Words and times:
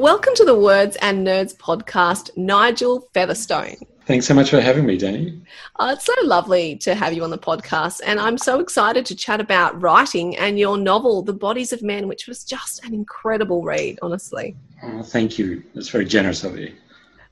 Welcome 0.00 0.34
to 0.36 0.46
the 0.46 0.58
Words 0.58 0.96
and 1.02 1.26
Nerds 1.26 1.54
podcast, 1.54 2.34
Nigel 2.34 3.06
Featherstone. 3.12 3.76
Thanks 4.06 4.24
so 4.24 4.32
much 4.32 4.48
for 4.48 4.58
having 4.58 4.86
me, 4.86 4.96
Danny. 4.96 5.42
Uh, 5.76 5.92
it's 5.94 6.06
so 6.06 6.14
lovely 6.22 6.76
to 6.76 6.94
have 6.94 7.12
you 7.12 7.22
on 7.22 7.28
the 7.28 7.36
podcast, 7.36 8.00
and 8.06 8.18
I'm 8.18 8.38
so 8.38 8.60
excited 8.60 9.04
to 9.04 9.14
chat 9.14 9.42
about 9.42 9.78
writing 9.78 10.38
and 10.38 10.58
your 10.58 10.78
novel, 10.78 11.20
The 11.20 11.34
Bodies 11.34 11.74
of 11.74 11.82
Men, 11.82 12.08
which 12.08 12.26
was 12.26 12.44
just 12.44 12.82
an 12.82 12.94
incredible 12.94 13.62
read, 13.62 13.98
honestly. 14.00 14.56
Oh, 14.82 15.02
thank 15.02 15.38
you. 15.38 15.62
That's 15.74 15.90
very 15.90 16.06
generous 16.06 16.44
of 16.44 16.58
you. 16.58 16.72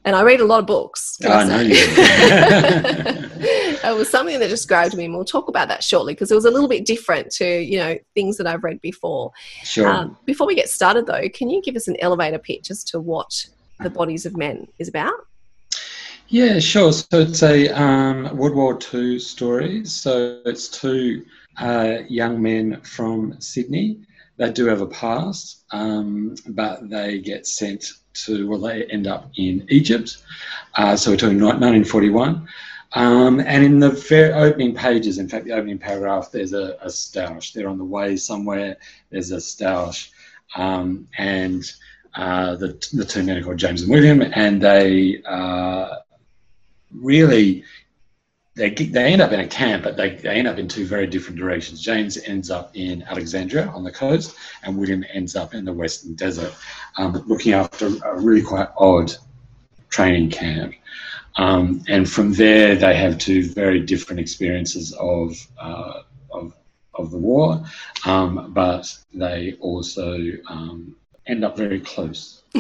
And 0.09 0.17
I 0.17 0.23
read 0.23 0.41
a 0.41 0.47
lot 0.47 0.59
of 0.61 0.65
books. 0.65 1.19
can 1.21 1.31
I 1.31 1.43
I 1.43 1.45
know 1.45 1.61
you. 1.61 1.75
it 3.85 3.95
was 3.95 4.09
something 4.09 4.41
that 4.41 4.49
just 4.49 4.67
grabbed 4.67 4.97
me, 4.97 5.05
and 5.05 5.13
we'll 5.13 5.23
talk 5.23 5.49
about 5.49 5.69
that 5.69 5.85
shortly 5.85 6.15
because 6.15 6.33
it 6.33 6.35
was 6.35 6.47
a 6.47 6.51
little 6.51 6.67
bit 6.67 6.87
different 6.87 7.31
to 7.33 7.47
you 7.47 7.77
know 7.77 7.99
things 8.15 8.39
that 8.39 8.47
I've 8.47 8.65
read 8.65 8.81
before. 8.81 9.33
Sure. 9.65 9.87
Um, 9.87 10.17
before 10.25 10.47
we 10.47 10.55
get 10.55 10.71
started, 10.71 11.07
though, 11.07 11.29
can 11.35 11.51
you 11.51 11.61
give 11.61 11.77
us 11.77 11.89
an 11.89 11.97
elevator 12.01 12.39
pitch 12.39 12.71
as 12.71 12.83
to 12.85 13.01
what 13.01 13.45
The 13.81 13.91
Bodies 13.91 14.25
of 14.25 14.35
Men 14.35 14.67
is 14.79 14.89
about? 14.89 15.13
Yeah, 16.29 16.59
sure. 16.59 16.91
So 16.91 17.21
it's 17.21 17.43
a 17.43 17.69
um, 17.69 18.35
World 18.35 18.57
War 18.57 18.79
II 18.95 19.19
story. 19.19 19.85
So 19.85 20.41
it's 20.47 20.69
two 20.69 21.27
uh, 21.59 21.99
young 22.09 22.41
men 22.41 22.81
from 22.81 23.39
Sydney 23.43 23.99
They 24.39 24.51
do 24.53 24.65
have 24.69 24.81
a 24.81 24.87
past, 24.87 25.67
um, 25.71 26.35
but 26.47 26.89
they 26.89 27.19
get 27.19 27.47
sent 27.47 27.85
to, 28.25 28.49
well, 28.49 28.61
they 28.61 28.85
end 28.85 29.07
up 29.07 29.31
in 29.37 29.67
Egypt. 29.69 30.19
Uh, 30.75 30.97
so 30.97 31.11
we're 31.11 31.17
talking 31.17 31.41
1941. 31.41 32.49
Um, 32.93 33.41
and 33.41 33.65
in 33.65 33.81
the 33.81 33.91
very 33.91 34.33
opening 34.33 34.75
pages, 34.75 35.19
in 35.19 35.29
fact, 35.29 35.45
the 35.45 35.53
opening 35.53 35.79
paragraph, 35.79 36.31
there's 36.33 36.53
a, 36.53 36.79
a 36.81 36.87
stoush. 36.87 37.53
They're 37.53 37.69
on 37.69 37.79
the 37.79 37.85
way 37.85 38.17
somewhere. 38.17 38.77
There's 39.11 39.31
a 39.31 39.37
stoush. 39.37 40.11
Um, 40.57 41.07
and 41.19 41.65
uh, 42.15 42.57
the, 42.57 42.69
the 42.93 43.05
two 43.05 43.23
men 43.23 43.37
are 43.37 43.43
called 43.43 43.59
James 43.59 43.83
and 43.83 43.91
William, 43.91 44.23
and 44.23 44.63
they 44.63 45.23
uh, 45.25 45.97
really 46.95 47.65
they, 48.59 48.71
they 48.71 49.13
end 49.13 49.23
up 49.23 49.31
in 49.31 49.39
a 49.39 49.47
camp, 49.47 49.85
but 49.85 49.97
they, 49.97 50.17
they 50.17 50.31
end 50.31 50.49
up 50.49 50.59
in 50.59 50.67
two 50.67 50.85
very 50.85 51.07
different 51.07 51.39
directions. 51.39 51.81
James 51.81 52.19
ends 52.19 52.51
up 52.51 52.73
in 52.75 53.05
Alexandria 53.05 53.69
on 53.69 53.85
the 53.85 53.93
coast, 53.93 54.35
and 54.65 54.77
William 54.77 55.05
ends 55.15 55.37
up 55.37 55.55
in 55.55 55.65
the 55.65 55.73
Western 55.73 56.15
Desert, 56.15 56.53
um, 56.97 57.23
looking 57.27 57.53
after 57.53 57.87
a 57.87 58.19
really 58.21 58.43
quite 58.43 58.69
odd 58.77 59.15
training 59.91 60.31
camp. 60.31 60.75
Um, 61.37 61.85
and 61.89 62.11
from 62.11 62.33
there, 62.33 62.75
they 62.75 62.97
have 62.97 63.19
two 63.19 63.49
very 63.49 63.79
different 63.81 64.19
experiences 64.19 64.93
of 64.93 65.37
uh, 65.57 66.03
of, 66.33 66.53
of 66.95 67.13
the 67.13 67.19
war, 67.19 67.65
um, 68.05 68.53
but 68.53 68.93
they 69.15 69.57
also 69.61 70.19
um, 70.49 70.97
end 71.29 71.45
up 71.45 71.57
very 71.57 71.79
close. 71.81 72.43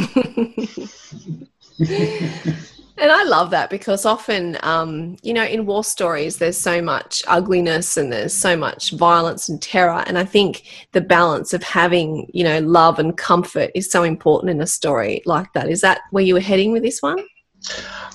And 3.00 3.12
I 3.12 3.22
love 3.22 3.50
that 3.50 3.70
because 3.70 4.04
often, 4.04 4.59
um, 4.62 5.16
you 5.22 5.32
know, 5.32 5.44
in 5.44 5.66
war 5.66 5.84
stories, 5.84 6.38
there's 6.38 6.59
so 6.59 6.82
much 6.82 7.22
ugliness 7.28 7.97
and 7.97 8.12
there's 8.12 8.34
so 8.34 8.56
much 8.56 8.91
violence 8.92 9.48
and 9.48 9.62
terror. 9.62 10.03
And 10.06 10.19
I 10.19 10.25
think 10.25 10.64
the 10.92 11.00
balance 11.00 11.54
of 11.54 11.62
having, 11.62 12.28
you 12.34 12.42
know, 12.42 12.58
love 12.58 12.98
and 12.98 13.16
comfort 13.16 13.70
is 13.75 13.91
so 13.91 14.03
important 14.03 14.50
in 14.50 14.60
a 14.60 14.66
story 14.66 15.22
like 15.26 15.53
that. 15.53 15.69
Is 15.69 15.81
that 15.82 16.00
where 16.10 16.25
you 16.25 16.34
were 16.34 16.41
heading 16.41 16.72
with 16.72 16.82
this 16.82 17.00
one? 17.00 17.25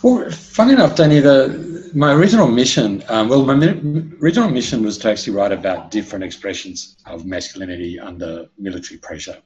Well, 0.01 0.29
funny 0.31 0.73
enough, 0.73 0.97
Danny, 0.97 1.21
the, 1.21 1.89
my 1.93 2.13
original 2.13 2.47
mission, 2.47 3.03
um, 3.07 3.29
well, 3.29 3.45
my 3.45 3.55
mi- 3.55 4.11
original 4.21 4.49
mission 4.49 4.83
was 4.83 4.97
to 4.99 5.11
actually 5.11 5.33
write 5.33 5.53
about 5.53 5.91
different 5.91 6.25
expressions 6.25 6.97
of 7.05 7.25
masculinity 7.25 7.99
under 7.99 8.47
military 8.57 8.97
pressure. 8.97 9.37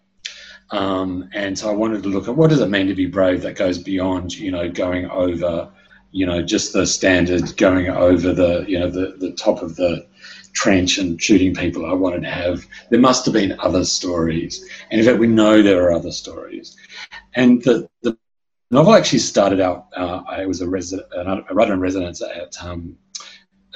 Um, 0.72 1.30
and 1.34 1.58
so 1.58 1.70
I 1.70 1.74
wanted 1.74 2.04
to 2.04 2.10
look 2.10 2.28
at 2.28 2.36
what 2.36 2.50
does 2.50 2.60
it 2.60 2.70
mean 2.70 2.88
to 2.88 2.96
be 2.96 3.06
brave 3.06 3.42
that 3.44 3.56
goes 3.56 3.78
beyond, 3.78 4.34
you 4.34 4.52
know, 4.52 4.70
going 4.70 5.10
over, 5.10 5.72
you 6.12 6.26
know, 6.26 6.42
just 6.42 6.74
the 6.74 6.86
standard 6.86 7.56
going 7.58 7.90
over 7.90 8.34
the, 8.34 8.66
you 8.68 8.80
know, 8.80 8.90
the, 8.90 9.16
the 9.18 9.32
top 9.34 9.62
of 9.62 9.76
the 9.76 10.08
trench 10.54 10.98
and 10.98 11.22
shooting 11.22 11.54
people. 11.54 11.86
I 11.86 11.94
wanted 11.94 12.22
to 12.22 12.32
have, 12.32 12.66
there 12.90 13.00
must 13.00 13.26
have 13.26 13.34
been 13.34 13.58
other 13.60 13.86
stories. 13.86 14.68
And 14.92 15.00
in 15.00 15.06
fact, 15.06 15.20
we 15.20 15.28
know 15.28 15.62
there 15.62 15.84
are 15.84 15.94
other 15.94 16.12
stories. 16.12 16.76
And 17.36 17.64
the, 17.64 17.88
the 18.02 18.18
novel 18.72 18.94
actually 18.94 19.20
started 19.20 19.62
out, 19.62 19.88
uh, 19.96 20.24
I 20.28 20.46
was 20.46 20.62
a, 20.62 20.68
resident, 20.68 21.08
a 21.14 21.54
writer 21.54 21.74
in 21.74 21.80
residence 21.80 22.22
at 22.22 22.56
um, 22.62 22.98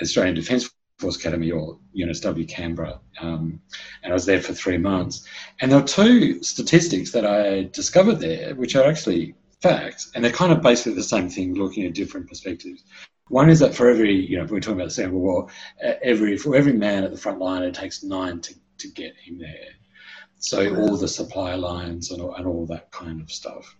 Australian 0.02 0.36
Defence 0.36 0.72
Force 1.02 1.18
Academy 1.18 1.52
or 1.52 1.78
UNSW 1.96 2.48
Canberra, 2.48 3.00
um, 3.20 3.60
and 4.04 4.12
I 4.12 4.14
was 4.14 4.26
there 4.26 4.42
for 4.42 4.54
three 4.54 4.78
months. 4.78 5.28
And 5.60 5.72
there 5.72 5.80
were 5.80 5.88
two 5.88 6.42
statistics 6.44 7.12
that 7.12 7.26
I 7.26 7.64
discovered 7.74 8.20
there, 8.20 8.56
which 8.56 8.76
are 8.76 8.88
actually 8.88 9.36
facts, 9.62 10.12
and 10.16 10.24
they're 10.24 10.32
kind 10.32 10.52
of 10.52 10.62
basically 10.62 10.94
the 10.94 11.04
same 11.04 11.30
thing, 11.30 11.56
looking 11.56 11.86
at 11.86 11.94
different 11.94 12.28
perspectives. 12.28 12.84
One 13.28 13.50
is 13.50 13.60
that 13.60 13.74
for 13.74 13.90
every, 13.90 14.14
you 14.14 14.38
know, 14.38 14.44
if 14.44 14.52
we're 14.52 14.60
talking 14.60 14.76
about 14.76 14.90
the 14.90 14.94
Second 14.94 15.14
World 15.14 15.24
War, 15.24 15.48
uh, 15.86 15.94
every 16.04 16.38
for 16.38 16.56
every 16.56 16.74
man 16.74 17.04
at 17.04 17.12
the 17.12 17.18
front 17.18 17.40
line, 17.40 17.64
it 17.64 17.74
takes 17.74 18.04
nine 18.04 18.42
to, 18.42 18.54
to 18.80 18.88
get 18.90 19.16
him 19.16 19.40
there. 19.40 19.70
So 20.38 20.76
all 20.76 20.98
the 20.98 21.08
supply 21.08 21.56
lines 21.56 22.12
and 22.12 22.22
all, 22.22 22.34
and 22.36 22.48
all 22.48 22.66
that 22.66 22.92
kind 22.92 23.22
of 23.22 23.32
stuff. 23.32 23.76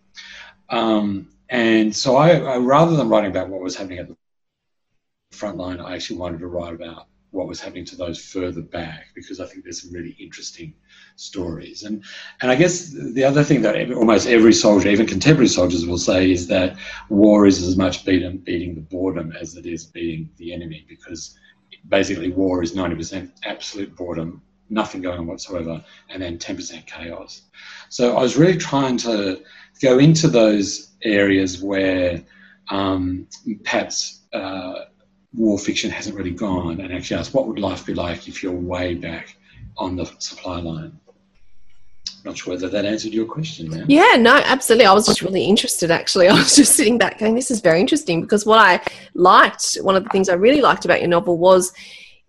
Um, 0.70 1.30
and 1.50 1.94
so 1.94 2.16
I, 2.16 2.38
I, 2.38 2.58
rather 2.58 2.96
than 2.96 3.10
writing 3.10 3.32
about 3.32 3.50
what 3.50 3.62
was 3.62 3.76
happening 3.76 4.00
at 4.00 4.08
the 4.08 4.16
front 5.32 5.58
line, 5.58 5.82
I 5.82 5.96
actually 5.96 6.20
wanted 6.20 6.40
to 6.40 6.48
write 6.48 6.74
about 6.74 7.08
what 7.32 7.48
was 7.48 7.60
happening 7.60 7.86
to 7.86 7.96
those 7.96 8.24
further 8.24 8.62
back 8.62 9.08
because 9.16 9.40
I 9.40 9.46
think 9.46 9.64
there's 9.64 9.82
some 9.82 9.92
really 9.92 10.16
interesting 10.20 10.74
stories. 11.16 11.84
And 11.84 12.04
and 12.42 12.52
I 12.52 12.56
guess 12.56 12.94
the 13.14 13.24
other 13.24 13.44
thing 13.44 13.62
that 13.64 13.76
every, 13.76 13.96
almost 13.96 14.28
every 14.28 14.54
soldier, 14.54 14.90
even 14.90 15.08
contemporary 15.08 15.48
soldiers, 15.48 15.86
will 15.86 15.98
say 15.98 16.32
is 16.32 16.48
that 16.48 16.78
war 17.10 17.46
is 17.46 17.64
as 17.64 17.78
much 17.78 18.06
beating, 18.06 18.38
beating 18.38 18.76
the 18.76 18.82
boredom 18.82 19.34
as 19.40 19.56
it 19.56 19.66
is 19.66 19.86
beating 19.86 20.30
the 20.38 20.54
enemy 20.54 20.86
because 20.88 21.38
basically 21.88 22.30
war 22.30 22.62
is 22.62 22.74
90% 22.74 23.32
absolute 23.44 23.96
boredom 23.96 24.42
nothing 24.72 25.02
going 25.02 25.20
on 25.20 25.28
whatsoever, 25.28 25.84
and 26.10 26.22
then 26.22 26.38
10% 26.38 26.88
chaos. 26.88 27.44
So 27.90 28.18
I 28.18 28.22
was 28.22 28.38
really 28.38 28.58
trying 28.58 28.98
to 29.00 29.42
go 29.82 30.00
into 30.00 30.28
those 30.28 30.92
areas 31.04 31.62
where 31.62 32.24
um, 32.70 33.28
perhaps 33.64 34.22
uh, 34.34 34.86
war 35.34 35.58
fiction 35.58 35.90
hasn't 35.90 36.16
really 36.16 36.32
gone 36.32 36.80
and 36.82 36.94
actually 36.94 37.20
ask 37.20 37.34
what 37.34 37.48
would 37.48 37.60
life 37.60 37.86
be 37.86 37.94
like 37.94 38.28
if 38.28 38.44
you're 38.44 38.52
way 38.52 38.96
back 38.96 39.36
on 39.78 39.96
the 39.96 40.06
supply 40.20 40.60
line. 40.60 40.98
Not 42.24 42.38
sure 42.38 42.54
whether 42.54 42.70
that 42.70 42.86
answered 42.86 43.14
your 43.14 43.26
question. 43.26 43.70
Now. 43.70 43.86
Yeah, 43.88 44.16
no, 44.20 44.36
absolutely. 44.36 44.86
I 44.86 44.94
was 44.94 45.08
just 45.08 45.24
really 45.24 45.44
interested. 45.44 45.90
Actually, 45.90 46.28
I 46.30 46.34
was 46.34 46.56
just 46.56 46.76
sitting 46.76 46.98
back 46.98 47.18
going, 47.18 47.34
"This 47.34 47.50
is 47.50 47.62
very 47.62 47.80
interesting." 47.80 48.22
Because 48.22 48.46
what 48.46 48.60
I 48.60 48.80
liked, 49.16 49.76
one 49.82 49.96
of 49.96 50.04
the 50.04 50.10
things 50.10 50.30
I 50.30 50.34
really 50.34 50.62
liked 50.62 50.86
about 50.86 51.00
your 51.00 51.10
novel 51.10 51.38
was 51.38 51.74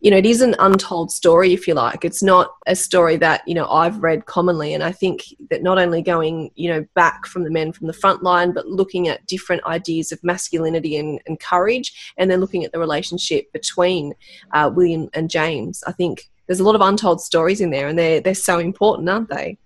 you 0.02 0.10
know, 0.10 0.16
it 0.16 0.26
is 0.26 0.42
an 0.42 0.56
untold 0.58 1.12
story, 1.12 1.52
if 1.52 1.68
you 1.68 1.74
like. 1.74 2.04
It's 2.04 2.24
not 2.24 2.56
a 2.66 2.74
story 2.74 3.16
that, 3.18 3.46
you 3.46 3.54
know, 3.54 3.68
I've 3.68 4.02
read 4.02 4.26
commonly. 4.26 4.74
And 4.74 4.82
I 4.82 4.90
think 4.90 5.22
that 5.48 5.62
not 5.62 5.78
only 5.78 6.02
going, 6.02 6.50
you 6.56 6.68
know, 6.70 6.84
back 6.96 7.24
from 7.24 7.44
the 7.44 7.50
men 7.50 7.70
from 7.70 7.86
the 7.86 7.92
front 7.92 8.20
line, 8.20 8.52
but 8.52 8.66
looking 8.66 9.06
at 9.06 9.24
different 9.28 9.64
ideas 9.64 10.10
of 10.10 10.22
masculinity 10.24 10.96
and, 10.96 11.20
and 11.28 11.38
courage, 11.38 12.12
and 12.18 12.28
then 12.28 12.40
looking 12.40 12.64
at 12.64 12.72
the 12.72 12.80
relationship 12.80 13.52
between 13.52 14.12
uh, 14.50 14.68
William 14.74 15.08
and 15.14 15.30
James, 15.30 15.84
I 15.86 15.92
think 15.92 16.28
there's 16.48 16.60
a 16.60 16.64
lot 16.64 16.74
of 16.74 16.80
untold 16.80 17.20
stories 17.20 17.60
in 17.60 17.70
there, 17.70 17.86
and 17.86 17.96
they're, 17.96 18.20
they're 18.20 18.34
so 18.34 18.58
important, 18.58 19.08
aren't 19.08 19.30
they? 19.30 19.56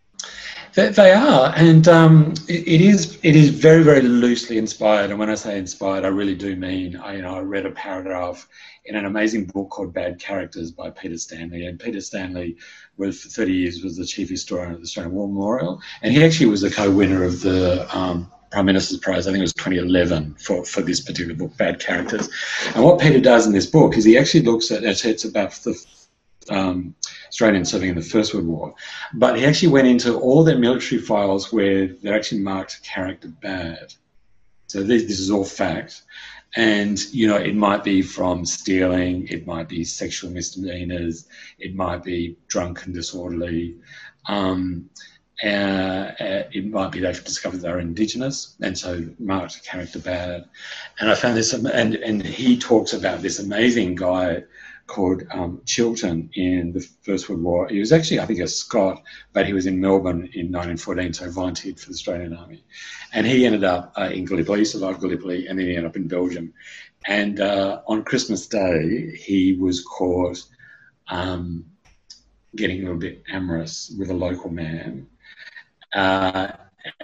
They, 0.74 1.12
are, 1.12 1.54
and 1.56 1.88
um, 1.88 2.34
it, 2.48 2.82
is 2.82 3.18
it 3.22 3.34
is 3.34 3.48
very 3.48 3.82
very 3.82 4.02
loosely 4.02 4.58
inspired. 4.58 5.08
And 5.08 5.18
when 5.18 5.30
I 5.30 5.34
say 5.34 5.58
inspired, 5.58 6.04
I 6.04 6.08
really 6.08 6.34
do 6.34 6.54
mean 6.54 6.96
I, 6.96 7.14
you 7.16 7.22
know 7.22 7.34
I 7.34 7.40
read 7.40 7.64
a 7.64 7.70
paragraph 7.70 8.46
in 8.86 8.96
an 8.96 9.04
amazing 9.04 9.46
book 9.46 9.70
called 9.70 9.92
Bad 9.92 10.18
Characters 10.18 10.70
by 10.70 10.90
Peter 10.90 11.18
Stanley. 11.18 11.66
And 11.66 11.78
Peter 11.78 12.00
Stanley, 12.00 12.56
for 12.96 13.12
30 13.12 13.52
years, 13.52 13.82
was 13.82 13.96
the 13.96 14.06
chief 14.06 14.28
historian 14.28 14.72
of 14.72 14.78
the 14.78 14.84
Australian 14.84 15.14
War 15.14 15.28
Memorial, 15.28 15.80
and 16.02 16.12
he 16.12 16.24
actually 16.24 16.46
was 16.46 16.60
the 16.60 16.70
co-winner 16.70 17.24
of 17.24 17.40
the 17.40 17.86
um, 17.96 18.30
Prime 18.50 18.66
Minister's 18.66 18.98
Prize, 18.98 19.26
I 19.26 19.32
think 19.32 19.40
it 19.40 19.42
was 19.42 19.52
2011, 19.54 20.34
for, 20.34 20.64
for 20.64 20.80
this 20.80 21.00
particular 21.00 21.34
book, 21.34 21.56
Bad 21.56 21.80
Characters. 21.80 22.28
And 22.74 22.84
what 22.84 23.00
Peter 23.00 23.20
does 23.20 23.46
in 23.46 23.52
this 23.52 23.66
book 23.66 23.96
is 23.96 24.04
he 24.04 24.16
actually 24.16 24.42
looks 24.42 24.70
at, 24.70 24.84
it's 24.84 25.24
about 25.24 25.52
the 25.52 25.84
um, 26.48 26.94
Australians 27.28 27.70
serving 27.70 27.90
in 27.90 27.96
the 27.96 28.02
First 28.02 28.34
World 28.34 28.46
War. 28.46 28.74
But 29.14 29.36
he 29.36 29.44
actually 29.44 29.68
went 29.68 29.88
into 29.88 30.18
all 30.18 30.44
their 30.44 30.58
military 30.58 31.00
files 31.00 31.52
where 31.52 31.88
they're 31.88 32.14
actually 32.14 32.40
marked 32.40 32.82
character 32.82 33.28
bad. 33.28 33.92
So 34.68 34.82
this, 34.82 35.04
this 35.04 35.18
is 35.20 35.30
all 35.30 35.44
fact. 35.44 36.02
And, 36.56 36.98
you 37.12 37.26
know, 37.28 37.36
it 37.36 37.54
might 37.54 37.84
be 37.84 38.00
from 38.00 38.46
stealing, 38.46 39.28
it 39.28 39.46
might 39.46 39.68
be 39.68 39.84
sexual 39.84 40.30
misdemeanors, 40.30 41.28
it 41.58 41.74
might 41.74 42.02
be 42.02 42.38
drunk 42.48 42.86
and 42.86 42.94
disorderly. 42.94 43.76
Um, 44.26 44.88
uh, 45.44 46.12
uh, 46.18 46.42
it 46.50 46.66
might 46.66 46.90
be 46.92 47.00
they've 47.00 47.24
discovered 47.24 47.60
they're 47.60 47.78
indigenous 47.78 48.56
and 48.62 48.76
so 48.76 49.04
marked 49.18 49.62
character 49.64 49.98
bad. 49.98 50.46
And 50.98 51.10
I 51.10 51.14
found 51.14 51.36
this, 51.36 51.52
and, 51.52 51.66
and 51.94 52.24
he 52.24 52.58
talks 52.58 52.94
about 52.94 53.20
this 53.20 53.38
amazing 53.38 53.96
guy 53.96 54.44
called 54.86 55.24
um, 55.32 55.60
Chilton 55.64 56.30
in 56.34 56.72
the 56.72 56.80
First 57.02 57.28
World 57.28 57.42
War. 57.42 57.68
He 57.68 57.78
was 57.78 57.92
actually, 57.92 58.20
I 58.20 58.26
think, 58.26 58.40
a 58.40 58.46
Scot, 58.46 59.02
but 59.32 59.46
he 59.46 59.52
was 59.52 59.66
in 59.66 59.80
Melbourne 59.80 60.30
in 60.32 60.52
1914, 60.52 61.12
so 61.12 61.30
volunteered 61.30 61.78
for 61.78 61.86
the 61.86 61.94
Australian 61.94 62.36
Army. 62.36 62.64
And 63.12 63.26
he 63.26 63.46
ended 63.46 63.64
up 63.64 63.92
uh, 63.98 64.10
in 64.12 64.24
Gallipoli, 64.24 64.60
he 64.60 64.64
survived 64.64 65.00
Gallipoli, 65.00 65.46
and 65.46 65.58
then 65.58 65.66
he 65.66 65.76
ended 65.76 65.90
up 65.90 65.96
in 65.96 66.08
Belgium. 66.08 66.52
And 67.06 67.40
uh, 67.40 67.82
on 67.86 68.04
Christmas 68.04 68.46
Day, 68.46 69.16
he 69.16 69.54
was 69.54 69.84
caught 69.84 70.42
um, 71.08 71.64
getting 72.54 72.80
a 72.80 72.82
little 72.82 72.98
bit 72.98 73.22
amorous 73.30 73.94
with 73.98 74.10
a 74.10 74.14
local 74.14 74.50
man. 74.50 75.06
Uh, 75.94 76.52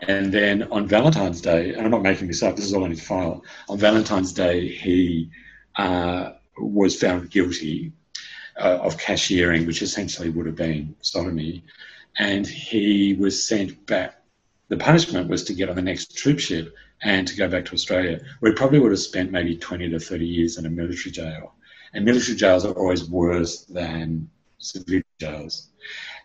and 0.07 0.33
then 0.33 0.65
on 0.65 0.87
Valentine's 0.87 1.41
Day, 1.41 1.75
and 1.75 1.83
I'm 1.83 1.91
not 1.91 2.03
making 2.03 2.29
this 2.29 2.43
up, 2.43 2.57
this 2.57 2.65
is 2.65 2.75
all 2.75 2.85
in 2.85 2.91
his 2.91 3.05
file. 3.05 3.45
On 3.69 3.79
Valentine's 3.79 4.33
Day, 4.33 4.69
he 4.69 5.31
uh, 5.77 6.33
was 6.59 6.99
found 6.99 7.31
guilty 7.31 7.93
uh, 8.57 8.79
of 8.83 8.99
cashiering, 8.99 9.67
which 9.67 9.83
essentially 9.83 10.31
would 10.31 10.47
have 10.47 10.57
been 10.57 10.95
sodomy, 11.01 11.65
and 12.19 12.47
he 12.47 13.15
was 13.15 13.47
sent 13.47 13.87
back. 13.87 14.23
The 14.69 14.77
punishment 14.77 15.29
was 15.29 15.45
to 15.45 15.55
get 15.55 15.69
on 15.69 15.77
the 15.77 15.83
next 15.83 16.17
troop 16.17 16.39
ship 16.39 16.75
and 17.03 17.27
to 17.27 17.37
go 17.37 17.49
back 17.49 17.65
to 17.67 17.75
Australia, 17.75 18.21
where 18.41 18.53
he 18.53 18.57
probably 18.57 18.79
would 18.79 18.93
have 18.93 19.01
spent 19.01 19.33
maybe 19.33 19.57
20 19.57 19.91
to 19.91 19.99
30 19.99 20.27
years 20.27 20.59
in 20.59 20.67
a 20.67 20.71
military 20.71 21.11
jail. 21.11 21.55
And 21.93 22.05
military 22.05 22.37
jails 22.37 22.65
are 22.65 22.73
always 22.73 23.09
worse 23.09 23.65
than 23.65 24.31
civilian 24.59 25.05
jails. 25.19 25.69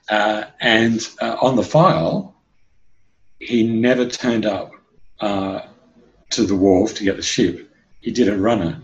Uh, 0.09 0.45
and 0.61 1.05
uh, 1.19 1.37
on 1.41 1.55
the 1.55 1.63
file, 1.63 2.35
he 3.39 3.63
never 3.63 4.05
turned 4.05 4.45
up 4.45 4.71
uh, 5.19 5.61
to 6.29 6.45
the 6.45 6.55
wharf 6.55 6.95
to 6.95 7.03
get 7.03 7.17
the 7.17 7.23
ship. 7.23 7.69
He 8.01 8.11
did 8.11 8.29
a 8.29 8.37
runner 8.37 8.81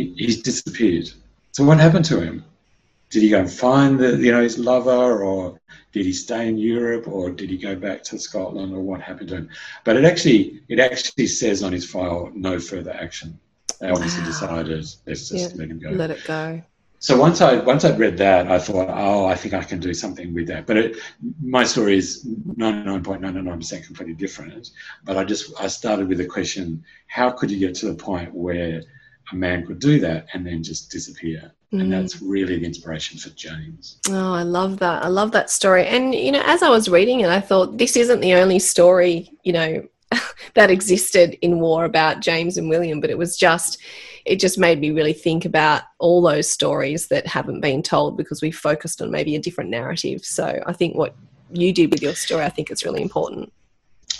he, 0.00 0.24
he's 0.24 0.42
disappeared. 0.42 1.10
So 1.52 1.64
what 1.64 1.78
happened 1.78 2.04
to 2.06 2.20
him? 2.20 2.44
Did 3.10 3.22
he 3.22 3.30
go 3.30 3.40
and 3.40 3.52
find 3.52 3.98
the, 3.98 4.16
you 4.16 4.30
know, 4.30 4.42
his 4.42 4.58
lover, 4.58 5.24
or 5.24 5.60
did 5.92 6.06
he 6.06 6.12
stay 6.12 6.46
in 6.48 6.56
Europe, 6.56 7.08
or 7.08 7.30
did 7.30 7.50
he 7.50 7.56
go 7.56 7.74
back 7.74 8.04
to 8.04 8.18
Scotland, 8.18 8.72
or 8.72 8.80
what 8.80 9.00
happened 9.00 9.30
to 9.30 9.36
him? 9.36 9.48
But 9.84 9.96
it 9.96 10.04
actually, 10.04 10.62
it 10.68 10.78
actually 10.78 11.26
says 11.26 11.62
on 11.62 11.72
his 11.72 11.90
file, 11.90 12.30
no 12.34 12.60
further 12.60 12.92
action. 12.92 13.38
They 13.80 13.90
obviously 13.90 14.22
wow. 14.22 14.26
decided 14.26 14.86
let's 15.06 15.28
just 15.28 15.32
yeah, 15.32 15.56
let 15.56 15.70
him 15.70 15.80
go. 15.80 15.90
Let 15.90 16.10
it 16.10 16.24
go. 16.24 16.62
So 17.02 17.18
once 17.18 17.40
I 17.40 17.56
once 17.56 17.86
I'd 17.86 17.98
read 17.98 18.18
that, 18.18 18.50
I 18.50 18.58
thought, 18.58 18.88
oh, 18.90 19.24
I 19.24 19.34
think 19.34 19.54
I 19.54 19.64
can 19.64 19.80
do 19.80 19.94
something 19.94 20.34
with 20.34 20.46
that. 20.48 20.66
But 20.66 20.76
it, 20.76 20.96
my 21.42 21.64
story 21.64 21.96
is 21.96 22.26
ninety 22.56 22.84
nine 22.84 23.02
point 23.02 23.22
nine 23.22 23.42
nine 23.42 23.58
percent 23.58 23.86
completely 23.86 24.14
different. 24.14 24.70
But 25.04 25.16
I 25.16 25.24
just 25.24 25.58
I 25.58 25.66
started 25.66 26.08
with 26.08 26.18
the 26.18 26.26
question: 26.26 26.84
How 27.06 27.30
could 27.30 27.50
you 27.50 27.58
get 27.58 27.74
to 27.76 27.86
the 27.86 27.94
point 27.94 28.34
where 28.34 28.82
a 29.32 29.36
man 29.36 29.66
could 29.66 29.78
do 29.78 30.00
that 30.00 30.26
and 30.32 30.46
then 30.46 30.62
just 30.62 30.90
disappear. 30.90 31.52
Mm. 31.72 31.80
And 31.82 31.92
that's 31.92 32.20
really 32.20 32.58
the 32.58 32.66
inspiration 32.66 33.18
for 33.18 33.30
James. 33.30 33.98
Oh, 34.08 34.32
I 34.32 34.42
love 34.42 34.78
that. 34.78 35.04
I 35.04 35.08
love 35.08 35.32
that 35.32 35.50
story. 35.50 35.86
And, 35.86 36.14
you 36.14 36.32
know, 36.32 36.42
as 36.44 36.62
I 36.62 36.68
was 36.68 36.88
reading 36.88 37.20
it, 37.20 37.28
I 37.28 37.40
thought 37.40 37.78
this 37.78 37.96
isn't 37.96 38.20
the 38.20 38.34
only 38.34 38.58
story, 38.58 39.30
you 39.44 39.52
know, 39.52 39.88
that 40.54 40.70
existed 40.70 41.38
in 41.42 41.60
war 41.60 41.84
about 41.84 42.20
James 42.20 42.56
and 42.56 42.68
William, 42.68 43.00
but 43.00 43.10
it 43.10 43.18
was 43.18 43.36
just, 43.36 43.78
it 44.24 44.40
just 44.40 44.58
made 44.58 44.80
me 44.80 44.90
really 44.90 45.12
think 45.12 45.44
about 45.44 45.82
all 45.98 46.20
those 46.20 46.50
stories 46.50 47.08
that 47.08 47.26
haven't 47.26 47.60
been 47.60 47.82
told 47.82 48.16
because 48.16 48.42
we 48.42 48.50
focused 48.50 49.00
on 49.00 49.10
maybe 49.10 49.36
a 49.36 49.40
different 49.40 49.70
narrative. 49.70 50.24
So 50.24 50.62
I 50.66 50.72
think 50.72 50.96
what 50.96 51.14
you 51.52 51.72
did 51.72 51.92
with 51.92 52.02
your 52.02 52.14
story, 52.14 52.44
I 52.44 52.48
think 52.48 52.70
it's 52.70 52.84
really 52.84 53.02
important. 53.02 53.52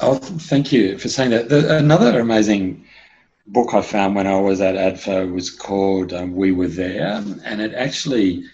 Oh, 0.01 0.15
thank 0.15 0.73
you 0.73 0.97
for 0.99 1.09
saying 1.09 1.31
that. 1.31 1.49
The, 1.49 1.77
another 1.77 2.21
amazing 2.21 2.85
book 3.53 3.75
I 3.75 3.83
found 3.83 4.15
when 4.15 4.27
I 4.27 4.39
was 4.41 4.61
at 4.61 4.77
ADFA 4.77 5.33
was 5.33 5.51
called 5.51 6.13
um, 6.13 6.35
We 6.35 6.53
Were 6.53 6.69
There, 6.69 7.23
and 7.45 7.61
it 7.61 7.75
actually 7.75 8.45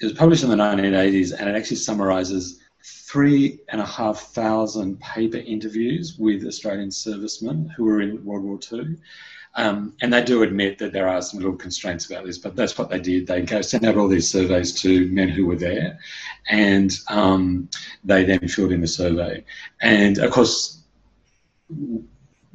it 0.00 0.04
was 0.04 0.12
published 0.12 0.42
in 0.44 0.50
the 0.50 0.56
1980s, 0.56 1.32
and 1.38 1.48
it 1.48 1.56
actually 1.56 1.76
summarises 1.76 2.60
three 2.84 3.60
and 3.68 3.80
a 3.80 3.86
half 3.86 4.20
thousand 4.34 5.00
paper 5.00 5.38
interviews 5.38 6.16
with 6.18 6.44
Australian 6.46 6.90
servicemen 6.90 7.68
who 7.76 7.84
were 7.84 8.02
in 8.02 8.24
World 8.24 8.44
War 8.44 8.58
II. 8.72 8.96
Um, 9.54 9.94
and 10.00 10.12
they 10.12 10.24
do 10.24 10.42
admit 10.42 10.78
that 10.78 10.92
there 10.92 11.08
are 11.08 11.20
some 11.20 11.38
little 11.40 11.56
constraints 11.56 12.10
about 12.10 12.24
this, 12.24 12.38
but 12.38 12.56
that's 12.56 12.76
what 12.76 12.88
they 12.88 12.98
did. 12.98 13.26
They 13.26 13.42
go 13.42 13.60
send 13.60 13.84
out 13.84 13.98
all 13.98 14.08
these 14.08 14.30
surveys 14.30 14.72
to 14.80 15.08
men 15.08 15.28
who 15.28 15.46
were 15.46 15.56
there, 15.56 15.98
and 16.48 16.90
um, 17.08 17.68
they 18.02 18.24
then 18.24 18.48
filled 18.48 18.72
in 18.72 18.80
the 18.80 18.88
survey. 18.88 19.44
And 19.80 20.18
of 20.18 20.30
course, 20.30 20.82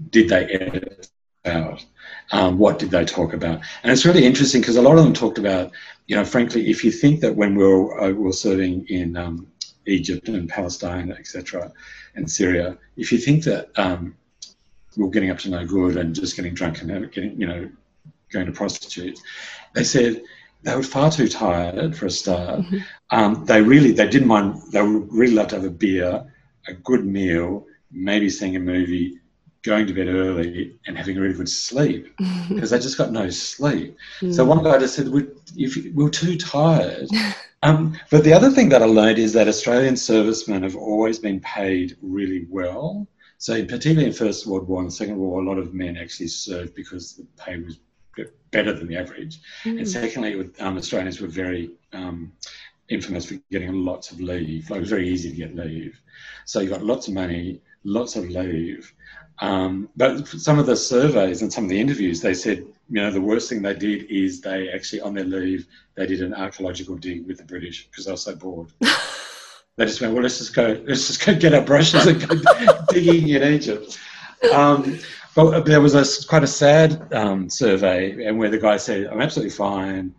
did 0.09 0.29
they 0.29 0.45
edit 0.45 1.09
about? 1.47 1.85
Um, 2.31 2.57
what 2.57 2.79
did 2.79 2.91
they 2.91 3.05
talk 3.05 3.33
about? 3.33 3.61
And 3.83 3.91
it's 3.91 4.05
really 4.05 4.25
interesting 4.25 4.61
because 4.61 4.75
a 4.75 4.81
lot 4.81 4.97
of 4.97 5.03
them 5.03 5.13
talked 5.13 5.37
about, 5.37 5.71
you 6.07 6.15
know, 6.15 6.25
frankly, 6.25 6.69
if 6.69 6.83
you 6.83 6.91
think 6.91 7.21
that 7.21 7.35
when 7.35 7.55
we 7.55 7.63
were, 7.63 8.01
uh, 8.01 8.07
we 8.07 8.13
were 8.13 8.33
serving 8.33 8.85
in 8.87 9.15
um, 9.15 9.47
Egypt 9.85 10.27
and 10.27 10.49
Palestine, 10.49 11.11
etc., 11.11 11.71
and 12.15 12.29
Syria, 12.29 12.77
if 12.97 13.11
you 13.11 13.17
think 13.17 13.43
that 13.43 13.69
um, 13.77 14.15
we're 14.97 15.09
getting 15.09 15.29
up 15.29 15.39
to 15.39 15.49
no 15.49 15.65
good 15.65 15.97
and 15.97 16.15
just 16.15 16.35
getting 16.35 16.53
drunk 16.53 16.81
and 16.81 17.11
getting, 17.11 17.39
you 17.39 17.47
know, 17.47 17.69
going 18.31 18.47
to 18.47 18.51
prostitutes, 18.51 19.21
they 19.73 19.83
said 19.83 20.21
they 20.63 20.75
were 20.75 20.83
far 20.83 21.11
too 21.11 21.27
tired 21.27 21.95
for 21.95 22.07
a 22.07 22.11
start. 22.11 22.59
Mm-hmm. 22.59 22.77
Um, 23.11 23.45
they 23.45 23.61
really, 23.61 23.91
they 23.91 24.07
didn't 24.07 24.27
mind. 24.27 24.61
They 24.71 24.81
would 24.81 25.13
really 25.13 25.33
love 25.33 25.49
to 25.49 25.55
have 25.55 25.65
a 25.65 25.69
beer, 25.69 26.25
a 26.67 26.73
good 26.73 27.05
meal, 27.05 27.65
maybe 27.91 28.29
seeing 28.29 28.55
a 28.55 28.59
movie, 28.59 29.19
going 29.67 29.87
to 29.87 29.93
bed 29.93 30.07
early 30.07 30.79
and 30.87 30.97
having 30.97 31.17
a 31.17 31.21
really 31.21 31.35
good 31.35 31.49
sleep 31.49 32.15
because 32.49 32.71
they 32.71 32.79
just 32.79 32.97
got 32.97 33.11
no 33.11 33.29
sleep. 33.29 33.95
Mm. 34.21 34.33
So 34.33 34.45
one 34.45 34.63
guy 34.63 34.79
just 34.79 34.95
said, 34.95 35.09
we, 35.09 35.27
if 35.55 35.93
we're 35.93 36.09
too 36.09 36.37
tired. 36.37 37.07
um, 37.63 37.97
but 38.09 38.23
the 38.23 38.33
other 38.33 38.49
thing 38.49 38.69
that 38.69 38.81
I 38.81 38.85
learned 38.85 39.19
is 39.19 39.33
that 39.33 39.47
Australian 39.47 39.97
servicemen 39.97 40.63
have 40.63 40.75
always 40.75 41.19
been 41.19 41.39
paid 41.41 41.97
really 42.01 42.47
well. 42.49 43.07
So 43.37 43.63
particularly 43.63 44.07
in 44.07 44.13
First 44.13 44.47
World 44.47 44.67
War 44.67 44.81
and 44.81 44.91
Second 44.91 45.17
World 45.17 45.31
War, 45.31 45.41
a 45.41 45.45
lot 45.45 45.59
of 45.59 45.73
men 45.73 45.95
actually 45.95 46.29
served 46.29 46.73
because 46.73 47.15
the 47.15 47.27
pay 47.37 47.57
was 47.59 47.79
better 48.51 48.73
than 48.73 48.87
the 48.87 48.97
average. 48.97 49.39
Mm. 49.63 49.79
And 49.79 49.89
secondly, 49.89 50.49
um, 50.59 50.77
Australians 50.77 51.21
were 51.21 51.27
very 51.27 51.71
um, 51.93 52.31
infamous 52.89 53.25
for 53.25 53.35
getting 53.51 53.73
lots 53.73 54.11
of 54.11 54.19
leave. 54.19 54.69
Like 54.69 54.77
it 54.77 54.81
was 54.81 54.89
very 54.89 55.09
easy 55.09 55.29
to 55.29 55.35
get 55.35 55.55
leave. 55.55 55.99
So 56.45 56.59
you 56.59 56.69
got 56.69 56.83
lots 56.83 57.07
of 57.07 57.13
money, 57.13 57.61
lots 57.83 58.15
of 58.15 58.29
leave. 58.29 58.93
Um, 59.39 59.89
but 59.95 60.27
some 60.27 60.57
of 60.57 60.65
the 60.65 60.75
surveys 60.75 61.41
and 61.41 61.51
some 61.51 61.65
of 61.65 61.69
the 61.69 61.79
interviews, 61.79 62.21
they 62.21 62.33
said, 62.33 62.59
you 62.89 63.01
know, 63.01 63.11
the 63.11 63.21
worst 63.21 63.49
thing 63.49 63.61
they 63.61 63.75
did 63.75 64.09
is 64.09 64.41
they 64.41 64.69
actually, 64.69 65.01
on 65.01 65.13
their 65.13 65.25
leave, 65.25 65.67
they 65.95 66.07
did 66.07 66.21
an 66.21 66.33
archaeological 66.33 66.95
dig 66.95 67.27
with 67.27 67.37
the 67.37 67.43
British 67.43 67.87
because 67.87 68.05
they 68.05 68.11
were 68.11 68.17
so 68.17 68.35
bored. 68.35 68.71
they 68.79 69.85
just 69.85 70.01
went, 70.01 70.13
well, 70.13 70.23
let's 70.23 70.39
just 70.39 70.55
go, 70.55 70.81
let's 70.87 71.07
just 71.07 71.25
go 71.25 71.35
get 71.35 71.53
our 71.53 71.61
brushes 71.61 72.07
and 72.07 72.27
go 72.27 72.35
digging 72.89 73.29
in 73.29 73.43
Egypt. 73.43 73.99
Um, 74.53 74.99
but 75.37 75.65
there 75.65 75.81
was 75.81 75.93
a 75.93 76.27
quite 76.27 76.43
a 76.43 76.47
sad 76.47 77.13
um, 77.13 77.47
survey, 77.47 78.25
and 78.25 78.39
where 78.39 78.49
the 78.49 78.57
guy 78.57 78.77
said, 78.77 79.05
"I'm 79.05 79.21
absolutely 79.21 79.51
fine." 79.51 80.15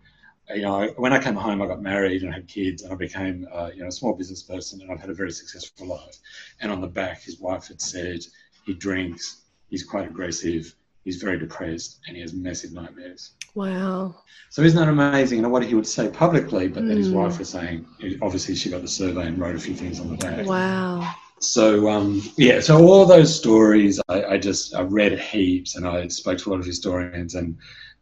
You 0.55 0.61
know, 0.61 0.93
when 0.95 1.11
I 1.11 1.21
came 1.21 1.35
home, 1.35 1.61
I 1.61 1.67
got 1.67 1.81
married 1.81 2.23
and 2.23 2.33
had 2.33 2.47
kids, 2.47 2.83
and 2.83 2.93
I 2.93 2.95
became, 2.95 3.45
uh, 3.53 3.69
you 3.73 3.81
know, 3.81 3.89
a 3.89 3.91
small 3.91 4.13
business 4.13 4.41
person, 4.41 4.81
and 4.81 4.89
I've 4.89 5.01
had 5.01 5.09
a 5.09 5.13
very 5.13 5.31
successful 5.31 5.87
life. 5.87 6.17
And 6.61 6.71
on 6.71 6.79
the 6.79 6.87
back, 6.87 7.21
his 7.21 7.37
wife 7.37 7.67
had 7.67 7.81
said, 7.81 8.21
"He 8.69 8.75
drinks. 8.75 9.23
He's 9.71 9.83
quite 9.83 10.07
aggressive. 10.07 10.63
He's 11.05 11.19
very 11.25 11.39
depressed, 11.39 11.91
and 12.05 12.15
he 12.15 12.21
has 12.21 12.33
massive 12.33 12.71
nightmares." 12.71 13.31
Wow. 13.55 14.15
So 14.51 14.61
isn't 14.61 14.79
that 14.79 14.87
amazing? 14.89 15.41
Know 15.41 15.49
what 15.49 15.65
he 15.65 15.73
would 15.73 15.87
say 15.87 16.07
publicly, 16.09 16.67
but 16.67 16.81
then 16.87 16.97
his 16.97 17.09
Mm. 17.09 17.13
wife 17.21 17.39
was 17.39 17.49
saying. 17.49 17.77
Obviously, 18.21 18.53
she 18.55 18.69
got 18.69 18.81
the 18.81 18.93
survey 19.01 19.25
and 19.29 19.39
wrote 19.39 19.55
a 19.55 19.59
few 19.67 19.75
things 19.75 19.99
on 19.99 20.07
the 20.11 20.17
back. 20.17 20.45
Wow. 20.45 21.13
So 21.39 21.89
um, 21.89 22.21
yeah, 22.37 22.59
so 22.59 22.77
all 22.85 23.05
those 23.07 23.31
stories, 23.43 23.99
I, 24.07 24.17
I 24.33 24.37
just 24.37 24.75
I 24.75 24.81
read 24.81 25.13
heaps, 25.19 25.75
and 25.75 25.87
I 25.87 26.07
spoke 26.09 26.37
to 26.39 26.49
a 26.49 26.51
lot 26.51 26.59
of 26.59 26.65
historians, 26.73 27.33
and 27.33 27.57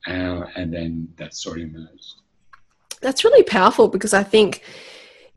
uh, 0.08 0.42
and 0.58 0.74
then 0.74 1.08
that 1.18 1.34
story 1.34 1.62
emerged. 1.64 2.16
That's 3.02 3.24
really 3.24 3.44
powerful 3.44 3.88
because 3.96 4.14
I 4.14 4.24
think, 4.24 4.64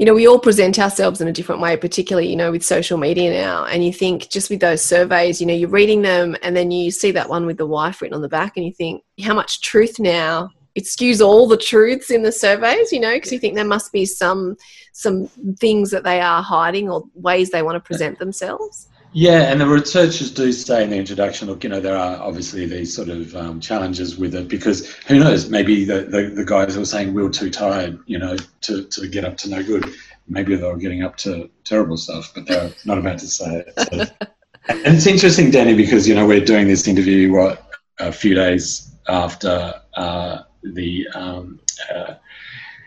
you 0.00 0.06
know, 0.06 0.14
we 0.14 0.26
all 0.26 0.38
present 0.38 0.78
ourselves 0.78 1.20
in 1.20 1.28
a 1.28 1.32
different 1.32 1.60
way, 1.60 1.76
particularly, 1.76 2.26
you 2.26 2.34
know, 2.34 2.50
with 2.50 2.64
social 2.64 2.96
media 2.96 3.30
now. 3.30 3.66
And 3.66 3.84
you 3.84 3.92
think 3.92 4.30
just 4.30 4.48
with 4.48 4.60
those 4.60 4.82
surveys, 4.82 5.42
you 5.42 5.46
know, 5.46 5.52
you're 5.52 5.68
reading 5.68 6.00
them 6.00 6.38
and 6.42 6.56
then 6.56 6.70
you 6.70 6.90
see 6.90 7.10
that 7.10 7.28
one 7.28 7.44
with 7.44 7.58
the 7.58 7.66
wife 7.66 8.00
written 8.00 8.14
on 8.14 8.22
the 8.22 8.28
back 8.28 8.56
and 8.56 8.64
you 8.64 8.72
think, 8.72 9.02
how 9.22 9.34
much 9.34 9.60
truth 9.60 9.98
now? 9.98 10.48
It 10.74 10.84
skews 10.84 11.20
all 11.20 11.46
the 11.46 11.58
truths 11.58 12.10
in 12.10 12.22
the 12.22 12.32
surveys, 12.32 12.92
you 12.92 12.98
know, 12.98 13.12
because 13.12 13.30
you 13.30 13.38
think 13.38 13.56
there 13.56 13.64
must 13.66 13.92
be 13.92 14.06
some 14.06 14.56
some 14.94 15.26
things 15.58 15.90
that 15.90 16.04
they 16.04 16.22
are 16.22 16.42
hiding 16.42 16.88
or 16.88 17.04
ways 17.12 17.50
they 17.50 17.62
want 17.62 17.76
to 17.76 17.86
present 17.86 18.18
themselves. 18.18 18.88
Yeah, 19.12 19.50
and 19.50 19.60
the 19.60 19.66
researchers 19.66 20.30
do 20.30 20.52
say 20.52 20.84
in 20.84 20.90
the 20.90 20.96
introduction, 20.96 21.48
look, 21.48 21.64
you 21.64 21.70
know, 21.70 21.80
there 21.80 21.96
are 21.96 22.16
obviously 22.22 22.66
these 22.66 22.94
sort 22.94 23.08
of 23.08 23.34
um, 23.34 23.60
challenges 23.60 24.16
with 24.16 24.34
it 24.36 24.46
because 24.46 24.94
who 25.08 25.18
knows, 25.18 25.50
maybe 25.50 25.84
the, 25.84 26.02
the, 26.02 26.32
the 26.34 26.44
guys 26.44 26.74
who 26.74 26.80
were 26.80 26.86
saying 26.86 27.12
we 27.12 27.22
are 27.24 27.28
too 27.30 27.50
tired, 27.50 27.98
you 28.06 28.18
know, 28.18 28.36
to, 28.62 28.84
to 28.84 29.08
get 29.08 29.24
up 29.24 29.36
to 29.38 29.50
no 29.50 29.64
good, 29.64 29.84
maybe 30.28 30.54
they 30.54 30.62
were 30.62 30.76
getting 30.76 31.02
up 31.02 31.16
to 31.18 31.50
terrible 31.64 31.96
stuff, 31.96 32.32
but 32.34 32.46
they're 32.46 32.70
not 32.84 32.98
about 32.98 33.18
to 33.18 33.26
say 33.26 33.64
it. 33.66 33.72
So. 33.76 33.98
and 34.68 34.96
it's 34.96 35.06
interesting, 35.06 35.50
Danny, 35.50 35.74
because, 35.74 36.06
you 36.06 36.14
know, 36.14 36.26
we're 36.26 36.44
doing 36.44 36.68
this 36.68 36.86
interview, 36.86 37.32
what, 37.32 37.68
a 37.98 38.12
few 38.12 38.34
days 38.34 38.94
after 39.08 39.74
uh, 39.94 40.42
the 40.62 41.06
um, 41.14 41.58
uh, 41.92 42.14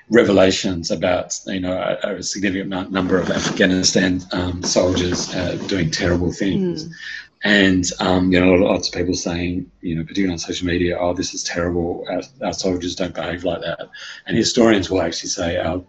revelations 0.09 0.91
about 0.91 1.39
you 1.47 1.59
know 1.59 1.73
a, 2.03 2.15
a 2.15 2.23
significant 2.23 2.91
number 2.91 3.17
of 3.19 3.29
Afghanistan 3.29 4.21
um, 4.31 4.63
soldiers 4.63 5.33
uh, 5.33 5.55
doing 5.67 5.89
terrible 5.89 6.31
things, 6.31 6.93
and 7.43 7.85
um, 7.99 8.31
you 8.31 8.39
know 8.39 8.53
lots 8.53 8.89
of 8.89 8.93
people 8.93 9.13
saying 9.13 9.69
you 9.81 9.95
know 9.95 10.03
particularly 10.03 10.33
on 10.33 10.39
social 10.39 10.67
media, 10.67 10.97
oh 10.99 11.13
this 11.13 11.33
is 11.33 11.43
terrible, 11.43 12.05
our, 12.09 12.21
our 12.43 12.53
soldiers 12.53 12.95
don't 12.95 13.15
behave 13.15 13.43
like 13.43 13.61
that, 13.61 13.89
and 14.25 14.37
historians 14.37 14.89
will 14.89 15.01
actually 15.01 15.29
say 15.29 15.57
our 15.57 15.83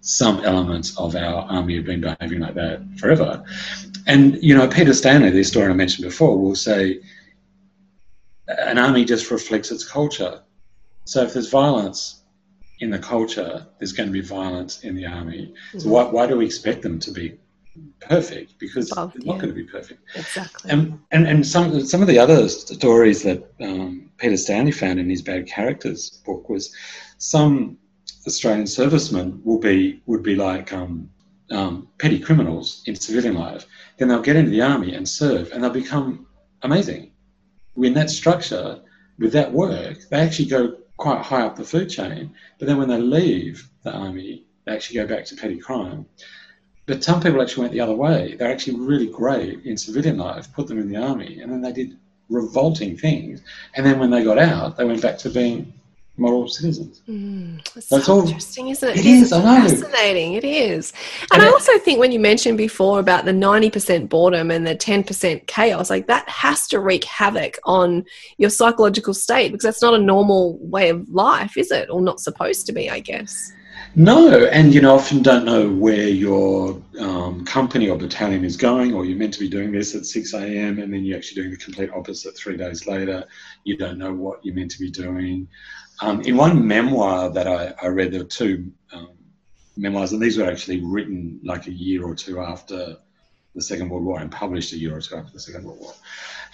some 0.00 0.44
elements 0.44 0.96
of 0.98 1.16
our 1.16 1.44
army 1.50 1.76
have 1.76 1.86
been 1.86 2.00
behaving 2.00 2.40
like 2.40 2.54
that 2.54 2.82
forever, 2.98 3.44
and 4.06 4.42
you 4.42 4.54
know 4.54 4.68
Peter 4.68 4.94
Stanley, 4.94 5.30
the 5.30 5.38
historian 5.38 5.72
I 5.72 5.74
mentioned 5.74 6.04
before, 6.04 6.38
will 6.38 6.56
say 6.56 7.00
an 8.46 8.78
army 8.78 9.04
just 9.04 9.30
reflects 9.30 9.70
its 9.70 9.84
culture. 9.84 10.42
So 11.06 11.22
if 11.22 11.34
there's 11.34 11.50
violence 11.50 12.23
in 12.80 12.90
the 12.90 12.98
culture, 12.98 13.66
there's 13.78 13.92
going 13.92 14.08
to 14.08 14.12
be 14.12 14.20
violence 14.20 14.80
in 14.80 14.94
the 14.96 15.06
army. 15.06 15.54
So 15.78 15.88
why, 15.88 16.04
why 16.04 16.26
do 16.26 16.36
we 16.36 16.46
expect 16.46 16.82
them 16.82 16.98
to 17.00 17.10
be 17.12 17.38
perfect? 18.00 18.58
Because 18.58 18.92
Oh, 18.96 19.10
they're 19.14 19.24
not 19.26 19.34
yeah. 19.36 19.40
going 19.42 19.54
to 19.54 19.60
be 19.64 19.64
perfect. 19.64 20.00
Exactly. 20.14 20.70
And 20.70 20.98
and, 21.12 21.26
and 21.26 21.46
some 21.46 21.84
some 21.84 22.02
of 22.02 22.08
the 22.08 22.18
other 22.18 22.48
stories 22.48 23.22
that 23.22 23.52
um, 23.60 24.10
Peter 24.18 24.36
Stanley 24.36 24.72
found 24.72 24.98
in 25.00 25.08
his 25.08 25.22
Bad 25.22 25.46
Characters 25.46 26.22
book 26.26 26.48
was 26.48 26.74
some 27.18 27.78
Australian 28.26 28.66
servicemen 28.66 29.40
will 29.44 29.58
be 29.58 30.02
would 30.06 30.22
be 30.22 30.34
like 30.34 30.72
um, 30.72 31.08
um, 31.50 31.88
petty 31.98 32.18
criminals 32.18 32.82
in 32.86 32.94
civilian 32.96 33.34
life. 33.34 33.66
Then 33.98 34.08
they'll 34.08 34.22
get 34.22 34.36
into 34.36 34.50
the 34.50 34.62
army 34.62 34.94
and 34.94 35.08
serve, 35.08 35.52
and 35.52 35.62
they'll 35.62 35.70
become 35.70 36.26
amazing. 36.62 37.12
In 37.76 37.94
that 37.94 38.10
structure, 38.10 38.80
with 39.18 39.32
that 39.32 39.52
work, 39.52 39.98
they 40.10 40.18
actually 40.18 40.46
go 40.48 40.76
quite 40.96 41.22
high 41.22 41.42
up 41.42 41.56
the 41.56 41.64
food 41.64 41.90
chain. 41.90 42.34
But 42.58 42.66
then 42.66 42.78
when 42.78 42.88
they 42.88 42.98
leave 42.98 43.68
the 43.82 43.92
army, 43.92 44.44
they 44.64 44.72
actually 44.72 44.96
go 44.96 45.06
back 45.06 45.24
to 45.26 45.36
petty 45.36 45.58
crime. 45.58 46.06
But 46.86 47.02
some 47.02 47.20
people 47.20 47.40
actually 47.40 47.62
went 47.62 47.72
the 47.72 47.80
other 47.80 47.94
way. 47.94 48.36
They're 48.36 48.52
actually 48.52 48.78
really 48.78 49.06
great 49.06 49.64
in 49.64 49.76
civilian 49.76 50.18
life, 50.18 50.52
put 50.52 50.66
them 50.66 50.78
in 50.78 50.88
the 50.88 51.02
army, 51.02 51.40
and 51.40 51.50
then 51.50 51.62
they 51.62 51.72
did 51.72 51.96
revolting 52.28 52.96
things. 52.96 53.40
And 53.74 53.84
then 53.84 53.98
when 53.98 54.10
they 54.10 54.24
got 54.24 54.38
out, 54.38 54.76
they 54.76 54.84
went 54.84 55.02
back 55.02 55.18
to 55.18 55.30
being 55.30 55.72
model 56.16 56.46
citizens. 56.48 57.02
Mm, 57.08 57.58
it's 57.76 57.88
That's 57.88 58.06
so 58.06 58.14
all- 58.14 58.26
interesting, 58.26 58.68
isn't 58.68 58.88
it? 58.88 58.98
It 58.98 59.06
is 59.06 59.32
I 59.32 59.38
know. 59.38 59.68
fascinating. 59.68 60.34
It 60.34 60.44
is. 60.44 60.92
And, 61.32 61.32
And 61.32 61.42
I 61.42 61.46
it- 61.48 61.52
also 61.52 61.76
think 61.78 61.98
when 61.98 62.12
you 62.12 62.20
mentioned 62.20 62.56
before 62.56 63.00
about 63.00 63.24
the 63.24 63.32
90% 63.32 64.08
boredom 64.08 64.50
and 64.50 64.66
the 64.66 64.76
10% 64.76 65.46
chaos, 65.46 65.90
like 65.90 66.06
that 66.06 66.28
has 66.28 66.68
to 66.68 66.78
wreak 66.80 67.04
havoc 67.04 67.58
on 67.64 68.04
your 68.38 68.50
psychological 68.50 69.12
state 69.14 69.50
because 69.50 69.64
that's 69.64 69.82
not 69.82 69.94
a 69.94 69.98
normal 69.98 70.58
way 70.60 70.88
of 70.88 71.08
life, 71.08 71.56
is 71.56 71.70
it? 71.72 71.90
Or 71.90 72.00
not 72.00 72.20
supposed 72.20 72.66
to 72.66 72.72
be, 72.72 72.88
I 72.90 73.00
guess. 73.00 73.52
No, 73.96 74.44
and 74.46 74.74
you 74.74 74.80
know, 74.80 74.94
often 74.94 75.22
don't 75.22 75.44
know 75.44 75.68
where 75.70 76.08
your 76.08 76.80
um, 76.98 77.44
company 77.44 77.88
or 77.88 77.96
battalion 77.96 78.44
is 78.44 78.56
going, 78.56 78.92
or 78.92 79.04
you're 79.04 79.16
meant 79.18 79.34
to 79.34 79.40
be 79.40 79.48
doing 79.48 79.70
this 79.70 79.94
at 79.94 80.04
6 80.06 80.32
a.m. 80.34 80.80
and 80.80 80.92
then 80.92 81.04
you're 81.04 81.16
actually 81.16 81.42
doing 81.42 81.50
the 81.52 81.56
complete 81.56 81.90
opposite 81.94 82.36
three 82.36 82.56
days 82.56 82.86
later. 82.88 83.24
You 83.64 83.76
don't 83.76 83.98
know 83.98 84.12
what 84.12 84.44
you're 84.44 84.54
meant 84.54 84.72
to 84.72 84.80
be 84.80 84.90
doing. 84.90 85.46
Um, 86.00 86.20
in 86.22 86.36
one 86.36 86.66
memoir 86.66 87.30
that 87.30 87.46
I, 87.46 87.74
I 87.82 87.86
read, 87.86 88.12
there 88.12 88.20
were 88.20 88.26
two 88.26 88.72
um, 88.92 89.10
memoirs, 89.76 90.12
and 90.12 90.20
these 90.20 90.38
were 90.38 90.50
actually 90.50 90.80
written 90.80 91.40
like 91.44 91.66
a 91.66 91.72
year 91.72 92.04
or 92.04 92.14
two 92.14 92.40
after 92.40 92.96
the 93.54 93.62
Second 93.62 93.88
World 93.88 94.04
War 94.04 94.20
and 94.20 94.30
published 94.30 94.72
a 94.72 94.78
year 94.78 94.96
or 94.96 95.00
two 95.00 95.16
after 95.16 95.32
the 95.32 95.40
Second 95.40 95.64
World 95.64 95.80
War. 95.80 95.94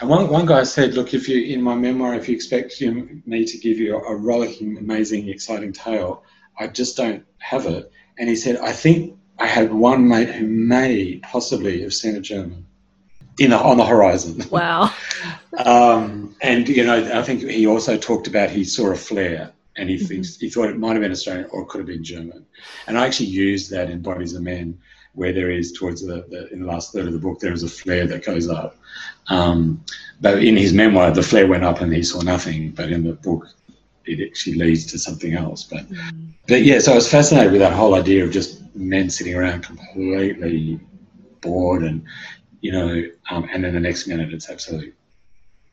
And 0.00 0.08
one, 0.08 0.28
one 0.28 0.46
guy 0.46 0.62
said, 0.64 0.94
Look, 0.94 1.14
if 1.14 1.28
you, 1.28 1.42
in 1.42 1.62
my 1.62 1.74
memoir, 1.74 2.14
if 2.14 2.28
you 2.28 2.34
expect 2.34 2.80
you, 2.80 3.22
me 3.26 3.44
to 3.44 3.58
give 3.58 3.78
you 3.78 3.96
a 3.96 4.16
rollicking, 4.16 4.76
amazing, 4.76 5.28
exciting 5.28 5.72
tale, 5.72 6.22
I 6.58 6.66
just 6.66 6.96
don't 6.96 7.24
have 7.38 7.66
it. 7.66 7.90
And 8.18 8.28
he 8.28 8.36
said, 8.36 8.56
I 8.58 8.72
think 8.72 9.16
I 9.38 9.46
had 9.46 9.72
one 9.72 10.06
mate 10.06 10.28
who 10.28 10.46
may 10.46 11.16
possibly 11.22 11.80
have 11.82 11.94
seen 11.94 12.16
a 12.16 12.20
German 12.20 12.66
in 13.40 13.50
the, 13.50 13.58
on 13.58 13.78
the 13.78 13.84
horizon. 13.84 14.44
Wow. 14.50 14.92
Um, 15.64 16.36
and 16.42 16.68
you 16.68 16.84
know, 16.84 17.18
I 17.18 17.22
think 17.22 17.42
he 17.42 17.66
also 17.66 17.96
talked 17.96 18.26
about 18.26 18.50
he 18.50 18.64
saw 18.64 18.90
a 18.90 18.96
flare 18.96 19.52
and 19.76 19.88
he 19.88 19.98
thinks 19.98 20.36
he 20.36 20.50
thought 20.50 20.68
it 20.68 20.78
might 20.78 20.92
have 20.92 21.00
been 21.00 21.12
Australian 21.12 21.48
or 21.50 21.62
it 21.62 21.68
could 21.68 21.78
have 21.78 21.86
been 21.86 22.04
German. 22.04 22.46
And 22.86 22.98
I 22.98 23.06
actually 23.06 23.26
used 23.26 23.70
that 23.70 23.90
in 23.90 24.02
Bodies 24.02 24.34
of 24.34 24.42
Men, 24.42 24.78
where 25.14 25.32
there 25.32 25.50
is 25.50 25.72
towards 25.72 26.02
the, 26.02 26.24
the 26.30 26.48
in 26.52 26.60
the 26.60 26.66
last 26.66 26.92
third 26.92 27.06
of 27.06 27.12
the 27.12 27.18
book 27.18 27.40
there 27.40 27.52
is 27.52 27.62
a 27.62 27.68
flare 27.68 28.06
that 28.06 28.24
goes 28.24 28.48
up. 28.48 28.76
Um, 29.28 29.82
but 30.20 30.42
in 30.42 30.56
his 30.56 30.72
memoir, 30.72 31.10
the 31.10 31.22
flare 31.22 31.46
went 31.46 31.64
up 31.64 31.80
and 31.80 31.92
he 31.92 32.02
saw 32.02 32.20
nothing. 32.20 32.70
But 32.70 32.90
in 32.90 33.04
the 33.04 33.14
book, 33.14 33.46
it 34.04 34.20
actually 34.26 34.56
leads 34.56 34.86
to 34.86 34.98
something 34.98 35.34
else. 35.34 35.64
But 35.64 35.86
but 36.48 36.62
yeah, 36.62 36.80
so 36.80 36.92
I 36.92 36.96
was 36.96 37.10
fascinated 37.10 37.52
with 37.52 37.60
that 37.60 37.72
whole 37.72 37.94
idea 37.94 38.24
of 38.24 38.32
just 38.32 38.62
men 38.74 39.10
sitting 39.10 39.34
around 39.34 39.62
completely 39.62 40.80
bored 41.40 41.82
and 41.82 42.04
you 42.60 42.72
know, 42.72 43.04
um, 43.30 43.48
and 43.52 43.64
then 43.64 43.74
the 43.74 43.80
next 43.80 44.06
minute 44.06 44.32
it's 44.32 44.50
absolute 44.50 44.94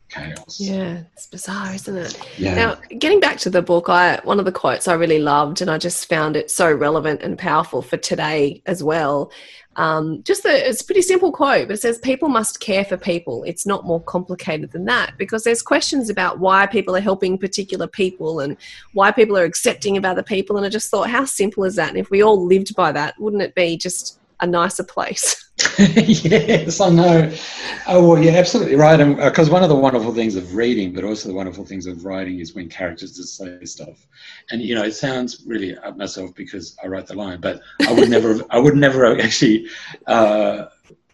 chaos. 0.10 0.60
Yeah, 0.60 1.04
it's 1.14 1.28
bizarre, 1.28 1.74
isn't 1.74 1.98
it? 1.98 2.20
Yeah. 2.38 2.56
Now, 2.56 2.76
getting 2.98 3.20
back 3.20 3.38
to 3.40 3.50
the 3.50 3.62
book, 3.62 3.90
I 3.90 4.20
one 4.24 4.40
of 4.40 4.46
the 4.46 4.52
quotes 4.52 4.88
I 4.88 4.94
really 4.94 5.20
loved, 5.20 5.62
and 5.62 5.70
I 5.70 5.78
just 5.78 6.08
found 6.08 6.36
it 6.36 6.50
so 6.52 6.72
relevant 6.72 7.22
and 7.22 7.38
powerful 7.38 7.82
for 7.82 7.98
today 7.98 8.62
as 8.66 8.84
well. 8.84 9.32
Um, 9.76 10.24
just 10.24 10.42
the, 10.42 10.68
it's 10.68 10.82
a 10.82 10.86
pretty 10.86 11.04
simple 11.04 11.32
quote, 11.32 11.68
but 11.68 11.76
it 11.76 11.82
says, 11.82 12.00
"People 12.00 12.30
must 12.30 12.60
care 12.60 12.86
for 12.86 12.98
people. 12.98 13.44
It's 13.44 13.66
not 13.66 13.86
more 13.86 14.02
complicated 14.02 14.72
than 14.72 14.86
that." 14.86 15.14
Because 15.18 15.44
there's 15.44 15.62
questions 15.62 16.10
about 16.10 16.40
why 16.40 16.66
people 16.66 16.96
are 16.96 17.02
helping 17.02 17.38
particular 17.38 17.88
people 17.88 18.40
and 18.40 18.58
why 18.94 19.12
people 19.12 19.38
are 19.38 19.44
accepting 19.44 19.98
of 19.98 20.06
other 20.06 20.24
people, 20.24 20.58
and 20.58 20.66
I 20.66 20.70
just 20.70 20.90
thought, 20.90 21.10
how 21.10 21.26
simple 21.26 21.64
is 21.64 21.76
that? 21.76 21.90
And 21.90 21.98
if 21.98 22.10
we 22.10 22.24
all 22.24 22.44
lived 22.44 22.76
by 22.76 22.92
that, 22.94 23.16
wouldn't 23.20 23.44
it 23.44 23.56
be 23.56 23.78
just 23.78 24.20
a 24.40 24.48
nicer 24.48 24.84
place? 24.84 25.44
yes, 25.80 26.80
I 26.80 26.90
know. 26.90 27.34
Oh 27.88 28.08
well, 28.08 28.24
yeah, 28.24 28.34
absolutely 28.34 28.76
right. 28.76 29.00
And 29.00 29.16
Because 29.16 29.50
one 29.50 29.64
of 29.64 29.70
the 29.70 29.76
wonderful 29.76 30.14
things 30.14 30.36
of 30.36 30.54
reading, 30.56 30.94
but 30.94 31.04
also 31.04 31.30
the 31.30 31.36
wonderful 31.36 31.66
things 31.66 31.88
of 31.88 32.06
writing, 32.06 32.40
is 32.40 32.54
when 32.54 32.70
characters 32.70 33.16
just 33.16 33.38
say 33.38 33.64
stuff. 33.66 34.06
And 34.52 34.62
you 34.62 34.76
know, 34.76 34.84
it 34.84 34.94
sounds 34.94 35.44
really 35.48 35.76
up 35.78 35.98
myself 35.98 36.36
because 36.36 36.76
I 36.84 36.88
write 36.88 37.08
the 37.08 37.16
line, 37.16 37.42
but 37.42 37.62
I 37.88 37.92
would 37.92 38.10
never, 38.10 38.30
have, 38.36 38.46
I 38.52 38.60
would 38.60 38.76
never 38.76 39.06
have 39.08 39.20
actually 39.20 39.68
uh, 40.06 40.66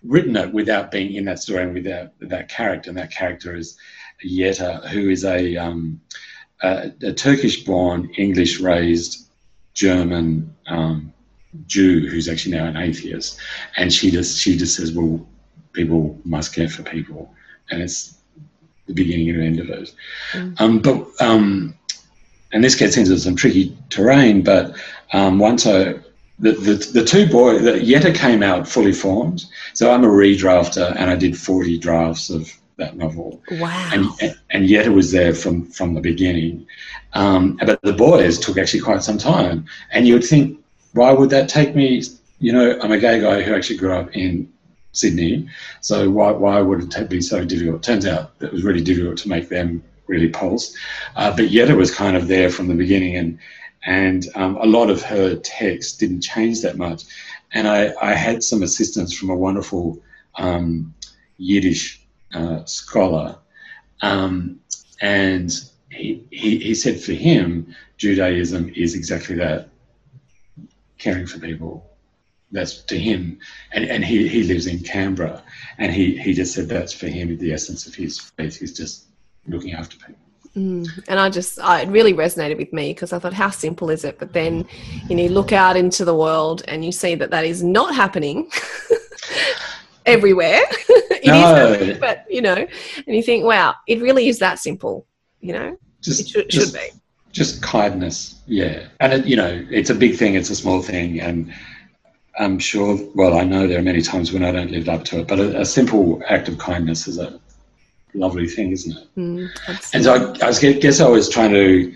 written 0.03 0.35
it 0.35 0.53
without 0.53 0.91
being 0.91 1.13
in 1.13 1.25
that 1.25 1.39
story 1.39 1.63
and 1.63 1.73
without 1.73 2.11
that 2.19 2.49
character. 2.49 2.89
And 2.89 2.97
that 2.97 3.11
character 3.11 3.55
is 3.55 3.77
Yetta, 4.21 4.89
who 4.91 5.09
is 5.09 5.23
a, 5.23 5.55
um, 5.55 6.01
a, 6.61 6.91
a 7.01 7.13
Turkish-born, 7.13 8.09
English-raised 8.17 9.29
German. 9.73 10.53
Um, 10.67 11.12
Jew 11.67 12.07
who's 12.07 12.27
actually 12.27 12.55
now 12.55 12.65
an 12.65 12.77
atheist, 12.77 13.39
and 13.77 13.91
she 13.91 14.11
just 14.11 14.39
she 14.39 14.57
just 14.57 14.75
says, 14.75 14.91
"Well, 14.91 15.25
people 15.73 16.19
must 16.23 16.53
care 16.53 16.69
for 16.69 16.83
people," 16.83 17.33
and 17.69 17.81
it's 17.81 18.17
the 18.87 18.93
beginning 18.93 19.29
and 19.29 19.43
end 19.43 19.59
of 19.59 19.69
it. 19.69 19.93
Mm. 20.33 20.61
Um, 20.61 20.79
but 20.79 21.07
um, 21.21 21.75
and 22.51 22.63
this 22.63 22.75
gets 22.75 22.97
into 22.97 23.17
some 23.17 23.35
tricky 23.35 23.75
terrain. 23.89 24.41
But 24.43 24.75
um, 25.13 25.39
once 25.39 25.65
I 25.67 25.95
the, 26.39 26.51
the, 26.53 26.73
the 26.93 27.05
two 27.05 27.27
boys, 27.27 27.63
the 27.63 27.83
Yetta 27.83 28.11
came 28.11 28.43
out 28.43 28.67
fully 28.67 28.93
formed. 28.93 29.45
So 29.73 29.91
I'm 29.91 30.03
a 30.03 30.07
redrafter, 30.07 30.95
and 30.97 31.09
I 31.09 31.15
did 31.15 31.37
40 31.37 31.77
drafts 31.77 32.29
of 32.29 32.51
that 32.77 32.97
novel. 32.97 33.41
Wow! 33.51 33.89
And 33.93 34.35
and 34.49 34.67
Yetta 34.67 34.91
was 34.91 35.11
there 35.11 35.33
from 35.33 35.65
from 35.67 35.93
the 35.93 36.01
beginning. 36.01 36.65
Um, 37.13 37.59
but 37.65 37.81
the 37.83 37.93
boys 37.93 38.39
took 38.39 38.57
actually 38.57 38.81
quite 38.81 39.03
some 39.03 39.17
time, 39.17 39.65
and 39.91 40.07
you 40.07 40.15
would 40.15 40.23
think 40.23 40.62
why 40.93 41.11
would 41.11 41.29
that 41.31 41.49
take 41.49 41.75
me? 41.75 42.03
You 42.39 42.53
know, 42.53 42.79
I'm 42.81 42.91
a 42.91 42.97
gay 42.97 43.19
guy 43.19 43.41
who 43.41 43.53
actually 43.53 43.77
grew 43.77 43.93
up 43.93 44.15
in 44.15 44.51
Sydney, 44.91 45.49
so 45.81 46.09
why, 46.09 46.31
why 46.31 46.61
would 46.61 46.95
it 46.95 47.09
be 47.09 47.21
so 47.21 47.43
difficult? 47.43 47.83
Turns 47.83 48.05
out 48.05 48.31
it 48.41 48.51
was 48.51 48.63
really 48.63 48.83
difficult 48.83 49.17
to 49.19 49.29
make 49.29 49.49
them 49.49 49.83
really 50.07 50.29
pulse. 50.29 50.75
Uh, 51.15 51.31
but 51.31 51.51
it 51.51 51.77
was 51.77 51.93
kind 51.93 52.15
of 52.15 52.27
there 52.27 52.49
from 52.49 52.67
the 52.67 52.75
beginning, 52.75 53.15
and 53.15 53.39
and 53.85 54.27
um, 54.35 54.55
a 54.57 54.65
lot 54.65 54.89
of 54.89 55.01
her 55.01 55.35
text 55.35 55.99
didn't 55.99 56.21
change 56.21 56.61
that 56.61 56.77
much. 56.77 57.03
And 57.53 57.67
I, 57.67 57.93
I 58.01 58.13
had 58.13 58.43
some 58.43 58.63
assistance 58.63 59.13
from 59.13 59.29
a 59.29 59.35
wonderful 59.35 60.01
um, 60.35 60.93
Yiddish 61.37 62.01
uh, 62.33 62.63
scholar, 62.65 63.37
um, 64.01 64.59
and 65.01 65.51
he, 65.89 66.25
he, 66.31 66.57
he 66.59 66.75
said 66.75 66.99
for 66.99 67.13
him, 67.13 67.75
Judaism 67.97 68.71
is 68.75 68.95
exactly 68.95 69.35
that 69.35 69.69
caring 71.03 71.27
for 71.27 71.39
people. 71.39 71.89
That's 72.51 72.83
to 72.83 72.97
him, 72.99 73.39
and, 73.71 73.85
and 73.85 74.05
he, 74.05 74.27
he 74.27 74.43
lives 74.43 74.67
in 74.67 74.79
Canberra, 74.79 75.41
and 75.79 75.91
he, 75.91 76.15
he 76.15 76.33
just 76.33 76.53
said 76.53 76.69
that's 76.69 76.93
for 76.93 77.07
him 77.07 77.35
the 77.39 77.51
essence 77.51 77.87
of 77.87 77.95
his 77.95 78.19
faith. 78.19 78.59
He's 78.59 78.77
just 78.77 79.05
looking 79.47 79.73
after 79.73 79.97
people. 79.97 80.21
Mm. 80.55 80.87
And 81.07 81.19
I 81.19 81.31
just, 81.31 81.59
I, 81.59 81.81
it 81.81 81.89
really 81.89 82.13
resonated 82.13 82.57
with 82.57 82.71
me 82.71 82.93
because 82.93 83.11
I 83.11 83.17
thought, 83.17 83.33
how 83.33 83.49
simple 83.49 83.89
is 83.89 84.03
it? 84.03 84.19
But 84.19 84.33
then, 84.33 84.67
you 85.09 85.15
know, 85.15 85.23
you 85.23 85.29
look 85.29 85.51
out 85.51 85.75
into 85.75 86.05
the 86.05 86.13
world 86.13 86.61
and 86.67 86.85
you 86.85 86.91
see 86.91 87.15
that 87.15 87.31
that 87.31 87.43
is 87.43 87.63
not 87.63 87.95
happening 87.95 88.51
everywhere. 90.05 90.61
it 90.89 91.25
no. 91.25 91.33
is 91.33 91.79
happening, 91.79 91.99
but 91.99 92.25
you 92.29 92.43
know, 92.43 92.67
and 93.07 93.15
you 93.15 93.23
think, 93.23 93.45
wow, 93.45 93.73
it 93.87 93.99
really 93.99 94.27
is 94.27 94.37
that 94.39 94.59
simple. 94.59 95.07
You 95.41 95.53
know, 95.53 95.77
just, 96.01 96.21
it 96.21 96.27
should, 96.27 96.49
just, 96.49 96.75
should 96.75 96.79
be 96.79 96.99
just 97.33 97.61
kindness 97.61 98.39
yeah. 98.45 98.87
And 98.99 99.13
it, 99.13 99.25
you 99.25 99.35
know 99.35 99.65
it's 99.69 99.89
a 99.89 99.95
big 99.95 100.15
thing 100.15 100.35
it's 100.35 100.49
a 100.49 100.55
small 100.55 100.81
thing 100.81 101.19
and 101.19 101.53
i'm 102.39 102.59
sure 102.59 102.97
well 103.15 103.37
i 103.37 103.43
know 103.43 103.67
there 103.67 103.79
are 103.79 103.83
many 103.83 104.01
times 104.01 104.31
when 104.31 104.43
i 104.43 104.51
don't 104.51 104.71
live 104.71 104.87
up 104.87 105.03
to 105.05 105.19
it 105.19 105.27
but 105.27 105.39
a, 105.39 105.61
a 105.61 105.65
simple 105.65 106.21
act 106.27 106.47
of 106.47 106.57
kindness 106.57 107.07
is 107.07 107.17
a 107.17 107.39
lovely 108.13 108.47
thing 108.47 108.71
isn't 108.71 108.95
it? 108.95 109.07
Mm, 109.17 109.49
and 109.93 110.03
so 110.03 110.35
I, 110.41 110.47
I, 110.47 110.73
guess 110.73 111.01
i 111.01 111.07
was 111.09 111.27
trying 111.27 111.51
to 111.51 111.93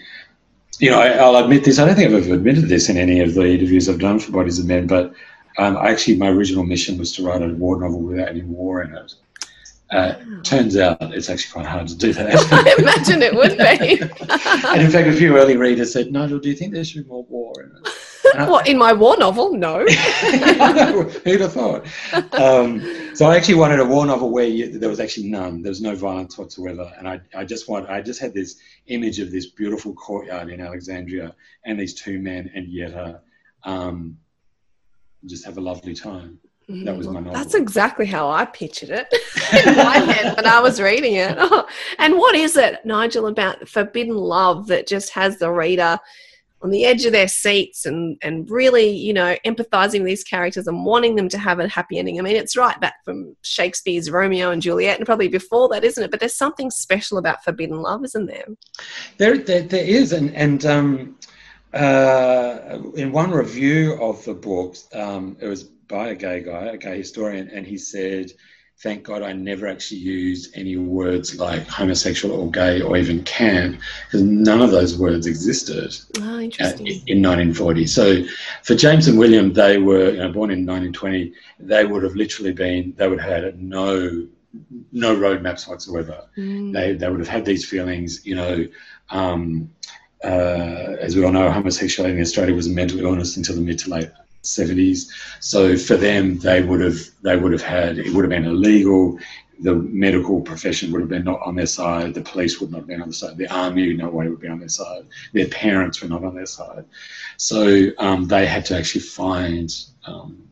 you 0.80 0.92
know 0.92 1.00
I, 1.00 1.30
will 1.30 1.38
admit 1.38 1.64
this 1.64 1.80
i 1.80 1.86
don't 1.86 1.96
think 1.96 2.12
i've 2.12 2.26
ever 2.26 2.34
admitted 2.34 2.68
this 2.68 2.90
in 2.90 2.98
any 2.98 3.20
of 3.22 3.36
the 3.36 3.46
interviews 3.46 3.88
i've 3.88 4.00
done 4.00 4.20
for 4.20 4.32
bodies 4.32 4.60
of 4.60 4.66
men 4.66 4.88
but 4.88 5.14
um, 5.60 5.78
actually 5.78 6.18
my 6.18 6.30
original 6.30 6.64
mission 6.64 6.98
was 6.98 7.14
to 7.14 7.24
write 7.24 7.42
a 7.42 7.48
war 7.48 7.80
novel 7.80 8.02
without 8.02 8.30
any 8.30 8.44
war 8.44 8.82
in 8.82 8.96
it 8.96 9.14
uh, 9.92 10.16
turns 10.44 10.78
out 10.78 10.98
it's 11.14 11.30
actually 11.30 11.52
quite 11.52 11.66
hard 11.66 11.88
to 11.88 11.96
do 11.96 12.14
that. 12.14 12.36
I 12.52 12.82
imagine 12.82 13.22
it 13.22 13.34
would 13.34 13.58
be. 13.58 14.02
and 14.68 14.82
in 14.82 14.92
fact, 14.92 15.08
a 15.08 15.14
few 15.14 15.38
early 15.38 15.58
readers 15.58 15.94
said, 15.94 16.12
Nigel, 16.12 16.40
do 16.40 16.50
you 16.50 16.56
think 16.56 16.74
there 16.74 16.84
should 16.84 17.04
be 17.04 17.10
more 17.10 17.24
war 17.26 17.54
in 17.64 17.72
it? 17.78 17.94
what, 18.50 18.68
in 18.68 18.78
my 18.78 18.94
war 18.94 19.18
novel? 19.18 19.54
No. 19.54 19.80
Who'd 19.86 21.42
have 21.42 21.54
thought? 21.54 21.88
Um, 22.34 23.16
so 23.16 23.26
I 23.26 23.36
actually 23.36 23.56
wanted 23.56 23.80
a 23.80 23.86
war 23.86 24.06
novel 24.06 24.30
where 24.30 24.46
you, 24.46 24.78
there 24.78 24.90
was 24.90 25.00
actually 25.00 25.30
none. 25.30 25.62
There 25.62 25.72
was 25.72 25.82
no 25.82 25.96
violence 25.96 26.38
whatsoever. 26.38 26.92
And 26.98 27.08
I, 27.08 27.22
I 27.36 27.46
just 27.46 27.70
want, 27.70 27.90
I 27.90 28.02
just 28.02 28.20
had 28.20 28.34
this 28.34 28.60
image 28.88 29.20
of 29.20 29.32
this 29.32 29.48
beautiful 29.48 29.94
courtyard 29.94 30.50
in 30.50 30.62
Alexandria 30.62 31.36
and 31.66 31.80
these 31.80 31.94
two 31.94 32.20
men 32.20 32.52
and 32.54 32.68
Yetta 32.68 33.22
um, 33.64 34.18
just 35.26 35.46
have 35.46 35.58
a 35.58 35.62
lovely 35.62 35.96
time. 35.96 36.40
That 36.70 36.98
was 36.98 37.08
my 37.08 37.22
novel. 37.22 37.34
That's 37.34 37.56
exactly 37.56 38.06
how 38.06 38.30
I 38.30 38.46
pictured 38.46 38.90
it 38.90 39.08
in 39.68 39.76
my 39.78 40.00
head 40.00 40.36
when 40.36 40.46
I 40.46 40.60
was 40.60 40.82
reading 40.82 41.16
it. 41.16 41.36
Oh. 41.38 41.66
And 42.00 42.18
what 42.18 42.36
is 42.36 42.58
it, 42.58 42.86
Nigel, 42.86 43.28
about 43.28 43.68
forbidden 43.68 44.16
love 44.16 44.68
that 44.68 44.88
just 44.88 45.12
has 45.12 45.40
the 45.40 45.50
reader 45.52 45.98
on 46.62 46.70
the 46.72 46.86
edge 46.86 47.06
of 47.06 47.12
their 47.12 47.28
seats 47.28 47.86
and, 47.86 48.18
and 48.22 48.50
really, 48.50 48.90
you 48.90 49.14
know, 49.14 49.36
empathizing 49.46 50.00
with 50.00 50.08
these 50.08 50.24
characters 50.24 50.68
and 50.68 50.86
wanting 50.86 51.16
them 51.16 51.30
to 51.30 51.38
have 51.38 51.60
a 51.60 51.68
happy 51.68 51.98
ending? 51.98 52.20
I 52.20 52.22
mean, 52.22 52.36
it's 52.36 52.58
right 52.58 52.80
back 52.80 52.96
from 53.06 53.36
Shakespeare's 53.44 54.12
Romeo 54.12 54.52
and 54.52 54.62
Juliet 54.62 54.98
and 54.98 55.06
probably 55.06 55.28
before 55.28 55.70
that, 55.70 55.84
isn't 55.84 56.04
it? 56.04 56.12
But 56.12 56.20
there's 56.20 56.36
something 56.36 56.70
special 56.70 57.18
about 57.18 57.44
forbidden 57.44 57.82
love, 57.82 58.04
isn't 58.04 58.26
there? 58.26 58.46
There, 59.18 59.38
there, 59.38 59.62
there 59.62 59.86
is. 59.86 60.12
And, 60.14 60.36
and 60.36 60.66
um, 60.66 61.18
uh, 61.74 62.80
in 62.96 63.12
one 63.12 63.32
review 63.32 63.94
of 64.02 64.24
the 64.26 64.34
book, 64.34 64.76
um, 64.94 65.38
it 65.40 65.48
was 65.48 65.64
by 65.64 66.10
a 66.10 66.16
gay 66.16 66.42
guy, 66.42 66.66
a 66.66 66.78
gay 66.78 66.98
historian, 66.98 67.50
and 67.50 67.66
he 67.66 67.78
said, 67.78 68.32
Thank 68.80 69.04
God 69.04 69.24
I 69.24 69.34
never 69.34 69.66
actually 69.66 70.02
used 70.02 70.56
any 70.56 70.78
words 70.78 71.40
like 71.40 71.68
homosexual 71.68 72.40
or 72.40 72.52
gay 72.52 72.80
or 72.80 72.96
even 72.96 73.24
camp, 73.24 73.80
because 74.06 74.22
none 74.22 74.62
of 74.62 74.70
those 74.70 75.00
words 75.00 75.26
existed 75.26 75.96
oh, 76.20 76.40
in 76.40 77.24
1940. 77.24 77.88
So 77.88 78.24
for 78.64 78.76
James 78.76 79.08
and 79.08 79.18
William, 79.18 79.52
they 79.52 79.80
were 79.80 80.12
you 80.12 80.18
know, 80.18 80.32
born 80.32 80.52
in 80.52 80.64
1920, 80.64 81.34
they 81.60 81.86
would 81.86 82.04
have 82.04 82.14
literally 82.14 82.52
been, 82.52 82.94
they 82.98 83.08
would 83.08 83.20
have 83.20 83.44
had 83.44 83.60
no 83.60 84.28
no 84.92 85.16
roadmaps 85.16 85.68
whatsoever. 85.68 86.28
Mm. 86.38 86.74
They, 86.74 86.94
they 86.94 87.10
would 87.10 87.20
have 87.20 87.28
had 87.28 87.46
these 87.46 87.66
feelings, 87.68 88.26
you 88.26 88.36
know, 88.36 88.68
um, 89.10 89.70
as 90.24 91.16
we 91.16 91.24
all 91.24 91.32
know, 91.32 91.52
homosexuality 91.52 92.16
in 92.16 92.22
Australia 92.22 92.56
was 92.56 92.68
a 92.68 92.72
mental 92.72 93.00
illness 93.00 93.38
until 93.38 93.56
the 93.56 93.62
mid 93.62 93.80
to 93.80 93.90
late 93.90 94.10
70s. 94.44 95.10
So 95.40 95.78
for 95.78 95.98
them, 95.98 96.40
they 96.40 96.62
would 96.62 96.82
have 96.82 97.00
they 97.22 97.38
would 97.38 97.52
have 97.52 97.62
had 97.62 97.98
it 97.98 98.14
would 98.14 98.24
have 98.24 98.30
been 98.30 98.46
illegal. 98.46 99.20
The 99.60 99.74
medical 99.74 100.42
profession 100.42 100.92
would 100.92 101.02
have 101.02 101.10
been 101.10 101.24
not 101.24 101.42
on 101.42 101.56
their 101.56 101.66
side. 101.66 102.14
The 102.14 102.22
police 102.22 102.62
would 102.62 102.72
not 102.72 102.80
have 102.80 102.88
been 102.88 103.02
on 103.02 103.10
their 103.10 103.14
side. 103.14 103.38
The 103.38 103.52
army, 103.52 103.92
no 103.94 104.10
way, 104.10 104.28
would 104.28 104.40
be 104.40 104.48
on 104.48 104.60
their 104.60 104.70
side. 104.70 105.06
Their 105.34 105.48
parents 105.48 106.02
were 106.02 106.08
not 106.08 106.24
on 106.24 106.36
their 106.36 106.46
side. 106.46 106.86
So 107.38 107.88
um, 107.98 108.28
they 108.28 108.46
had 108.46 108.66
to 108.66 108.78
actually 108.78 109.02
find 109.02 109.74
um, 110.06 110.48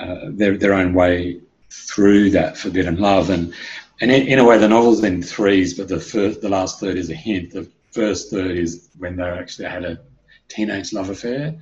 uh, 0.00 0.26
their 0.28 0.56
their 0.56 0.74
own 0.74 0.94
way 0.94 1.40
through 1.70 2.30
that 2.30 2.56
forbidden 2.56 2.96
love. 2.96 3.30
And 3.30 3.52
and 4.00 4.10
in, 4.10 4.26
in 4.26 4.38
a 4.38 4.44
way, 4.44 4.58
the 4.58 4.68
novel's 4.68 5.04
in 5.04 5.22
threes, 5.22 5.74
but 5.74 5.88
the 5.88 6.00
first, 6.00 6.40
the 6.40 6.48
last 6.48 6.80
third 6.80 6.96
is 6.96 7.10
a 7.10 7.14
hint. 7.14 7.50
The 7.50 7.68
first 7.92 8.30
third 8.30 8.52
is 8.52 8.88
when 8.98 9.16
they 9.16 9.24
actually 9.24 9.68
had 9.68 9.84
a 9.84 10.00
teenage 10.48 10.92
love 10.92 11.10
affair, 11.10 11.56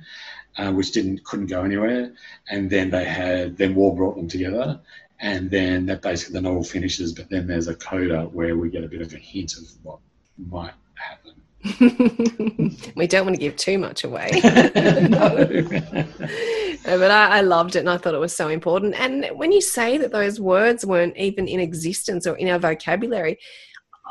uh, 0.57 0.71
which 0.71 0.91
didn't 0.91 1.23
couldn't 1.23 1.47
go 1.47 1.63
anywhere. 1.63 2.13
And 2.49 2.69
then 2.69 2.89
they 2.89 3.05
had 3.05 3.57
then 3.57 3.75
war 3.75 3.95
brought 3.95 4.15
them 4.15 4.27
together, 4.27 4.79
and 5.19 5.49
then 5.49 5.85
that 5.87 6.01
basically 6.01 6.33
the 6.33 6.41
novel 6.41 6.63
finishes. 6.63 7.13
But 7.13 7.29
then 7.29 7.47
there's 7.47 7.67
a 7.67 7.75
coda 7.75 8.23
where 8.25 8.57
we 8.57 8.69
get 8.69 8.83
a 8.83 8.87
bit 8.87 9.01
of 9.01 9.13
a 9.13 9.17
hint 9.17 9.57
of 9.57 9.63
what 9.83 9.99
might 10.37 10.73
happen. 10.95 11.33
we 12.95 13.07
don't 13.07 13.25
want 13.25 13.35
to 13.35 13.39
give 13.39 13.55
too 13.55 13.77
much 13.77 14.03
away. 14.03 14.29
no. 14.43 15.65
but 16.83 17.11
I, 17.11 17.37
I, 17.37 17.41
loved 17.41 17.75
it 17.75 17.79
and 17.79 17.89
I 17.89 17.97
thought 17.97 18.13
it 18.13 18.19
was 18.19 18.35
so 18.35 18.47
important. 18.47 18.93
And 18.95 19.25
when 19.33 19.51
you 19.51 19.59
say 19.59 19.97
that 19.97 20.11
those 20.11 20.39
words 20.39 20.85
weren't 20.85 21.17
even 21.17 21.47
in 21.47 21.59
existence 21.59 22.27
or 22.27 22.35
in 22.35 22.47
our 22.47 22.59
vocabulary, 22.59 23.39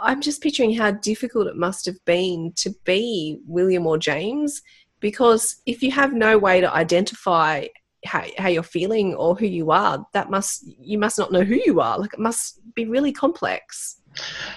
I'm 0.00 0.20
just 0.20 0.42
picturing 0.42 0.74
how 0.74 0.92
difficult 0.92 1.46
it 1.46 1.56
must 1.56 1.86
have 1.86 2.02
been 2.04 2.52
to 2.56 2.74
be 2.84 3.38
William 3.46 3.86
or 3.86 3.98
James 3.98 4.62
because 5.00 5.56
if 5.66 5.82
you 5.82 5.90
have 5.90 6.12
no 6.12 6.38
way 6.38 6.60
to 6.60 6.72
identify 6.72 7.66
how, 8.04 8.24
how 8.38 8.48
you're 8.48 8.62
feeling 8.62 9.14
or 9.14 9.34
who 9.34 9.46
you 9.46 9.70
are 9.70 10.06
that 10.12 10.30
must 10.30 10.64
you 10.80 10.96
must 10.98 11.18
not 11.18 11.32
know 11.32 11.42
who 11.42 11.60
you 11.64 11.80
are. 11.80 11.98
Like 11.98 12.14
it 12.14 12.20
must 12.20 12.60
be 12.74 12.86
really 12.86 13.12
complex. 13.12 13.96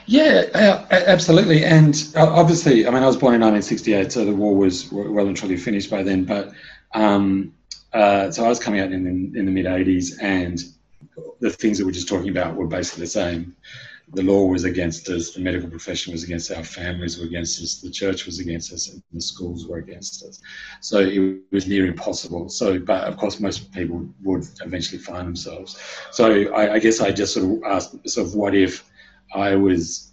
Yeah 0.05 0.85
absolutely. 0.91 1.65
And 1.65 2.11
uh, 2.15 2.29
obviously 2.29 2.87
i 2.87 2.91
mean 2.91 3.03
i 3.03 3.07
was 3.07 3.17
born 3.17 3.33
in 3.33 3.41
1968 3.41 4.11
so 4.11 4.25
the 4.25 4.33
war 4.33 4.55
was 4.55 4.91
well 4.91 5.27
and 5.27 5.35
truly 5.35 5.57
finished 5.57 5.89
by 5.89 6.03
then. 6.03 6.25
But 6.25 6.51
um, 6.93 7.53
uh, 7.93 8.31
so 8.31 8.45
I 8.45 8.49
was 8.49 8.59
coming 8.59 8.79
out 8.79 8.91
in, 8.91 9.07
in, 9.07 9.33
in 9.35 9.45
the 9.45 9.51
mid 9.51 9.65
80s, 9.65 10.21
and 10.21 10.59
the 11.39 11.49
things 11.49 11.77
that 11.77 11.85
we're 11.85 11.91
just 11.91 12.07
talking 12.07 12.29
about 12.29 12.55
were 12.55 12.67
basically 12.67 13.03
the 13.03 13.09
same. 13.09 13.55
The 14.13 14.23
law 14.23 14.45
was 14.45 14.63
against 14.63 15.07
us, 15.09 15.31
the 15.31 15.41
medical 15.41 15.69
profession 15.69 16.13
was 16.13 16.23
against 16.23 16.51
our 16.51 16.63
families 16.63 17.19
were 17.19 17.25
against 17.25 17.61
us, 17.61 17.79
the 17.79 17.91
church 17.91 18.25
was 18.25 18.39
against 18.39 18.73
us, 18.73 18.89
and 18.89 19.03
the 19.13 19.21
schools 19.21 19.67
were 19.67 19.77
against 19.77 20.23
us. 20.23 20.41
So 20.81 20.99
it 20.99 21.41
was 21.51 21.67
near 21.67 21.85
impossible. 21.85 22.49
So, 22.49 22.79
but 22.79 23.03
of 23.03 23.17
course, 23.17 23.39
most 23.39 23.71
people 23.71 24.07
would 24.23 24.45
eventually 24.65 24.97
find 24.97 25.27
themselves. 25.27 25.79
So 26.11 26.51
I, 26.53 26.73
I 26.73 26.79
guess 26.79 27.01
I 27.01 27.11
just 27.11 27.35
sort 27.35 27.45
of 27.45 27.63
asked 27.71 27.93
myself, 27.93 28.33
what 28.33 28.55
if 28.55 28.89
I 29.35 29.55
was 29.55 30.09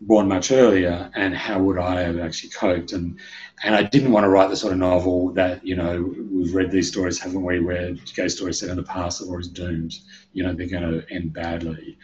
born 0.00 0.28
much 0.28 0.52
earlier 0.52 1.10
and 1.14 1.34
how 1.34 1.60
would 1.62 1.78
I 1.78 2.00
have 2.02 2.18
actually 2.18 2.50
coped 2.50 2.92
and 2.92 3.18
and 3.64 3.74
I 3.74 3.82
didn't 3.82 4.12
want 4.12 4.24
to 4.24 4.28
write 4.28 4.50
the 4.50 4.56
sort 4.56 4.74
of 4.74 4.78
novel 4.78 5.30
that 5.30 5.66
you 5.66 5.74
know 5.74 6.14
we've 6.30 6.54
read 6.54 6.70
these 6.70 6.88
stories 6.88 7.18
haven't 7.18 7.42
we 7.42 7.60
where 7.60 7.92
gay 8.14 8.28
stories 8.28 8.60
set 8.60 8.68
in 8.68 8.76
the 8.76 8.82
past 8.82 9.22
are 9.22 9.24
always 9.24 9.48
doomed. 9.48 9.98
You 10.34 10.44
know 10.44 10.52
they're 10.52 10.68
going 10.68 10.82
to 10.82 11.12
end 11.12 11.32
badly. 11.32 11.98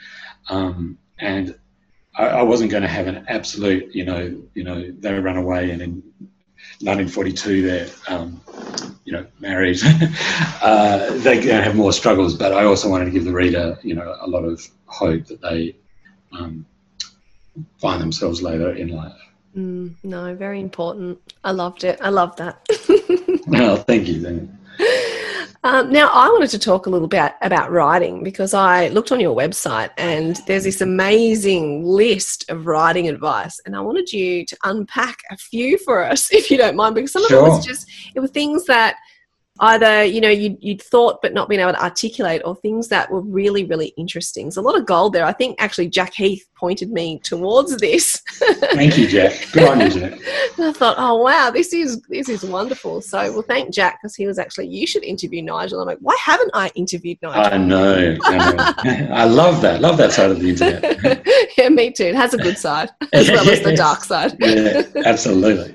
Um, 0.48 0.98
and 1.18 1.54
I, 2.16 2.28
I, 2.28 2.42
wasn't 2.42 2.70
going 2.70 2.82
to 2.82 2.88
have 2.88 3.06
an 3.06 3.26
absolute 3.28 3.94
you 3.94 4.04
know 4.04 4.42
you 4.54 4.64
know 4.64 4.90
they 4.98 5.12
run 5.12 5.36
away 5.36 5.70
and 5.70 5.82
in 5.82 6.02
1942 6.80 7.62
they're 7.62 7.88
um, 8.08 8.40
you 9.04 9.12
know 9.12 9.26
married. 9.38 9.78
Uh, 10.62 11.16
they're 11.20 11.36
going 11.36 11.46
to 11.46 11.62
have 11.62 11.74
more 11.74 11.92
struggles 11.92 12.34
but 12.34 12.52
I 12.52 12.64
also 12.64 12.86
wanted 12.90 13.06
to 13.06 13.10
give 13.10 13.24
the 13.24 13.32
reader 13.32 13.78
you 13.82 13.94
know 13.94 14.14
a 14.20 14.26
lot 14.26 14.44
of 14.44 14.60
hope 14.84 15.24
that 15.26 15.40
they 15.40 15.74
um, 16.32 16.66
find 17.78 18.00
themselves 18.00 18.42
later 18.42 18.74
in 18.74 18.88
life. 18.88 19.16
Mm, 19.56 19.94
no, 20.04 20.34
very 20.34 20.60
important. 20.60 21.18
I 21.42 21.50
loved 21.52 21.84
it. 21.84 21.98
I 22.00 22.10
love 22.10 22.36
that. 22.36 22.66
well, 23.46 23.76
thank 23.88 24.08
you. 24.08 24.20
Then. 24.20 24.58
Um, 25.62 25.92
now, 25.92 26.08
I 26.12 26.28
wanted 26.28 26.48
to 26.50 26.58
talk 26.58 26.86
a 26.86 26.90
little 26.90 27.08
bit 27.08 27.32
about 27.42 27.70
writing 27.70 28.22
because 28.22 28.54
I 28.54 28.88
looked 28.88 29.12
on 29.12 29.20
your 29.20 29.36
website 29.36 29.90
and 29.98 30.36
there's 30.46 30.64
this 30.64 30.80
amazing 30.80 31.84
list 31.84 32.48
of 32.48 32.66
writing 32.66 33.08
advice, 33.08 33.60
and 33.66 33.76
I 33.76 33.80
wanted 33.80 34.12
you 34.12 34.46
to 34.46 34.56
unpack 34.64 35.18
a 35.30 35.36
few 35.36 35.76
for 35.78 36.02
us, 36.02 36.32
if 36.32 36.50
you 36.50 36.56
don't 36.56 36.76
mind, 36.76 36.94
because 36.94 37.12
some 37.12 37.26
sure. 37.26 37.40
of 37.40 37.46
it 37.46 37.50
was 37.50 37.66
just 37.66 37.90
it 38.14 38.20
were 38.20 38.28
things 38.28 38.64
that 38.66 38.96
either 39.60 40.04
you 40.04 40.20
know 40.20 40.28
you'd, 40.28 40.56
you'd 40.60 40.82
thought 40.82 41.20
but 41.22 41.34
not 41.34 41.48
being 41.48 41.60
able 41.60 41.72
to 41.72 41.82
articulate 41.82 42.42
or 42.44 42.56
things 42.56 42.88
that 42.88 43.10
were 43.10 43.20
really 43.20 43.64
really 43.64 43.88
interesting. 43.96 44.46
There's 44.46 44.56
a 44.56 44.62
lot 44.62 44.78
of 44.78 44.86
gold 44.86 45.12
there. 45.12 45.24
I 45.24 45.32
think 45.32 45.56
actually 45.58 45.88
jack 45.88 46.14
heath 46.14 46.44
pointed 46.56 46.90
me 46.90 47.18
towards 47.20 47.76
this. 47.76 48.20
Thank 48.74 48.98
you 48.98 49.06
jack. 49.06 49.32
Good 49.52 49.68
on 49.68 49.80
you 49.80 49.90
jack. 49.90 50.12
And 50.56 50.66
i 50.66 50.72
thought 50.72 50.96
oh 50.98 51.16
wow 51.16 51.50
this 51.50 51.72
is 51.72 52.00
this 52.08 52.28
is 52.28 52.42
wonderful. 52.44 53.00
So 53.00 53.32
well 53.32 53.42
thank 53.42 53.72
jack 53.72 53.98
because 54.00 54.14
he 54.14 54.26
was 54.26 54.38
actually 54.38 54.68
you 54.68 54.86
should 54.86 55.04
interview 55.04 55.42
nigel. 55.42 55.80
I'm 55.80 55.86
like 55.86 55.98
why 56.00 56.16
haven't 56.22 56.50
i 56.54 56.70
interviewed 56.74 57.18
nigel? 57.22 57.52
I 57.52 57.56
know 57.56 58.16
i, 58.24 58.38
know. 58.54 59.08
I 59.14 59.24
love 59.24 59.60
that 59.62 59.80
love 59.80 59.96
that 59.98 60.12
side 60.12 60.30
of 60.30 60.40
the 60.40 60.50
internet. 60.50 61.26
Yeah 61.58 61.68
me 61.68 61.90
too. 61.90 62.04
It 62.04 62.14
has 62.14 62.32
a 62.32 62.38
good 62.38 62.56
side. 62.58 62.90
As 63.12 63.28
well 63.28 63.48
as 63.48 63.60
the 63.62 63.76
dark 63.76 64.04
side. 64.04 64.36
Yeah 64.40 64.82
absolutely 65.04 65.74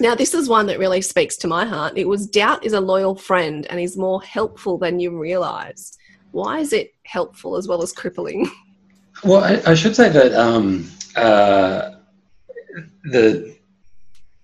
now, 0.00 0.14
this 0.14 0.34
is 0.34 0.48
one 0.48 0.66
that 0.66 0.78
really 0.78 1.00
speaks 1.00 1.36
to 1.38 1.48
my 1.48 1.64
heart. 1.64 1.96
It 1.96 2.08
was 2.08 2.26
doubt 2.26 2.64
is 2.64 2.72
a 2.72 2.80
loyal 2.80 3.14
friend 3.14 3.66
and 3.70 3.80
is 3.80 3.96
more 3.96 4.22
helpful 4.22 4.78
than 4.78 5.00
you 5.00 5.18
realize. 5.18 5.96
Why 6.32 6.58
is 6.58 6.72
it 6.72 6.94
helpful 7.04 7.56
as 7.56 7.68
well 7.68 7.82
as 7.82 7.92
crippling? 7.92 8.50
Well, 9.24 9.42
I, 9.42 9.70
I 9.70 9.74
should 9.74 9.96
say 9.96 10.10
that 10.10 10.34
um, 10.34 10.90
uh, 11.16 11.92
the 13.04 13.56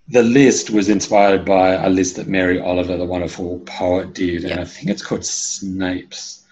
the 0.09 0.23
list 0.23 0.71
was 0.71 0.89
inspired 0.89 1.45
by 1.45 1.75
a 1.75 1.89
list 1.89 2.17
that 2.17 2.27
Mary 2.27 2.61
Oliver, 2.61 2.97
the 2.97 3.05
wonderful 3.05 3.61
poet, 3.61 4.15
did, 4.15 4.45
and 4.45 4.61
I 4.61 4.65
think 4.65 4.89
it's 4.89 5.03
called 5.03 5.23
Snapes. 5.23 6.43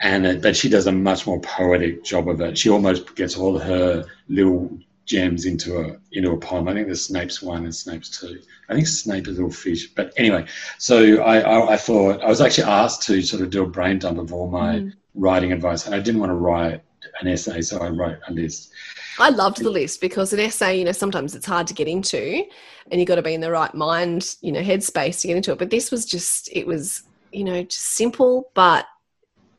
And 0.00 0.26
it, 0.26 0.42
but 0.42 0.56
she 0.56 0.68
does 0.68 0.86
a 0.86 0.92
much 0.92 1.26
more 1.26 1.40
poetic 1.40 2.04
job 2.04 2.28
of 2.28 2.40
it. 2.40 2.58
She 2.58 2.70
almost 2.70 3.14
gets 3.16 3.36
all 3.36 3.58
her 3.58 4.04
little 4.28 4.78
gems 5.06 5.44
into 5.44 5.78
a 5.78 5.96
into 6.12 6.32
a 6.32 6.36
poem. 6.36 6.68
I 6.68 6.74
think 6.74 6.86
there's 6.86 7.04
Snape's 7.04 7.42
one 7.42 7.64
and 7.64 7.74
Snape's 7.74 8.08
two. 8.08 8.40
I 8.68 8.74
think 8.74 8.86
Snape 8.86 9.28
is 9.28 9.38
a 9.38 9.42
little 9.42 9.54
fish. 9.54 9.88
But 9.88 10.12
anyway, 10.16 10.46
so 10.78 11.22
I, 11.22 11.40
I, 11.40 11.72
I, 11.74 11.76
thought 11.76 12.22
I 12.22 12.28
was 12.28 12.40
actually 12.40 12.64
asked 12.64 13.02
to 13.02 13.20
sort 13.20 13.42
of 13.42 13.50
do 13.50 13.62
a 13.62 13.66
brain 13.66 13.98
dump 13.98 14.18
of 14.18 14.32
all 14.32 14.48
my 14.48 14.76
mm. 14.76 14.92
writing 15.14 15.52
advice, 15.52 15.86
and 15.86 15.94
I 15.94 16.00
didn't 16.00 16.20
want 16.20 16.30
to 16.30 16.36
write 16.36 16.82
an 17.20 17.28
essay, 17.28 17.60
so 17.60 17.78
I 17.78 17.88
wrote 17.88 18.18
a 18.28 18.32
list. 18.32 18.72
I 19.18 19.30
loved 19.30 19.58
the 19.58 19.70
list 19.70 20.00
because 20.00 20.32
an 20.32 20.40
essay, 20.40 20.78
you 20.78 20.84
know, 20.84 20.92
sometimes 20.92 21.34
it's 21.34 21.46
hard 21.46 21.66
to 21.68 21.74
get 21.74 21.86
into, 21.86 22.44
and 22.90 23.00
you've 23.00 23.08
got 23.08 23.16
to 23.16 23.22
be 23.22 23.34
in 23.34 23.40
the 23.40 23.50
right 23.50 23.74
mind, 23.74 24.36
you 24.40 24.52
know, 24.52 24.62
headspace 24.62 25.20
to 25.20 25.28
get 25.28 25.36
into 25.36 25.52
it. 25.52 25.58
But 25.58 25.70
this 25.70 25.90
was 25.90 26.04
just, 26.04 26.48
it 26.52 26.66
was, 26.66 27.02
you 27.32 27.44
know, 27.44 27.62
just 27.62 27.94
simple, 27.94 28.50
but 28.54 28.86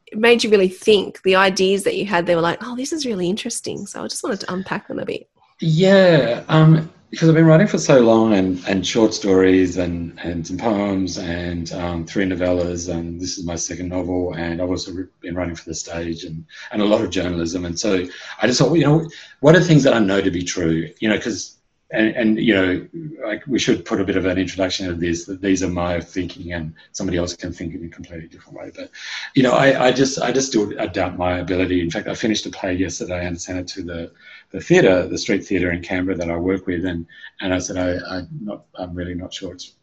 it 0.08 0.18
made 0.18 0.44
you 0.44 0.50
really 0.50 0.68
think. 0.68 1.22
The 1.24 1.36
ideas 1.36 1.84
that 1.84 1.96
you 1.96 2.06
had, 2.06 2.26
they 2.26 2.36
were 2.36 2.42
like, 2.42 2.60
oh, 2.62 2.76
this 2.76 2.92
is 2.92 3.06
really 3.06 3.30
interesting. 3.30 3.86
So 3.86 4.04
I 4.04 4.08
just 4.08 4.24
wanted 4.24 4.42
to 4.42 4.54
unpack 4.54 4.88
them 4.88 5.00
a 5.00 5.06
bit. 5.06 5.30
Yeah, 5.62 6.44
um, 6.50 6.92
because 7.12 7.30
I've 7.30 7.36
been 7.36 7.46
writing 7.46 7.68
for 7.68 7.78
so 7.78 8.02
long 8.02 8.34
and, 8.34 8.62
and 8.68 8.86
short 8.86 9.14
stories 9.14 9.78
and, 9.78 10.20
and 10.20 10.46
some 10.46 10.58
poems 10.58 11.18
and 11.18 11.72
um, 11.72 12.06
three 12.06 12.26
novellas 12.26 12.94
and 12.94 13.22
this 13.22 13.38
is 13.38 13.46
my 13.46 13.56
second 13.56 13.88
novel 13.88 14.34
and 14.34 14.62
I've 14.62 14.70
also 14.70 14.92
been 15.22 15.36
writing 15.36 15.56
for 15.56 15.64
the 15.64 15.76
stage 15.76 16.26
and, 16.26 16.46
and 16.72 16.82
a 16.82 16.86
lot 16.86 17.02
of 17.02 17.10
journalism 17.12 17.64
and 17.64 17.80
so 17.80 18.06
I 18.42 18.48
just 18.48 18.60
thought 18.60 18.74
you 18.74 18.84
know 18.84 19.10
what 19.40 19.56
are 19.56 19.62
things 19.62 19.84
that 19.84 19.94
I 19.94 20.00
know 20.00 20.20
to 20.20 20.30
be 20.30 20.44
true? 20.44 20.90
You 21.00 21.08
know 21.08 21.16
because 21.16 21.55
and, 21.92 22.16
and 22.16 22.40
you 22.40 22.54
know 22.54 22.88
like 23.24 23.46
we 23.48 23.60
should 23.60 23.86
put 23.86 24.02
a 24.02 24.04
bit 24.04 24.18
of 24.18 24.26
an 24.26 24.38
introduction 24.38 24.90
of 24.90 25.00
this 25.00 25.26
that 25.26 25.42
these 25.42 25.62
are 25.62 25.70
my 25.70 26.02
thinking 26.02 26.54
and 26.54 26.74
somebody 26.92 27.18
else 27.18 27.36
can 27.36 27.54
think 27.54 27.76
in 27.76 27.86
a 27.86 27.90
completely 27.90 28.28
different 28.28 28.58
way 28.58 28.72
but 28.76 28.90
you 29.36 29.44
know 29.44 29.52
I, 29.52 29.88
I 29.88 29.92
just 29.92 30.20
I 30.20 30.32
just 30.32 30.48
still 30.48 30.72
doubt 30.88 31.18
my 31.18 31.38
ability 31.38 31.82
in 31.82 31.92
fact 31.92 32.08
I 32.08 32.16
finished 32.16 32.46
a 32.48 32.50
play 32.50 32.74
yesterday 32.74 33.26
and 33.28 33.40
sent 33.40 33.60
it 33.60 33.68
to 33.76 33.84
the 33.84 34.12
the 34.56 34.62
theatre, 34.62 35.08
the 35.08 35.18
street 35.18 35.46
theatre 35.46 35.72
in 35.72 35.82
Canberra 35.82 36.18
that 36.18 36.32
I 36.32 36.38
work 36.38 36.66
with, 36.66 36.86
and 36.86 37.06
and 37.42 37.54
I 37.54 37.60
said 37.60 37.78
I, 37.78 38.20
am 38.20 38.30
not, 38.42 38.66
I'm 38.76 38.96
really 38.96 39.14
not 39.14 39.34
sure 39.34 39.54
it's 39.54 39.74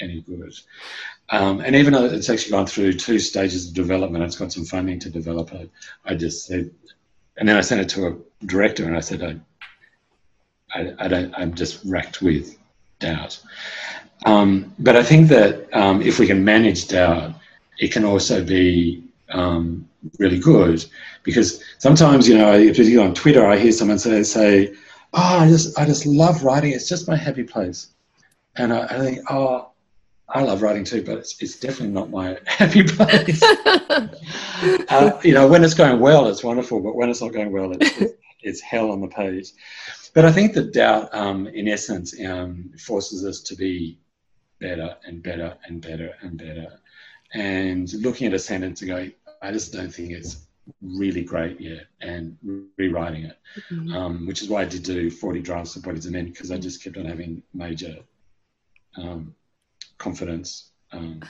any 0.00 0.22
good. 0.22 0.54
Um, 1.28 1.60
and 1.60 1.76
even 1.76 1.92
though 1.92 2.06
it's 2.06 2.30
actually 2.30 2.52
gone 2.52 2.66
through 2.66 2.94
two 2.94 3.18
stages 3.18 3.68
of 3.68 3.74
development, 3.74 4.24
it's 4.24 4.36
got 4.36 4.52
some 4.52 4.64
funding 4.64 4.98
to 5.00 5.10
develop 5.10 5.52
it. 5.52 5.70
I 6.04 6.14
just 6.14 6.46
said, 6.46 6.70
and 7.36 7.48
then 7.48 7.56
I 7.56 7.60
sent 7.60 7.82
it 7.82 7.88
to 7.90 8.06
a 8.06 8.46
director, 8.46 8.86
and 8.86 8.96
I 8.96 9.00
said 9.00 9.22
I, 9.22 9.36
I, 10.74 10.94
I 10.98 11.08
don't, 11.08 11.34
I'm 11.36 11.54
just 11.54 11.84
racked 11.84 12.22
with 12.22 12.58
doubt. 12.98 13.40
Um, 14.24 14.72
but 14.78 14.96
I 14.96 15.02
think 15.02 15.28
that 15.28 15.68
um, 15.74 16.02
if 16.02 16.18
we 16.18 16.26
can 16.26 16.44
manage 16.44 16.88
doubt, 16.88 17.34
it 17.78 17.92
can 17.92 18.04
also 18.04 18.44
be 18.44 19.04
um, 19.30 19.88
really 20.18 20.38
good 20.38 20.84
because 21.22 21.62
sometimes 21.78 22.28
you 22.28 22.36
know 22.36 22.52
if 22.52 22.78
you 22.78 23.00
on 23.02 23.14
Twitter 23.14 23.46
I 23.46 23.56
hear 23.56 23.72
someone 23.72 23.98
say 23.98 24.22
say 24.22 24.74
oh 25.14 25.38
I 25.38 25.48
just 25.48 25.78
I 25.78 25.84
just 25.84 26.06
love 26.06 26.42
writing. 26.42 26.72
It's 26.72 26.88
just 26.88 27.08
my 27.08 27.16
happy 27.16 27.44
place. 27.44 27.88
And 28.56 28.72
I, 28.72 28.84
I 28.84 28.98
think 28.98 29.20
oh 29.30 29.70
I 30.28 30.42
love 30.42 30.62
writing 30.62 30.84
too 30.84 31.02
but 31.02 31.18
it's, 31.18 31.40
it's 31.42 31.58
definitely 31.58 31.94
not 31.94 32.10
my 32.10 32.38
happy 32.46 32.84
place. 32.84 33.42
Uh, 34.88 35.18
you 35.24 35.34
know 35.34 35.48
when 35.48 35.64
it's 35.64 35.74
going 35.74 35.98
well 35.98 36.28
it's 36.28 36.44
wonderful 36.44 36.78
but 36.78 36.94
when 36.94 37.10
it's 37.10 37.20
not 37.20 37.32
going 37.32 37.50
well 37.50 37.72
it's, 37.72 38.14
it's 38.42 38.60
hell 38.60 38.92
on 38.92 39.00
the 39.00 39.08
page 39.08 39.50
but 40.14 40.24
I 40.24 40.32
think 40.32 40.54
that 40.54 40.72
doubt 40.72 41.08
um, 41.14 41.46
in 41.46 41.68
essence 41.68 42.14
um, 42.24 42.70
forces 42.78 43.24
us 43.24 43.40
to 43.42 43.56
be 43.56 43.98
better 44.60 44.96
and 45.04 45.22
better 45.22 45.56
and 45.66 45.80
better 45.80 46.14
and 46.20 46.38
better 46.38 46.68
and 47.34 47.92
looking 47.94 48.26
at 48.26 48.34
a 48.34 48.38
sentence 48.38 48.82
and 48.82 48.90
going 48.90 49.12
I 49.42 49.50
just 49.50 49.72
don't 49.72 49.92
think 49.92 50.12
it's 50.12 50.46
really 50.80 51.24
great 51.24 51.60
yet 51.60 51.86
and 52.00 52.36
rewriting 52.78 53.24
it, 53.24 53.38
mm-hmm. 53.70 53.92
um, 53.92 54.26
which 54.26 54.42
is 54.42 54.48
why 54.48 54.62
I 54.62 54.64
did 54.64 54.84
do 54.84 55.10
40 55.10 55.40
drafts 55.40 55.74
of 55.74 55.82
Bodies 55.82 56.06
of 56.06 56.12
Men 56.12 56.26
because 56.26 56.52
I 56.52 56.58
just 56.58 56.82
kept 56.82 56.96
on 56.96 57.06
having 57.06 57.42
major 57.52 57.96
um, 58.96 59.34
confidence 59.98 60.70
um, 60.92 61.20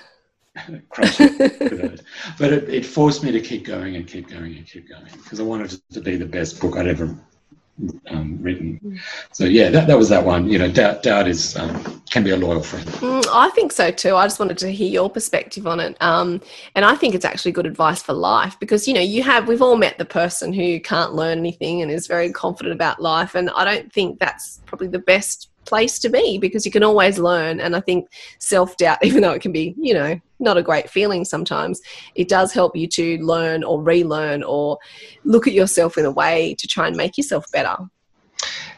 crush 0.90 1.16
it. 1.20 2.02
But 2.38 2.52
it, 2.52 2.68
it, 2.68 2.84
forced 2.84 3.24
me 3.24 3.32
to 3.32 3.40
keep 3.40 3.64
going 3.64 3.96
and 3.96 4.06
keep 4.06 4.28
going 4.28 4.56
and 4.56 4.66
keep 4.66 4.88
going 4.88 5.06
because 5.10 5.40
I 5.40 5.44
wanted 5.44 5.72
it 5.72 5.80
to 5.92 6.00
be 6.02 6.16
the 6.16 6.26
best 6.26 6.60
book 6.60 6.76
I'd 6.76 6.86
ever 6.86 7.16
um, 8.08 8.38
written. 8.40 9.00
So 9.32 9.44
yeah, 9.44 9.70
that, 9.70 9.86
that 9.86 9.98
was 9.98 10.08
that 10.08 10.24
one. 10.24 10.48
You 10.48 10.58
know, 10.58 10.70
doubt 10.70 11.02
doubt 11.02 11.28
is 11.28 11.56
um, 11.56 12.02
can 12.10 12.24
be 12.24 12.30
a 12.30 12.36
loyal 12.36 12.62
friend. 12.62 12.86
Mm, 12.86 13.26
I 13.32 13.50
think 13.50 13.72
so 13.72 13.90
too. 13.90 14.16
I 14.16 14.26
just 14.26 14.38
wanted 14.38 14.58
to 14.58 14.72
hear 14.72 14.88
your 14.88 15.10
perspective 15.10 15.66
on 15.66 15.80
it, 15.80 15.96
um, 16.00 16.40
and 16.74 16.84
I 16.84 16.94
think 16.94 17.14
it's 17.14 17.24
actually 17.24 17.52
good 17.52 17.66
advice 17.66 18.02
for 18.02 18.12
life 18.12 18.58
because 18.58 18.88
you 18.88 18.94
know 18.94 19.00
you 19.00 19.22
have 19.22 19.48
we've 19.48 19.62
all 19.62 19.76
met 19.76 19.98
the 19.98 20.04
person 20.04 20.52
who 20.52 20.80
can't 20.80 21.14
learn 21.14 21.38
anything 21.38 21.82
and 21.82 21.90
is 21.90 22.06
very 22.06 22.32
confident 22.32 22.74
about 22.74 23.00
life, 23.00 23.34
and 23.34 23.50
I 23.50 23.64
don't 23.64 23.92
think 23.92 24.18
that's 24.18 24.60
probably 24.66 24.88
the 24.88 24.98
best 24.98 25.51
place 25.64 25.98
to 26.00 26.08
be 26.08 26.38
because 26.38 26.66
you 26.66 26.72
can 26.72 26.82
always 26.82 27.18
learn. 27.18 27.60
And 27.60 27.76
I 27.76 27.80
think 27.80 28.08
self 28.38 28.76
doubt, 28.76 28.98
even 29.02 29.22
though 29.22 29.32
it 29.32 29.42
can 29.42 29.52
be, 29.52 29.74
you 29.78 29.94
know, 29.94 30.20
not 30.38 30.56
a 30.56 30.62
great 30.62 30.90
feeling 30.90 31.24
sometimes, 31.24 31.80
it 32.14 32.28
does 32.28 32.52
help 32.52 32.76
you 32.76 32.86
to 32.88 33.18
learn 33.18 33.62
or 33.64 33.82
relearn 33.82 34.42
or 34.42 34.78
look 35.24 35.46
at 35.46 35.52
yourself 35.52 35.96
in 35.96 36.04
a 36.04 36.10
way 36.10 36.54
to 36.58 36.66
try 36.66 36.86
and 36.86 36.96
make 36.96 37.16
yourself 37.16 37.44
better. 37.52 37.76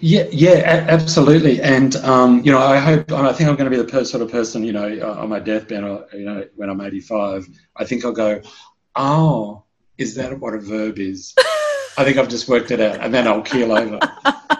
Yeah, 0.01 0.27
yeah, 0.31 0.85
absolutely. 0.89 1.63
And 1.63 1.97
um, 1.97 2.43
you 2.45 2.53
know, 2.53 2.59
I 2.59 2.79
hope 2.79 3.11
I 3.13 3.33
think 3.33 3.49
I'm 3.49 3.57
going 3.57 3.71
to 3.71 3.77
be 3.77 3.83
the 3.83 3.91
per- 3.91 4.05
sort 4.05 4.23
of 4.23 4.31
person, 4.31 4.63
you 4.65 4.73
know, 4.73 4.99
uh, 5.01 5.23
on 5.23 5.31
my 5.31 5.41
deathbed, 5.41 5.83
you 6.13 6.25
know, 6.25 6.45
when 6.57 6.69
I'm 6.69 6.81
85, 6.81 7.49
I 7.77 7.85
think 7.85 8.05
I'll 8.05 8.13
go, 8.13 8.43
oh, 8.97 9.65
is 9.97 10.15
that 10.17 10.39
what 10.39 10.55
a 10.55 10.59
verb 10.59 10.99
is? 10.99 11.35
I 11.97 12.05
think 12.05 12.19
I've 12.19 12.29
just 12.29 12.49
worked 12.49 12.73
it 12.73 12.81
out, 12.81 13.01
and 13.01 13.15
then 13.15 13.29
I'll 13.29 13.43
keel 13.43 13.73
over. 13.73 14.01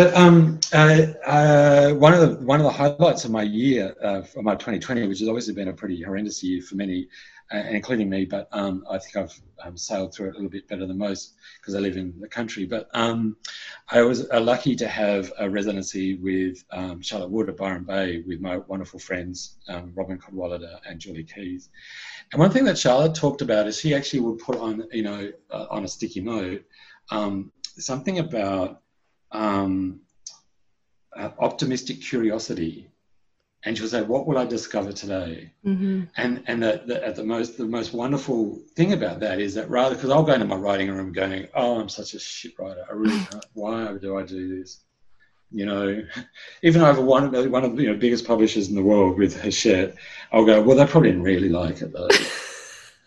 But 0.00 0.16
um, 0.16 0.58
uh, 0.72 1.08
uh, 1.26 1.92
one 1.92 2.14
of 2.14 2.20
the 2.20 2.46
one 2.46 2.58
of 2.58 2.64
the 2.64 2.72
highlights 2.72 3.26
of 3.26 3.30
my 3.30 3.42
year, 3.42 3.94
uh, 4.02 4.22
of 4.22 4.34
my 4.36 4.54
2020, 4.54 5.06
which 5.06 5.18
has 5.18 5.28
obviously 5.28 5.52
been 5.52 5.68
a 5.68 5.74
pretty 5.74 6.00
horrendous 6.00 6.42
year 6.42 6.62
for 6.62 6.76
many, 6.76 7.06
uh, 7.52 7.64
including 7.68 8.08
me, 8.08 8.24
but 8.24 8.48
um, 8.50 8.82
I 8.90 8.96
think 8.96 9.16
I've 9.16 9.40
um, 9.62 9.76
sailed 9.76 10.14
through 10.14 10.28
it 10.28 10.30
a 10.30 10.32
little 10.36 10.48
bit 10.48 10.66
better 10.68 10.86
than 10.86 10.96
most 10.96 11.34
because 11.60 11.74
I 11.74 11.80
live 11.80 11.98
in 11.98 12.18
the 12.18 12.28
country. 12.28 12.64
But 12.64 12.88
um, 12.94 13.36
I 13.90 14.00
was 14.00 14.26
uh, 14.30 14.40
lucky 14.40 14.74
to 14.76 14.88
have 14.88 15.34
a 15.38 15.50
residency 15.50 16.14
with 16.14 16.64
um, 16.70 17.02
Charlotte 17.02 17.30
Wood 17.30 17.50
at 17.50 17.58
Byron 17.58 17.84
Bay 17.84 18.22
with 18.26 18.40
my 18.40 18.56
wonderful 18.56 19.00
friends 19.00 19.58
um, 19.68 19.92
Robyn 19.94 20.18
Cadwallader 20.18 20.80
and 20.88 20.98
Julie 20.98 21.24
Keys. 21.24 21.68
And 22.32 22.40
one 22.40 22.50
thing 22.50 22.64
that 22.64 22.78
Charlotte 22.78 23.14
talked 23.14 23.42
about 23.42 23.66
is 23.66 23.78
she 23.78 23.94
actually 23.94 24.20
would 24.20 24.38
put 24.38 24.56
on, 24.56 24.82
you 24.92 25.02
know, 25.02 25.30
uh, 25.50 25.66
on 25.68 25.84
a 25.84 25.88
sticky 25.88 26.22
note, 26.22 26.64
something 27.76 28.18
about 28.18 28.80
um, 29.32 30.00
uh, 31.16 31.30
optimistic 31.38 32.00
curiosity. 32.00 32.88
And 33.64 33.76
she'll 33.76 33.88
say, 33.88 34.02
"What 34.02 34.26
will 34.26 34.38
I 34.38 34.46
discover 34.46 34.90
today?" 34.92 35.52
Mm-hmm. 35.66 36.04
And 36.16 36.42
and 36.46 36.62
the, 36.62 36.82
the, 36.86 37.12
the 37.14 37.24
most 37.24 37.58
the 37.58 37.66
most 37.66 37.92
wonderful 37.92 38.58
thing 38.74 38.94
about 38.94 39.20
that 39.20 39.38
is 39.38 39.54
that 39.54 39.68
rather 39.68 39.94
because 39.94 40.08
I'll 40.08 40.22
go 40.22 40.32
into 40.32 40.46
my 40.46 40.56
writing 40.56 40.90
room 40.90 41.12
going, 41.12 41.46
"Oh, 41.54 41.78
I'm 41.78 41.90
such 41.90 42.14
a 42.14 42.18
shit 42.18 42.58
writer. 42.58 42.84
I 42.88 42.94
really 42.94 43.18
can't. 43.18 43.44
Why 43.52 43.98
do 43.98 44.16
I 44.18 44.22
do 44.22 44.58
this?" 44.58 44.80
You 45.50 45.66
know, 45.66 46.02
even 46.62 46.80
over 46.80 47.02
one 47.02 47.34
of 47.34 47.50
one 47.50 47.64
of 47.64 47.76
the 47.76 47.82
you 47.82 47.92
know, 47.92 47.98
biggest 47.98 48.26
publishers 48.26 48.68
in 48.70 48.76
the 48.76 48.82
world 48.82 49.18
with 49.18 49.38
Hachette, 49.38 49.94
I'll 50.32 50.46
go, 50.46 50.62
"Well, 50.62 50.78
they 50.78 50.86
probably 50.86 51.10
didn't 51.10 51.24
really 51.24 51.50
like 51.50 51.82
it 51.82 51.92
though." 51.92 52.08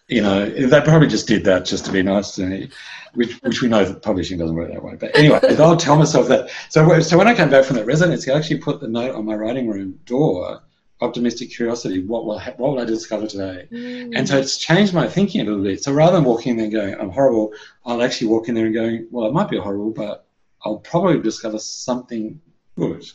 You 0.08 0.22
know, 0.22 0.50
they 0.50 0.82
probably 0.82 1.08
just 1.08 1.28
did 1.28 1.46
that 1.46 1.66
just 1.66 1.86
to 1.86 1.92
be 1.92 2.04
nice 2.04 2.36
to 2.36 2.46
me, 2.46 2.70
which, 3.14 3.34
which 3.42 3.62
we 3.62 3.70
know 3.70 3.86
that 3.86 4.02
publishing 4.02 4.38
doesn't 4.38 4.56
work 4.56 4.72
that 4.72 4.84
way. 4.84 4.96
But 4.96 5.18
anyway, 5.18 5.40
I'll 5.60 5.78
tell 5.78 5.98
myself 5.98 6.28
that. 6.28 6.50
So, 6.70 7.00
so 7.00 7.18
when 7.18 7.28
I 7.28 7.34
came 7.34 7.50
back 7.50 7.66
from 7.66 7.78
that 7.78 7.86
residency, 7.86 8.32
I 8.32 8.38
actually 8.38 8.60
put 8.60 8.82
the 8.82 8.88
note 8.88 9.16
on 9.16 9.26
my 9.26 9.36
writing 9.36 9.68
room 9.70 10.00
door, 10.06 10.62
optimistic 11.00 11.52
curiosity, 11.52 12.06
what 12.06 12.26
will, 12.26 12.38
ha- 12.38 12.54
what 12.58 12.72
will 12.72 12.80
I 12.80 12.86
discover 12.86 13.28
today? 13.28 13.68
Mm. 13.72 14.14
And 14.16 14.28
so 14.28 14.38
it's 14.38 14.58
changed 14.58 14.94
my 14.94 15.08
thinking 15.08 15.42
a 15.42 15.46
little 15.46 15.64
bit. 15.64 15.84
So 15.84 15.94
rather 15.94 16.18
than 16.18 16.26
walking 16.26 16.52
in 16.52 16.58
there 16.58 16.66
and 16.66 16.74
going, 16.74 16.96
I'm 17.00 17.12
horrible, 17.12 17.54
I'll 17.86 18.04
actually 18.04 18.28
walk 18.28 18.50
in 18.50 18.56
there 18.56 18.66
and 18.66 18.76
going, 18.76 19.08
well, 19.10 19.28
it 19.28 19.34
might 19.34 19.50
be 19.50 19.58
horrible, 19.58 19.92
but 19.92 20.28
I'll 20.66 20.80
probably 20.80 21.20
discover 21.22 21.60
something 21.60 22.42
good. 22.76 23.06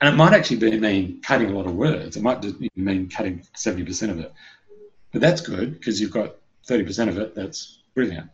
And 0.00 0.12
it 0.12 0.16
might 0.16 0.32
actually 0.32 0.56
be, 0.56 0.78
mean 0.78 1.20
cutting 1.22 1.50
a 1.50 1.52
lot 1.56 1.66
of 1.66 1.76
words. 1.76 2.16
It 2.16 2.22
might 2.22 2.42
just 2.42 2.56
mean 2.74 3.08
cutting 3.08 3.46
70% 3.56 4.10
of 4.10 4.18
it. 4.18 4.32
But 5.12 5.20
that's 5.20 5.40
good 5.40 5.74
because 5.74 6.00
you've 6.00 6.10
got 6.10 6.36
30% 6.68 7.08
of 7.08 7.18
it 7.18 7.34
that's 7.34 7.80
brilliant. 7.94 8.30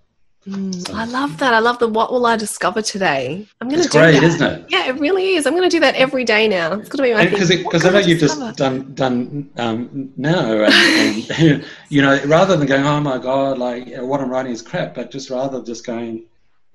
Mm, 0.47 0.95
I 0.95 1.05
love 1.05 1.37
that. 1.39 1.53
I 1.53 1.59
love 1.59 1.79
the 1.79 1.89
what 1.89 2.13
will 2.13 2.25
I 2.25 2.37
discover 2.37 2.81
today? 2.81 3.47
I'm 3.61 3.69
going 3.69 3.81
to 3.81 3.85
It's 3.85 3.93
do 3.93 3.99
great, 3.99 4.13
that. 4.13 4.23
isn't 4.23 4.47
it? 4.47 4.67
Yeah, 4.69 4.87
it 4.89 4.99
really 4.99 5.35
is. 5.35 5.47
I'm 5.47 5.55
going 5.55 5.69
to 5.69 5.77
do 5.77 5.81
that 5.81 5.97
every 5.97 6.25
day 6.25 6.47
now. 6.47 6.73
It's 6.75 6.89
going 6.89 7.11
to 7.13 7.15
be 7.21 7.25
my 7.25 7.29
Because 7.29 7.49
because 7.49 7.85
I 7.85 7.91
know 7.91 7.99
you've 7.99 8.21
discover? 8.21 8.47
just 8.47 8.59
done 8.59 8.95
done 8.95 9.51
um, 9.57 10.13
now, 10.17 10.65
and, 10.65 11.31
and 11.33 11.65
you 11.89 12.03
know, 12.03 12.23
rather 12.25 12.57
than 12.57 12.67
going, 12.69 12.85
oh 12.87 13.01
my 13.01 13.19
god, 13.19 13.59
like 13.59 13.89
what 13.97 14.21
I'm 14.21 14.31
writing 14.31 14.53
is 14.53 14.63
crap, 14.63 14.95
but 14.95 15.11
just 15.11 15.29
rather 15.29 15.63
just 15.63 15.85
going, 15.85 16.27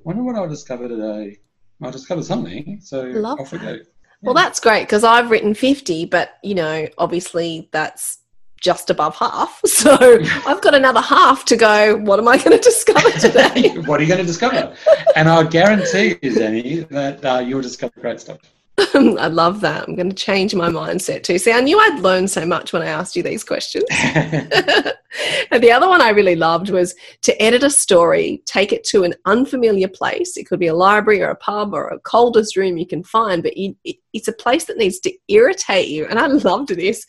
wonder 0.03 0.23
what 0.23 0.35
I'll 0.35 0.49
discover 0.49 0.87
today. 0.89 1.39
I'll 1.81 1.91
discover 1.91 2.21
something, 2.21 2.79
so 2.81 3.03
Love 3.03 3.39
off 3.39 3.51
we 3.53 3.59
go. 3.59 3.77
Well, 4.21 4.33
that's 4.33 4.59
great 4.59 4.83
because 4.83 5.03
I've 5.03 5.31
written 5.31 5.53
50, 5.53 6.05
but 6.05 6.37
you 6.43 6.55
know, 6.55 6.87
obviously 6.97 7.69
that's 7.71 8.19
just 8.63 8.89
above 8.89 9.15
half. 9.17 9.61
So 9.83 9.97
I've 10.47 10.61
got 10.61 10.75
another 10.75 11.01
half 11.01 11.43
to 11.45 11.57
go. 11.57 11.97
What 11.97 12.17
am 12.17 12.27
I 12.29 12.37
going 12.37 12.57
to 12.57 12.63
discover 12.63 13.09
today? 13.19 13.69
what 13.85 13.99
are 13.99 14.03
you 14.03 14.07
going 14.07 14.21
to 14.21 14.25
discover? 14.25 14.73
and 15.17 15.27
I 15.27 15.43
guarantee 15.43 16.15
you, 16.21 16.33
Danny, 16.33 16.79
that 16.89 17.25
uh, 17.25 17.39
you'll 17.39 17.61
discover 17.61 17.91
great 17.99 18.21
stuff. 18.21 18.39
I 18.77 19.27
love 19.27 19.59
that. 19.61 19.87
I'm 19.87 19.95
going 19.95 20.09
to 20.09 20.15
change 20.15 20.55
my 20.55 20.69
mindset 20.69 21.23
too. 21.23 21.37
See, 21.37 21.51
I 21.51 21.59
knew 21.59 21.77
I'd 21.77 21.99
learn 21.99 22.29
so 22.29 22.45
much 22.45 22.71
when 22.71 22.81
I 22.81 22.85
asked 22.85 23.15
you 23.17 23.23
these 23.23 23.43
questions. 23.43 23.83
and 23.91 25.61
the 25.61 25.71
other 25.71 25.89
one 25.89 26.01
I 26.01 26.09
really 26.09 26.37
loved 26.37 26.69
was 26.69 26.95
to 27.23 27.41
edit 27.41 27.63
a 27.63 27.69
story, 27.69 28.41
take 28.45 28.71
it 28.71 28.85
to 28.85 29.03
an 29.03 29.15
unfamiliar 29.25 29.89
place. 29.89 30.37
It 30.37 30.45
could 30.45 30.59
be 30.59 30.67
a 30.67 30.73
library 30.73 31.21
or 31.21 31.29
a 31.29 31.35
pub 31.35 31.73
or 31.73 31.89
a 31.89 31.99
coldest 31.99 32.55
room 32.55 32.77
you 32.77 32.87
can 32.87 33.03
find, 33.03 33.43
but 33.43 33.57
you, 33.57 33.75
it, 33.83 33.97
it's 34.13 34.29
a 34.29 34.33
place 34.33 34.65
that 34.65 34.77
needs 34.77 34.99
to 35.01 35.13
irritate 35.27 35.89
you. 35.89 36.05
And 36.05 36.17
I 36.17 36.27
loved 36.27 36.69
this. 36.69 37.05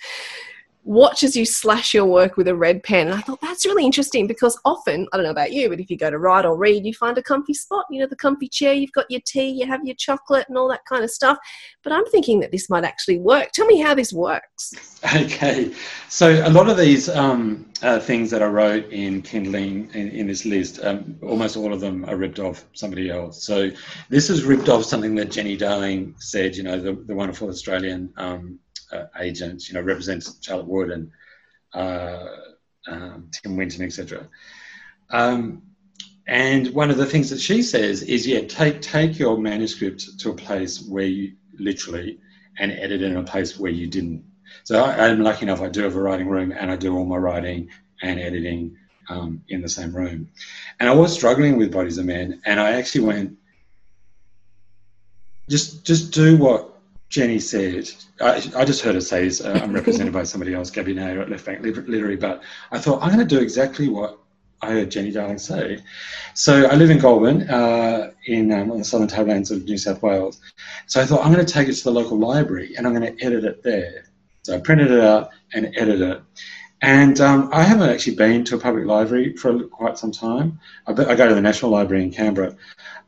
Watch 0.84 1.22
as 1.22 1.34
you 1.34 1.46
slash 1.46 1.94
your 1.94 2.04
work 2.04 2.36
with 2.36 2.46
a 2.46 2.54
red 2.54 2.82
pen. 2.82 3.08
And 3.08 3.16
I 3.16 3.20
thought 3.20 3.40
that's 3.40 3.64
really 3.64 3.84
interesting 3.86 4.26
because 4.26 4.58
often, 4.64 5.08
I 5.12 5.16
don't 5.16 5.24
know 5.24 5.30
about 5.30 5.52
you, 5.52 5.70
but 5.70 5.80
if 5.80 5.90
you 5.90 5.96
go 5.96 6.10
to 6.10 6.18
write 6.18 6.44
or 6.44 6.56
read, 6.56 6.84
you 6.84 6.92
find 6.92 7.16
a 7.16 7.22
comfy 7.22 7.54
spot, 7.54 7.86
you 7.90 8.00
know, 8.00 8.06
the 8.06 8.16
comfy 8.16 8.48
chair, 8.48 8.74
you've 8.74 8.92
got 8.92 9.10
your 9.10 9.22
tea, 9.26 9.48
you 9.48 9.66
have 9.66 9.80
your 9.84 9.96
chocolate 9.96 10.46
and 10.48 10.58
all 10.58 10.68
that 10.68 10.84
kind 10.84 11.02
of 11.02 11.10
stuff. 11.10 11.38
But 11.82 11.94
I'm 11.94 12.04
thinking 12.06 12.40
that 12.40 12.52
this 12.52 12.68
might 12.68 12.84
actually 12.84 13.18
work. 13.18 13.52
Tell 13.52 13.66
me 13.66 13.80
how 13.80 13.94
this 13.94 14.12
works. 14.12 14.72
Okay, 15.14 15.74
so 16.08 16.42
a 16.46 16.48
lot 16.48 16.70
of 16.70 16.78
these 16.78 17.10
um, 17.10 17.70
uh, 17.82 18.00
things 18.00 18.30
that 18.30 18.42
I 18.42 18.46
wrote 18.46 18.90
in 18.90 19.20
Kindling 19.20 19.90
in, 19.92 20.08
in 20.08 20.26
this 20.26 20.46
list, 20.46 20.80
um, 20.82 21.18
almost 21.22 21.58
all 21.58 21.74
of 21.74 21.80
them 21.80 22.06
are 22.06 22.16
ripped 22.16 22.38
off 22.38 22.64
somebody 22.72 23.10
else. 23.10 23.44
So 23.44 23.70
this 24.08 24.30
is 24.30 24.44
ripped 24.44 24.70
off 24.70 24.82
something 24.82 25.14
that 25.16 25.30
Jenny 25.30 25.58
Darling 25.58 26.14
said, 26.18 26.56
you 26.56 26.62
know, 26.62 26.80
the, 26.80 26.94
the 26.94 27.14
wonderful 27.14 27.50
Australian 27.50 28.14
um, 28.16 28.58
uh, 28.94 29.06
agent, 29.20 29.68
you 29.68 29.74
know, 29.74 29.80
represents 29.80 30.38
Charlotte 30.40 30.66
Wood 30.66 30.90
and 30.90 31.10
uh, 31.74 32.26
um, 32.86 33.30
Tim 33.32 33.56
Winton, 33.56 33.84
etc. 33.84 34.28
Um, 35.10 35.62
and 36.26 36.68
one 36.68 36.90
of 36.90 36.96
the 36.96 37.06
things 37.06 37.30
that 37.30 37.40
she 37.40 37.62
says 37.62 38.02
is, 38.02 38.26
yeah, 38.26 38.40
take 38.42 38.80
take 38.80 39.18
your 39.18 39.36
manuscript 39.36 40.18
to 40.20 40.30
a 40.30 40.34
place 40.34 40.82
where 40.82 41.04
you 41.04 41.34
literally 41.58 42.18
and 42.58 42.72
edit 42.72 43.02
it 43.02 43.10
in 43.10 43.16
a 43.16 43.22
place 43.22 43.58
where 43.58 43.70
you 43.70 43.86
didn't. 43.86 44.24
So 44.62 44.82
I, 44.82 45.08
I'm 45.08 45.20
lucky 45.20 45.42
enough; 45.42 45.60
I 45.60 45.68
do 45.68 45.82
have 45.82 45.96
a 45.96 46.00
writing 46.00 46.28
room, 46.28 46.52
and 46.52 46.70
I 46.70 46.76
do 46.76 46.96
all 46.96 47.04
my 47.04 47.16
writing 47.16 47.68
and 48.02 48.18
editing 48.20 48.76
um, 49.08 49.42
in 49.48 49.60
the 49.60 49.68
same 49.68 49.94
room. 49.94 50.30
And 50.80 50.88
I 50.88 50.94
was 50.94 51.12
struggling 51.12 51.58
with 51.58 51.72
Bodies 51.72 51.98
of 51.98 52.06
Men, 52.06 52.40
and 52.46 52.58
I 52.58 52.72
actually 52.72 53.04
went, 53.04 53.36
just 55.50 55.84
just 55.84 56.12
do 56.12 56.38
what 56.38 56.73
Jenny 57.08 57.38
said. 57.38 57.88
I, 58.20 58.42
I 58.56 58.64
just 58.64 58.82
heard 58.82 58.94
her 58.94 59.00
say 59.00 59.24
this. 59.24 59.40
Uh, 59.40 59.60
I'm 59.62 59.72
represented 59.80 60.12
by 60.12 60.24
somebody 60.24 60.54
else, 60.54 60.70
Gaby 60.70 60.94
Naher 60.94 61.22
at 61.22 61.30
Left 61.30 61.44
Bank 61.44 61.62
Literary, 61.62 62.16
but 62.16 62.42
I 62.70 62.78
thought 62.78 63.02
I'm 63.02 63.14
going 63.14 63.26
to 63.26 63.34
do 63.34 63.40
exactly 63.40 63.88
what 63.88 64.18
I 64.62 64.72
heard 64.72 64.90
Jenny 64.90 65.10
Darling 65.10 65.38
say. 65.38 65.78
So 66.34 66.66
I 66.66 66.74
live 66.74 66.90
in 66.90 66.98
Goulburn, 66.98 67.48
uh, 67.50 68.12
in 68.26 68.50
um, 68.52 68.70
on 68.70 68.78
the 68.78 68.84
southern 68.84 69.08
tablelands 69.08 69.50
of 69.50 69.64
New 69.64 69.76
South 69.76 70.02
Wales. 70.02 70.40
So 70.86 71.00
I 71.00 71.06
thought 71.06 71.24
I'm 71.24 71.32
going 71.32 71.44
to 71.44 71.52
take 71.52 71.68
it 71.68 71.74
to 71.74 71.84
the 71.84 71.92
local 71.92 72.18
library 72.18 72.74
and 72.76 72.86
I'm 72.86 72.94
going 72.94 73.14
to 73.14 73.24
edit 73.24 73.44
it 73.44 73.62
there. 73.62 74.06
So 74.42 74.56
I 74.56 74.60
printed 74.60 74.90
it 74.90 75.00
out 75.00 75.30
and 75.52 75.66
edited 75.76 76.00
it. 76.00 76.22
And 76.80 77.20
um, 77.20 77.48
I 77.52 77.62
haven't 77.62 77.88
actually 77.88 78.16
been 78.16 78.44
to 78.44 78.56
a 78.56 78.58
public 78.58 78.84
library 78.84 79.36
for 79.36 79.58
quite 79.64 79.98
some 79.98 80.12
time. 80.12 80.60
I, 80.86 80.92
I 80.92 81.14
go 81.14 81.28
to 81.28 81.34
the 81.34 81.40
National 81.40 81.70
Library 81.70 82.02
in 82.02 82.10
Canberra, 82.10 82.54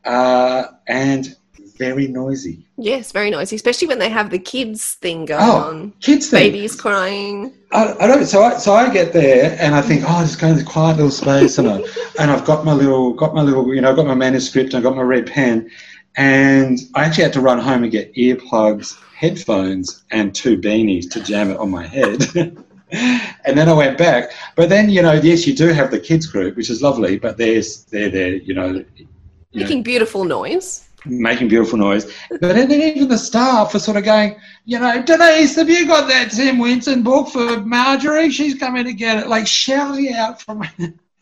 uh, 0.05 0.65
and 0.87 1.37
very 1.77 2.09
noisy. 2.09 2.67
Yes, 2.77 3.13
very 3.13 3.31
noisy, 3.31 3.57
especially 3.57 3.89
when 3.89 3.99
they 3.99 4.09
have 4.09 4.31
the 4.31 4.39
kids 4.39 4.95
thing 4.95 5.25
going 5.25 5.43
Oh, 5.43 5.57
on. 5.71 5.93
kids 6.01 6.31
thing. 6.31 6.53
Babies 6.53 6.75
crying. 6.75 7.53
I, 7.73 7.95
I 8.01 8.07
don't. 8.07 8.27
So 8.27 8.43
I 8.43 8.57
so 8.57 8.75
I 8.75 8.93
get 8.93 9.13
there 9.13 9.57
and 9.61 9.75
I 9.75 9.83
think, 9.83 10.05
oh, 10.07 10.21
just 10.23 10.41
go 10.41 10.49
in 10.49 10.57
this 10.57 10.65
quiet 10.65 10.97
little 10.97 11.11
space, 11.11 11.59
and 11.59 11.69
I 11.69 11.77
and 12.21 12.31
I've 12.31 12.45
got 12.45 12.65
my 12.65 12.73
little 12.73 13.13
got 13.13 13.35
my 13.35 13.43
little 13.43 13.75
you 13.75 13.81
know 13.81 13.91
I've 13.91 13.97
got 13.97 14.07
my 14.07 14.15
manuscript 14.15 14.69
and 14.75 14.77
I've 14.77 14.83
got 14.83 14.97
my 14.97 15.03
red 15.03 15.27
pen, 15.27 15.71
and 16.17 16.79
I 16.95 17.05
actually 17.05 17.25
had 17.25 17.33
to 17.35 17.41
run 17.41 17.59
home 17.59 17.83
and 17.83 17.93
get 17.93 18.15
earplugs, 18.15 18.99
headphones, 19.15 20.05
and 20.11 20.35
two 20.35 20.59
beanies 20.59 21.11
to 21.13 21.21
jam 21.23 21.51
it 21.51 21.59
on 21.59 21.71
my 21.71 21.87
head. 21.87 22.27
and 22.93 23.59
then 23.59 23.69
I 23.69 23.73
went 23.73 23.99
back, 23.99 24.31
but 24.55 24.69
then 24.69 24.89
you 24.91 25.03
know, 25.03 25.13
yes, 25.15 25.47
you 25.47 25.55
do 25.55 25.69
have 25.69 25.91
the 25.91 25.99
kids 26.01 26.27
group, 26.27 26.57
which 26.57 26.71
is 26.71 26.83
lovely, 26.83 27.19
but 27.19 27.37
there's 27.37 27.85
they're 27.87 28.11
there, 28.11 28.35
you 28.35 28.55
know, 28.55 28.85
you 28.97 29.07
know, 29.53 29.69
Making 29.69 29.83
beautiful 29.83 30.25
noise. 30.25 30.86
Making 31.07 31.49
beautiful 31.49 31.79
noise. 31.79 32.13
But 32.31 32.41
then 32.41 32.71
even 32.71 33.09
the 33.09 33.19
staff 33.19 33.75
are 33.75 33.79
sort 33.79 33.97
of 33.97 34.05
going, 34.05 34.37
you 34.65 34.79
know, 34.79 35.03
Denise, 35.03 35.57
have 35.57 35.71
you 35.71 35.87
got 35.87 36.09
that 36.09 36.31
Tim 36.31 36.59
Winton 36.59 37.03
book 37.03 37.29
for 37.29 37.61
Marjorie? 37.61 38.31
She's 38.31 38.55
coming 38.55 38.85
to 38.85 38.93
get 38.93 39.19
it, 39.19 39.29
like 39.29 39.47
shouting 39.47 40.13
out 40.15 40.43
from 40.43 40.63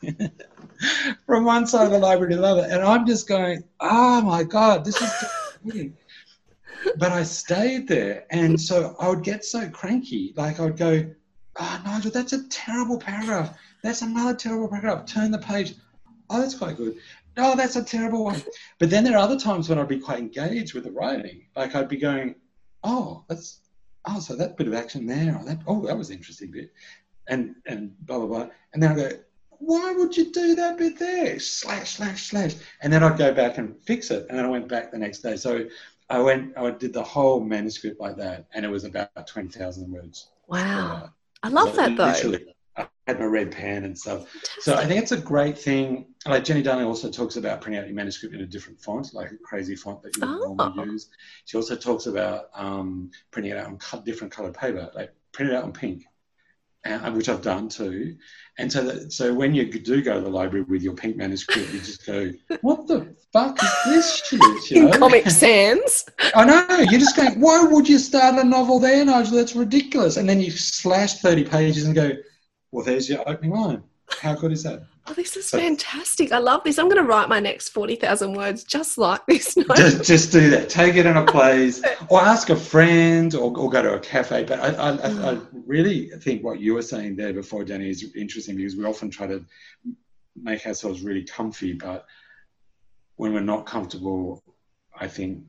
from 1.27 1.45
one 1.45 1.67
side 1.67 1.87
of 1.87 1.93
the 1.93 1.99
library 1.99 2.35
to 2.35 2.41
the 2.41 2.47
other. 2.47 2.67
And 2.71 2.83
I'm 2.83 3.07
just 3.07 3.29
going, 3.29 3.65
oh 3.81 4.21
my 4.23 4.43
God, 4.43 4.85
this 4.85 5.01
is. 5.01 5.91
But 6.99 7.13
I 7.13 7.23
stayed 7.23 7.89
there. 7.89 8.27
And 8.31 8.61
so 8.61 8.95
I 9.01 9.09
would 9.09 9.23
get 9.23 9.43
so 9.43 9.69
cranky. 9.71 10.35
Like 10.37 10.61
I 10.61 10.65
would 10.65 10.77
go, 10.77 11.07
oh, 11.59 11.83
Nigel, 11.85 12.11
that's 12.11 12.35
a 12.35 12.47
terrible 12.49 12.99
paragraph. 12.99 13.57
That's 13.83 14.03
another 14.03 14.35
terrible 14.35 14.69
paragraph. 14.69 15.07
Turn 15.07 15.31
the 15.31 15.39
page. 15.39 15.75
oh, 16.29 16.41
that's 16.41 16.55
quite 16.55 16.77
good. 16.77 16.99
No, 17.37 17.57
that's 17.57 17.77
a 17.77 17.83
terrible 17.83 18.25
one. 18.25 18.43
But 18.79 18.91
then 18.91 19.05
there 19.05 19.15
are 19.15 19.19
other 19.19 19.39
times 19.39 19.69
when 19.69 19.79
I'd 19.79 19.89
be 19.89 19.99
quite 19.99 20.19
engaged 20.19 20.75
with 20.75 20.85
the 20.85 20.93
writing. 20.93 21.47
Like 21.57 21.75
I'd 21.75 21.89
be 21.89 21.97
going, 21.97 22.37
oh, 22.83 23.25
that's 23.29 23.61
oh, 24.07 24.21
so 24.21 24.37
that 24.37 24.57
bit 24.57 24.69
of 24.69 24.75
action 24.75 25.07
there, 25.07 25.37
or 25.37 25.45
that 25.45 25.61
oh, 25.67 25.85
that 25.87 25.97
was 25.97 26.11
an 26.11 26.17
interesting 26.17 26.51
bit, 26.51 26.73
and 27.29 27.55
and 27.67 27.95
blah 28.07 28.19
blah 28.19 28.27
blah. 28.27 28.49
And 28.73 28.83
then 28.83 28.93
I 28.93 28.95
go, 28.95 29.11
why 29.51 29.93
would 29.93 30.17
you 30.17 30.33
do 30.33 30.55
that 30.55 30.79
bit 30.79 30.99
there? 30.99 31.39
Slash 31.41 31.97
slash 31.97 32.31
slash. 32.31 32.55
And 32.83 32.93
then 32.93 33.03
I'd 33.03 33.19
go 33.19 33.33
back 33.33 33.59
and 33.59 33.77
fix 33.83 34.11
it, 34.11 34.27
and 34.29 34.39
then 34.39 34.45
I 34.45 34.49
went 34.49 34.69
back 34.69 34.91
the 34.91 34.99
next 34.99 35.19
day. 35.21 35.37
So 35.37 35.65
I 36.11 36.19
went, 36.21 36.57
I 36.57 36.71
did 36.71 36.93
the 36.93 37.03
whole 37.03 37.41
manuscript 37.41 38.01
like 38.01 38.17
that, 38.19 38.47
and 38.53 38.65
it 38.65 38.69
was 38.69 38.85
about 38.85 39.27
twenty 39.27 39.59
thousand 39.59 39.91
words. 39.91 40.29
Wow, 40.47 41.11
I 41.43 41.49
love 41.49 41.71
So 41.71 41.77
that 41.77 41.97
though. 41.97 42.39
I 42.77 42.87
had 43.07 43.19
my 43.21 43.27
red 43.27 43.53
pen 43.53 43.85
and 43.85 43.97
stuff. 43.99 44.27
So 44.61 44.75
I 44.75 44.87
think 44.87 45.01
it's 45.03 45.13
a 45.13 45.17
great 45.21 45.59
thing. 45.59 46.07
Like 46.27 46.45
Jenny 46.45 46.63
Darling 46.63 46.87
also 46.87 47.11
talks 47.11 47.37
about 47.37 47.61
printing 47.61 47.81
out 47.81 47.87
your 47.87 47.95
manuscript 47.95 48.35
in 48.35 48.41
a 48.41 48.47
different 48.47 48.81
font, 48.81 49.13
like 49.15 49.31
a 49.31 49.37
crazy 49.37 49.77
font 49.77 50.03
that 50.03 50.17
you 50.17 50.23
would 50.27 50.39
Oh. 50.49 50.55
normally 50.55 50.93
use. 50.93 51.09
She 51.45 51.57
also 51.57 51.77
talks 51.77 52.07
about 52.07 52.47
um, 52.55 53.11
printing 53.31 53.53
it 53.53 53.59
out 53.59 53.67
on 53.67 53.77
cut, 53.79 54.05
different 54.05 54.33
coloured 54.33 54.55
paper, 54.55 54.91
like 54.95 55.15
print 55.33 55.53
it 55.53 55.57
out 55.57 55.65
on 55.65 55.73
pink, 55.73 56.05
uh, 56.87 57.11
which 57.13 57.29
I've 57.29 57.43
done 57.43 57.69
too. 57.69 58.17
And 58.59 58.73
so, 58.73 58.83
that, 58.85 59.13
so 59.13 59.35
when 59.35 59.53
you 59.55 59.71
do 59.71 60.01
go 60.03 60.15
to 60.15 60.21
the 60.21 60.31
library 60.31 60.65
with 60.65 60.83
your 60.83 60.95
pink 60.95 61.17
manuscript, 61.17 61.73
you 61.75 61.81
just 61.81 62.07
go, 62.07 62.31
"What 62.63 62.87
the 62.87 63.15
fuck 63.33 63.61
is 63.63 63.71
this 63.87 64.17
shit?" 64.25 64.71
You 64.71 64.87
In? 64.87 64.93
Comic 64.93 65.29
Sans. 65.31 66.05
I 66.35 66.45
know. 66.45 66.79
You're 66.91 67.01
just 67.01 67.17
going, 67.17 67.41
why 67.41 67.65
would 67.65 67.89
you 67.89 67.99
start 67.99 68.37
a 68.37 68.45
novel 68.45 68.79
there, 68.79 69.05
Nigel? 69.05 69.37
That's 69.37 69.57
ridiculous. 69.57 70.17
And 70.17 70.29
then 70.29 70.41
you 70.41 70.51
slash 70.53 71.19
30 71.21 71.45
pages 71.45 71.85
and 71.85 71.95
go, 71.97 72.13
well, 72.75 72.85
there's 72.85 73.09
your 73.09 73.27
opening 73.29 73.53
line. 73.53 73.85
How 74.21 74.35
good 74.35 74.51
is 74.51 74.65
that? 74.65 74.83
Oh, 75.07 75.13
this 75.13 75.37
is 75.37 75.47
So- 75.47 75.59
fantastic. 75.59 76.33
I 76.33 76.39
love 76.39 76.65
this. 76.65 76.77
I'm 76.77 76.89
going 76.89 77.01
to 77.01 77.09
write 77.09 77.29
my 77.29 77.39
next 77.39 77.69
40,000 77.69 78.33
words 78.35 78.65
just 78.65 78.99
like 78.99 79.25
this. 79.29 79.57
No? 79.57 79.65
Just, 79.77 80.03
just 80.03 80.33
do 80.33 80.51
that. 80.51 80.69
Take 80.69 80.97
it 80.97 81.07
in 81.07 81.17
a 81.17 81.25
place, 81.25 81.81
or 82.09 82.21
ask 82.21 82.51
a 82.51 82.57
friend, 82.57 83.33
or, 83.37 83.57
or 83.57 83.71
go 83.71 83.81
to 83.81 83.95
a 83.95 84.01
cafe. 84.01 84.43
But 84.43 84.59
I, 84.59 84.67
I, 84.71 84.89
I, 84.89 84.91
I 84.91 85.35
mm. 85.37 85.47
really 85.65 86.11
think 86.19 86.43
what 86.43 86.59
you 86.59 86.75
were 86.75 86.83
saying 86.83 87.15
there 87.15 87.33
before, 87.33 87.65
Danny, 87.65 87.89
is 87.89 88.13
interesting 88.17 88.57
because 88.57 88.75
we 88.75 88.85
often 88.85 89.09
try 89.09 89.29
to 89.29 89.45
make 90.35 90.67
ourselves 90.67 91.03
really 91.03 91.23
comfy, 91.23 91.75
but 91.75 92.07
when 93.15 93.33
we're 93.33 93.41
not 93.41 93.67
comfortable, 93.67 94.43
I 94.99 95.07
think 95.07 95.45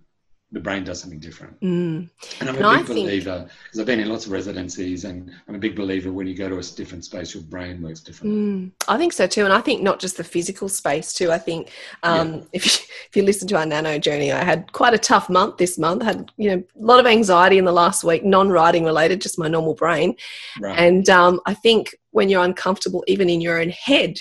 the 0.51 0.59
brain 0.59 0.83
does 0.83 1.01
something 1.01 1.19
different. 1.19 1.59
Mm. 1.59 2.09
And 2.39 2.49
I'm 2.49 2.61
a 2.61 2.67
I 2.67 2.77
big 2.77 2.85
think- 2.87 3.07
believer 3.07 3.49
because 3.63 3.79
I've 3.79 3.85
been 3.85 3.99
in 3.99 4.07
lots 4.07 4.25
of 4.25 4.31
residencies, 4.31 5.03
and 5.03 5.31
I'm 5.47 5.55
a 5.55 5.59
big 5.59 5.75
believer 5.75 6.11
when 6.11 6.27
you 6.27 6.35
go 6.35 6.47
to 6.47 6.57
a 6.57 6.61
different 6.61 7.03
space, 7.03 7.33
your 7.33 7.43
brain 7.43 7.81
works 7.81 7.99
differently. 8.01 8.39
Mm, 8.39 8.71
I 8.87 8.97
think 8.97 9.13
so 9.13 9.27
too, 9.27 9.43
and 9.43 9.53
I 9.53 9.59
think 9.59 9.81
not 9.81 9.99
just 9.99 10.17
the 10.17 10.23
physical 10.23 10.69
space 10.69 11.13
too. 11.13 11.31
I 11.31 11.39
think 11.39 11.71
um, 12.03 12.47
if 12.53 12.65
you, 12.65 12.71
if 13.09 13.15
you 13.15 13.23
listen 13.23 13.47
to 13.49 13.57
our 13.57 13.65
nano 13.65 13.97
journey, 13.97 14.31
I 14.31 14.43
had 14.43 14.71
quite 14.71 14.93
a 14.93 14.99
tough 14.99 15.29
month 15.29 15.57
this 15.57 15.77
month. 15.77 16.03
I 16.03 16.05
had 16.05 16.31
you 16.37 16.49
know 16.51 16.63
a 16.79 16.85
lot 16.85 16.99
of 16.99 17.07
anxiety 17.07 17.57
in 17.57 17.65
the 17.65 17.73
last 17.73 18.03
week, 18.03 18.23
non-writing 18.23 18.85
related, 18.85 19.21
just 19.21 19.39
my 19.39 19.47
normal 19.47 19.73
brain. 19.73 20.15
Right. 20.61 20.77
And 20.77 21.09
um, 21.09 21.41
I 21.45 21.53
think 21.53 21.95
when 22.11 22.29
you're 22.29 22.43
uncomfortable, 22.43 23.03
even 23.07 23.29
in 23.29 23.41
your 23.41 23.59
own 23.59 23.69
head, 23.69 24.19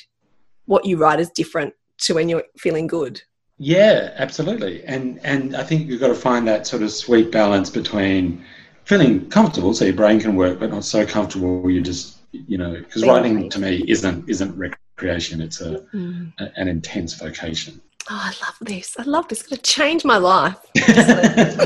what 0.64 0.84
you 0.84 0.96
write 0.96 1.20
is 1.20 1.30
different 1.30 1.74
to 1.98 2.14
when 2.14 2.28
you're 2.28 2.44
feeling 2.58 2.86
good. 2.86 3.22
Yeah, 3.58 4.12
absolutely. 4.16 4.84
And 4.84 5.20
and 5.24 5.54
I 5.56 5.62
think 5.62 5.88
you've 5.88 6.00
got 6.00 6.08
to 6.08 6.14
find 6.14 6.46
that 6.48 6.66
sort 6.66 6.82
of 6.82 6.90
sweet 6.90 7.30
balance 7.30 7.70
between 7.70 8.44
feeling 8.84 9.28
comfortable, 9.30 9.72
so 9.74 9.84
your 9.84 9.94
brain 9.94 10.20
can 10.20 10.34
work, 10.36 10.58
but 10.58 10.70
not 10.70 10.84
so 10.84 11.06
comfortable 11.06 11.70
you 11.70 11.80
just 11.80 12.18
you 12.32 12.58
know 12.58 12.72
because 12.74 13.06
writing 13.06 13.48
to 13.50 13.60
me 13.60 13.84
isn't 13.86 14.28
isn't 14.28 14.56
recreation; 14.56 15.40
it's 15.40 15.60
a, 15.60 15.78
Mm. 15.94 16.32
a 16.40 16.50
an 16.56 16.66
intense 16.68 17.14
vocation. 17.14 17.80
Oh, 18.10 18.20
I 18.20 18.32
love 18.44 18.56
this. 18.60 18.96
I 18.98 19.04
love 19.04 19.28
this. 19.28 19.40
It's 19.40 19.48
going 19.48 19.56
to 19.62 19.70
change 19.70 20.04
my 20.04 20.16
life. 20.18 20.56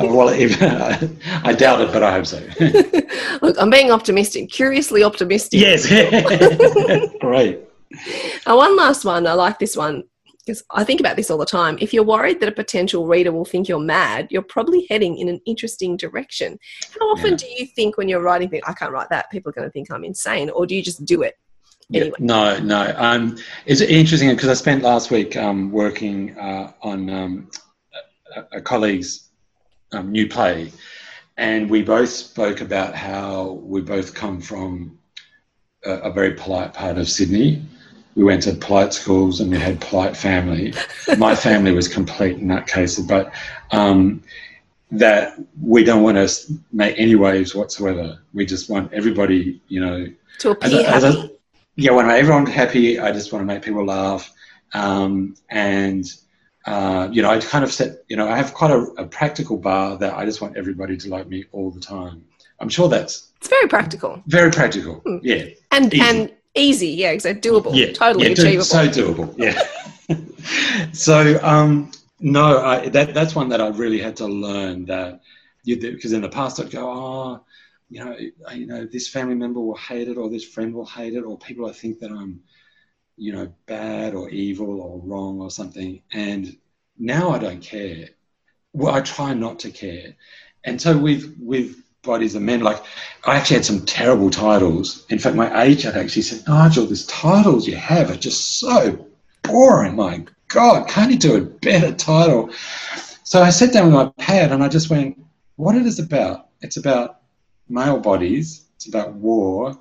Uh, 0.00 0.06
well, 0.14 0.32
even, 0.34 0.56
I 1.44 1.52
doubt 1.52 1.82
it, 1.82 1.92
but 1.92 2.02
I 2.02 2.12
hope 2.12 2.24
so. 2.26 2.38
Look, 3.42 3.56
I'm 3.60 3.68
being 3.68 3.90
optimistic, 3.90 4.48
curiously 4.50 5.02
optimistic. 5.04 5.60
yes, 5.60 5.86
great. 7.18 7.58
Uh, 8.46 8.54
one 8.56 8.76
last 8.76 9.04
one. 9.04 9.26
I 9.26 9.34
like 9.34 9.58
this 9.58 9.76
one 9.76 10.04
because 10.50 10.64
I 10.70 10.82
think 10.82 10.98
about 10.98 11.14
this 11.16 11.30
all 11.30 11.38
the 11.38 11.46
time. 11.46 11.78
If 11.80 11.94
you're 11.94 12.02
worried 12.02 12.40
that 12.40 12.48
a 12.48 12.52
potential 12.52 13.06
reader 13.06 13.30
will 13.30 13.44
think 13.44 13.68
you're 13.68 13.78
mad, 13.78 14.26
you're 14.30 14.42
probably 14.42 14.84
heading 14.90 15.16
in 15.18 15.28
an 15.28 15.40
interesting 15.46 15.96
direction. 15.96 16.58
How 16.98 17.06
often 17.06 17.30
Yeah. 17.32 17.36
do 17.36 17.46
you 17.56 17.66
think 17.66 17.96
when 17.96 18.08
you're 18.08 18.20
writing, 18.20 18.48
think, 18.50 18.68
I 18.68 18.72
can't 18.72 18.90
write 18.90 19.08
that, 19.10 19.30
people 19.30 19.50
are 19.50 19.52
going 19.52 19.68
to 19.68 19.70
think 19.70 19.92
I'm 19.92 20.02
insane? 20.02 20.50
Or 20.50 20.66
do 20.66 20.74
you 20.74 20.82
just 20.82 21.04
do 21.04 21.22
it? 21.22 21.36
Yeah, 21.88 22.00
Anyway. 22.02 22.16
no, 22.18 22.58
no. 22.58 22.92
Um, 22.96 23.36
it's 23.64 23.80
interesting 23.80 24.30
because 24.30 24.48
I 24.48 24.54
spent 24.54 24.82
last 24.82 25.12
week 25.12 25.36
um, 25.36 25.70
working 25.70 26.36
uh, 26.36 26.72
on 26.82 27.08
um, 27.10 27.50
a, 28.36 28.58
a 28.58 28.60
colleague's 28.60 29.30
um, 29.92 30.10
new 30.10 30.28
play, 30.28 30.72
and 31.36 31.70
we 31.70 31.82
both 31.82 32.08
spoke 32.08 32.60
about 32.60 32.96
how 32.96 33.60
we 33.62 33.80
both 33.80 34.14
come 34.14 34.40
from 34.40 34.98
a, 35.84 35.92
a 36.08 36.12
very 36.12 36.34
polite 36.34 36.74
part 36.74 36.98
of 36.98 37.08
Sydney. 37.08 37.62
We 38.16 38.24
went 38.24 38.42
to 38.42 38.52
polite 38.52 38.92
schools 38.92 39.40
and 39.40 39.50
we 39.50 39.58
had 39.58 39.80
polite 39.80 40.16
family. 40.16 40.74
My 41.18 41.34
family 41.34 41.72
was 41.72 41.88
complete 41.88 42.38
nutcases, 42.38 43.06
but 43.06 43.32
um, 43.70 44.22
that 44.90 45.34
we 45.62 45.84
don't 45.84 46.02
want 46.02 46.16
to 46.16 46.52
make 46.72 46.98
any 46.98 47.14
waves 47.14 47.54
whatsoever. 47.54 48.18
We 48.34 48.44
just 48.46 48.68
want 48.68 48.92
everybody, 48.92 49.60
you 49.68 49.80
know, 49.80 50.06
To 50.40 50.56
as 50.60 50.72
appear 50.72 50.86
as 50.88 51.02
happy? 51.04 51.30
yeah, 51.76 51.92
when 51.92 52.10
everyone's 52.10 52.50
happy, 52.50 52.98
I 52.98 53.12
just 53.12 53.32
want 53.32 53.42
to 53.42 53.46
make 53.46 53.62
people 53.62 53.84
laugh. 53.86 54.32
Um, 54.74 55.36
and, 55.48 56.04
uh, 56.66 57.08
you 57.12 57.22
know, 57.22 57.30
I 57.30 57.38
kind 57.38 57.62
of 57.64 57.72
set, 57.72 58.02
you 58.08 58.16
know, 58.16 58.28
I 58.28 58.36
have 58.36 58.52
quite 58.54 58.72
a, 58.72 58.80
a 58.98 59.06
practical 59.06 59.56
bar 59.56 59.96
that 59.98 60.14
I 60.14 60.24
just 60.24 60.40
want 60.40 60.56
everybody 60.56 60.96
to 60.96 61.08
like 61.08 61.28
me 61.28 61.44
all 61.52 61.70
the 61.70 61.80
time. 61.80 62.24
I'm 62.58 62.68
sure 62.68 62.88
that's 62.88 63.30
It's 63.38 63.48
very 63.48 63.68
practical 63.68 64.22
very 64.26 64.50
practical. 64.50 64.96
Hmm. 65.06 65.16
Yeah. 65.22 65.44
and 65.70 65.94
Easy. 65.94 66.02
and 66.04 66.32
easy. 66.54 66.88
Yeah, 66.88 67.10
exactly. 67.10 67.50
Doable. 67.50 67.74
Yeah. 67.74 67.92
Totally 67.92 68.26
yeah, 68.26 68.32
achievable. 68.32 68.64
So 68.64 68.88
doable. 68.88 69.34
Yeah. 69.38 70.92
so, 70.92 71.38
um, 71.42 71.90
no, 72.20 72.58
I, 72.58 72.88
that, 72.88 73.14
that's 73.14 73.34
one 73.34 73.48
that 73.50 73.60
I 73.60 73.68
really 73.68 74.00
had 74.00 74.16
to 74.16 74.26
learn 74.26 74.86
that 74.86 75.20
you, 75.64 75.80
because 75.80 76.12
in 76.12 76.22
the 76.22 76.28
past 76.28 76.60
I'd 76.60 76.70
go, 76.70 76.88
oh, 76.88 77.44
you 77.88 78.04
know, 78.04 78.16
you 78.54 78.66
know, 78.66 78.86
this 78.86 79.08
family 79.08 79.34
member 79.34 79.60
will 79.60 79.76
hate 79.76 80.08
it, 80.08 80.16
or 80.16 80.30
this 80.30 80.44
friend 80.44 80.72
will 80.72 80.86
hate 80.86 81.14
it, 81.14 81.22
or 81.22 81.36
people 81.38 81.66
I 81.68 81.72
think 81.72 81.98
that 82.00 82.10
I'm, 82.10 82.40
you 83.16 83.32
know, 83.32 83.52
bad 83.66 84.14
or 84.14 84.30
evil 84.30 84.80
or 84.80 85.00
wrong 85.00 85.40
or 85.40 85.50
something. 85.50 86.00
And 86.12 86.56
now 86.98 87.30
I 87.30 87.38
don't 87.38 87.60
care. 87.60 88.10
Well, 88.72 88.94
I 88.94 89.00
try 89.00 89.34
not 89.34 89.58
to 89.60 89.70
care. 89.70 90.14
And 90.64 90.80
so 90.80 90.96
with 90.96 91.36
with 91.40 91.82
bodies 92.02 92.34
of 92.34 92.42
men, 92.42 92.60
like 92.60 92.82
I 93.24 93.36
actually 93.36 93.56
had 93.56 93.64
some 93.64 93.84
terrible 93.84 94.30
titles. 94.30 95.06
In 95.10 95.18
fact, 95.18 95.36
my 95.36 95.62
agent 95.62 95.96
actually 95.96 96.22
said, 96.22 96.46
Nigel, 96.48 96.86
these 96.86 97.06
titles 97.06 97.66
you 97.66 97.76
have 97.76 98.10
are 98.10 98.16
just 98.16 98.58
so 98.58 99.06
boring. 99.42 99.96
My 99.96 100.24
God, 100.48 100.88
can't 100.88 101.12
you 101.12 101.18
do 101.18 101.36
a 101.36 101.40
better 101.40 101.92
title? 101.92 102.50
So 103.24 103.42
I 103.42 103.50
sat 103.50 103.72
down 103.72 103.86
with 103.86 103.94
my 103.94 104.12
pad 104.18 104.52
and 104.52 104.62
I 104.62 104.68
just 104.68 104.90
went, 104.90 105.22
what 105.56 105.76
it 105.76 105.86
is 105.86 105.98
about? 105.98 106.48
It's 106.62 106.76
about 106.76 107.20
male 107.68 107.98
bodies. 107.98 108.66
It's 108.76 108.88
about 108.88 109.14
war. 109.14 109.80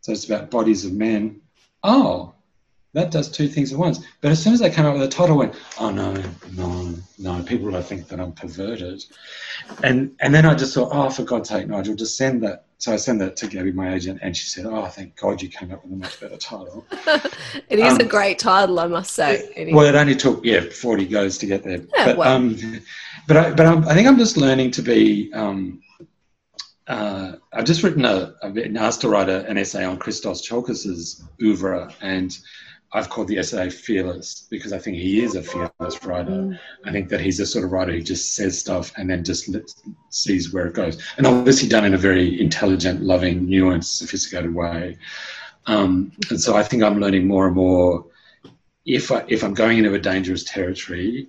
So 0.00 0.12
it's 0.12 0.24
about 0.24 0.50
bodies 0.50 0.84
of 0.84 0.92
men. 0.92 1.42
Oh, 1.82 2.34
that 2.92 3.10
does 3.10 3.30
two 3.30 3.46
things 3.48 3.72
at 3.72 3.78
once. 3.78 4.00
But 4.20 4.32
as 4.32 4.42
soon 4.42 4.52
as 4.52 4.62
I 4.62 4.68
came 4.70 4.84
up 4.84 4.94
with 4.94 5.02
the 5.02 5.08
title, 5.08 5.36
I 5.36 5.38
went, 5.38 5.54
oh 5.78 5.90
no, 5.90 6.12
no, 6.56 6.94
no, 7.18 7.42
people 7.44 7.70
will 7.70 7.82
think 7.82 8.08
that 8.08 8.18
I'm 8.20 8.32
perverted. 8.32 9.04
And 9.82 10.16
and 10.20 10.34
then 10.34 10.44
I 10.44 10.54
just 10.54 10.74
thought, 10.74 10.90
oh, 10.92 11.08
for 11.10 11.22
God's 11.22 11.48
sake, 11.48 11.68
Nigel, 11.68 11.94
just 11.94 12.16
send 12.16 12.42
that. 12.42 12.64
So 12.78 12.92
I 12.92 12.96
sent 12.96 13.18
that 13.18 13.36
to 13.36 13.46
Gaby, 13.46 13.72
my 13.72 13.92
agent, 13.94 14.20
and 14.22 14.34
she 14.34 14.46
said, 14.46 14.64
oh, 14.64 14.86
thank 14.86 15.14
God 15.16 15.42
you 15.42 15.50
came 15.50 15.70
up 15.70 15.84
with 15.84 15.92
a 15.92 15.96
much 15.96 16.18
better 16.18 16.38
title. 16.38 16.86
it 17.68 17.78
is 17.78 17.98
a 17.98 18.02
Um, 18.02 18.08
great 18.08 18.38
title, 18.38 18.80
I 18.80 18.86
must 18.86 19.12
say. 19.12 19.70
Well, 19.72 19.86
it 19.86 19.94
only 19.94 20.16
took 20.16 20.44
yeah 20.44 20.60
forty 20.60 21.06
goes 21.06 21.38
to 21.38 21.46
get 21.46 21.62
there. 21.62 21.82
Yeah, 21.94 22.04
but 22.06 22.16
well. 22.16 22.36
um, 22.36 22.56
but 23.28 23.36
I 23.36 23.50
but 23.52 23.66
I'm, 23.66 23.86
I 23.86 23.94
think 23.94 24.08
I'm 24.08 24.18
just 24.18 24.36
learning 24.36 24.72
to 24.72 24.82
be. 24.82 25.32
Um, 25.32 25.80
uh, 26.88 27.34
I've 27.52 27.66
just 27.66 27.82
written 27.84 28.04
a. 28.04 28.34
I've 28.42 28.54
been 28.54 28.76
asked 28.76 29.02
to 29.02 29.08
write 29.08 29.28
a, 29.28 29.46
an 29.46 29.58
essay 29.58 29.84
on 29.84 29.96
Christos 29.98 30.42
Tsiolkas's 30.42 31.22
oeuvre, 31.40 31.92
and 32.00 32.36
I've 32.92 33.08
called 33.08 33.28
the 33.28 33.38
essay 33.38 33.70
"Fearless" 33.70 34.46
because 34.50 34.72
I 34.72 34.78
think 34.78 34.96
he 34.96 35.22
is 35.22 35.36
a 35.36 35.42
fearless 35.42 36.04
writer. 36.04 36.30
Mm. 36.30 36.58
I 36.84 36.90
think 36.90 37.08
that 37.10 37.20
he's 37.20 37.38
the 37.38 37.46
sort 37.46 37.64
of 37.64 37.70
writer 37.70 37.92
who 37.92 38.02
just 38.02 38.34
says 38.34 38.58
stuff 38.58 38.92
and 38.96 39.08
then 39.08 39.22
just 39.22 39.48
let, 39.48 39.72
sees 40.08 40.52
where 40.52 40.66
it 40.66 40.74
goes, 40.74 41.00
and 41.16 41.26
obviously 41.26 41.68
done 41.68 41.84
in 41.84 41.94
a 41.94 41.98
very 41.98 42.40
intelligent, 42.40 43.02
loving, 43.02 43.46
nuanced, 43.46 43.96
sophisticated 43.96 44.54
way. 44.54 44.98
Um, 45.66 46.12
and 46.30 46.40
so 46.40 46.56
I 46.56 46.64
think 46.64 46.82
I'm 46.82 46.98
learning 46.98 47.28
more 47.28 47.46
and 47.46 47.54
more. 47.54 48.06
If 48.84 49.12
I, 49.12 49.24
if 49.28 49.44
I'm 49.44 49.54
going 49.54 49.78
into 49.78 49.94
a 49.94 49.98
dangerous 49.98 50.42
territory, 50.42 51.28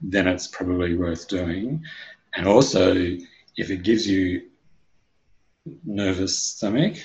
then 0.00 0.26
it's 0.26 0.46
probably 0.46 0.96
worth 0.96 1.28
doing. 1.28 1.84
And 2.34 2.46
also, 2.46 2.94
if 3.56 3.70
it 3.70 3.82
gives 3.82 4.06
you 4.06 4.42
nervous 5.84 6.38
stomach, 6.38 6.96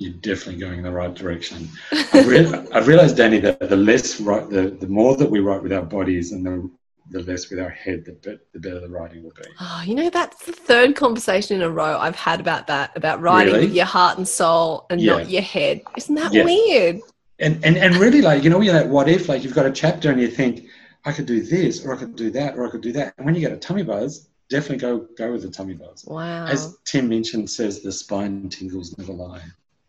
you're 0.00 0.14
definitely 0.14 0.58
going 0.58 0.78
in 0.78 0.82
the 0.82 0.90
right 0.90 1.14
direction. 1.14 1.68
I've, 1.92 2.26
re- 2.26 2.66
I've 2.72 2.88
realized, 2.88 3.18
Danny, 3.18 3.38
that 3.40 3.60
the 3.60 3.76
less 3.76 4.18
right, 4.18 4.48
the, 4.48 4.70
the 4.70 4.86
more 4.86 5.14
that 5.16 5.30
we 5.30 5.40
write 5.40 5.62
with 5.62 5.74
our 5.74 5.82
bodies 5.82 6.32
and 6.32 6.44
the, 6.44 6.70
the 7.10 7.20
less 7.30 7.50
with 7.50 7.60
our 7.60 7.68
head, 7.68 8.06
the, 8.06 8.12
be- 8.12 8.38
the 8.54 8.60
better 8.60 8.80
the 8.80 8.88
writing 8.88 9.22
will 9.22 9.32
be. 9.36 9.42
Oh, 9.60 9.82
you 9.84 9.94
know, 9.94 10.08
that's 10.08 10.46
the 10.46 10.52
third 10.52 10.96
conversation 10.96 11.56
in 11.56 11.62
a 11.62 11.68
row 11.70 11.98
I've 11.98 12.16
had 12.16 12.40
about 12.40 12.66
that, 12.68 12.96
about 12.96 13.20
writing 13.20 13.52
Really? 13.52 13.66
with 13.66 13.76
your 13.76 13.84
heart 13.84 14.16
and 14.16 14.26
soul 14.26 14.86
and 14.88 15.02
Yeah. 15.02 15.18
not 15.18 15.28
your 15.28 15.42
head. 15.42 15.82
Isn't 15.98 16.14
that 16.14 16.32
Yeah. 16.32 16.44
weird? 16.46 17.00
And, 17.38 17.62
and, 17.62 17.76
and 17.76 17.96
really, 17.96 18.22
like, 18.22 18.42
you 18.42 18.48
know, 18.48 18.62
you 18.62 18.72
know, 18.72 18.86
what 18.86 19.06
if, 19.06 19.28
like, 19.28 19.44
you've 19.44 19.54
got 19.54 19.66
a 19.66 19.70
chapter 19.70 20.10
and 20.10 20.18
you 20.20 20.28
think, 20.28 20.64
I 21.04 21.12
could 21.12 21.26
do 21.26 21.42
this, 21.42 21.84
or 21.84 21.94
I 21.94 21.98
could 21.98 22.16
do 22.16 22.30
that, 22.30 22.56
or 22.56 22.66
I 22.66 22.70
could 22.70 22.80
do 22.82 22.92
that. 22.92 23.12
And 23.18 23.26
when 23.26 23.34
you 23.34 23.42
get 23.42 23.52
a 23.52 23.56
tummy 23.58 23.82
buzz, 23.82 24.28
definitely 24.48 24.78
go 24.78 25.06
go 25.16 25.32
with 25.32 25.42
the 25.42 25.50
tummy 25.50 25.74
buzz. 25.74 26.04
Wow. 26.06 26.46
As 26.46 26.76
Tim 26.84 27.08
mentioned, 27.08 27.48
says 27.48 27.80
the 27.82 27.92
spine 27.92 28.48
tingles 28.50 28.96
never 28.98 29.12
lie. 29.12 29.40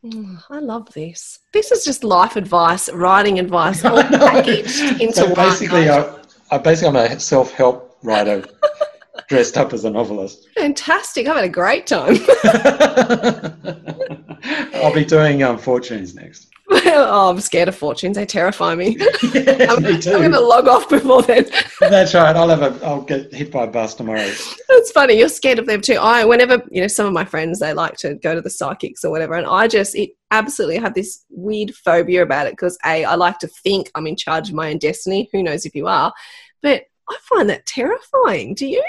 I 0.50 0.60
love 0.60 0.92
this. 0.94 1.40
This 1.54 1.72
is 1.72 1.86
just 1.86 2.04
life 2.04 2.36
advice, 2.36 2.90
writing 2.92 3.40
advice, 3.40 3.84
all 3.86 4.02
packaged 4.04 5.02
into 5.02 5.14
so 5.14 5.26
one. 5.26 5.36
basically, 5.36 5.90
I, 5.90 6.18
I 6.52 6.58
basically 6.58 7.00
I'm 7.00 7.12
a 7.12 7.20
self-help 7.20 7.98
writer 8.04 8.44
dressed 9.30 9.58
up 9.58 9.74
as 9.74 9.86
a 9.86 9.90
novelist. 9.90 10.48
Fantastic. 10.56 11.28
I've 11.28 11.36
had 11.36 11.46
a 11.46 11.50
great 11.50 11.88
time. 11.88 12.18
I'll 14.84 14.94
be 14.94 15.06
doing 15.06 15.44
um, 15.44 15.58
fortunes 15.58 16.16
next. 16.16 16.48
oh, 16.86 17.30
I'm 17.30 17.42
scared 17.42 17.68
of 17.68 17.76
fortunes. 17.76 18.16
They 18.16 18.26
terrify 18.26 18.76
me. 18.76 18.98
Yes, 19.34 19.70
I'm, 19.70 19.84
me 19.84 19.94
I'm 19.94 20.02
going 20.02 20.32
to 20.32 20.40
log 20.40 20.68
off 20.68 20.90
before 20.90 21.22
then. 21.22 21.46
That's 21.80 22.14
right. 22.14 22.36
I'll 22.36 22.50
have 22.50 22.62
a. 22.62 22.86
I'll 22.86 23.02
get 23.02 23.34
hit 23.34 23.52
by 23.52 23.64
a 23.64 23.68
bus 23.68 23.96
tomorrow. 23.96 24.22
It's 24.22 24.92
funny. 24.92 25.18
You're 25.18 25.30
scared 25.30 25.60
of 25.60 25.66
them 25.66 25.82
too. 25.82 25.96
I, 25.96 26.26
whenever 26.26 26.62
you 26.70 26.82
know, 26.82 26.88
some 26.88 27.06
of 27.06 27.14
my 27.14 27.26
friends 27.26 27.60
they 27.60 27.74
like 27.74 27.98
to 27.98 28.16
go 28.16 28.36
to 28.36 28.42
the 28.42 28.50
psychics 28.50 29.04
or 29.04 29.12
whatever, 29.12 29.34
and 29.36 29.46
I 29.46 29.68
just 29.68 29.96
it 29.96 30.12
absolutely 30.32 30.78
have 30.78 30.94
this 30.94 31.24
weird 31.30 31.74
phobia 31.76 32.24
about 32.24 32.48
it 32.48 32.54
because 32.54 32.78
a 32.86 33.04
I 33.06 33.16
like 33.16 33.40
to 33.40 33.48
think 33.48 33.92
I'm 33.96 34.08
in 34.08 34.16
charge 34.16 34.50
of 34.50 34.56
my 34.56 34.70
own 34.70 34.78
destiny. 34.78 35.30
Who 35.32 35.44
knows 35.44 35.66
if 35.66 35.76
you 35.76 35.88
are, 35.88 36.14
but 36.62 36.84
I 37.10 37.18
find 37.24 37.50
that 37.50 37.66
terrifying. 37.66 38.54
Do 38.54 38.68
you? 38.68 38.84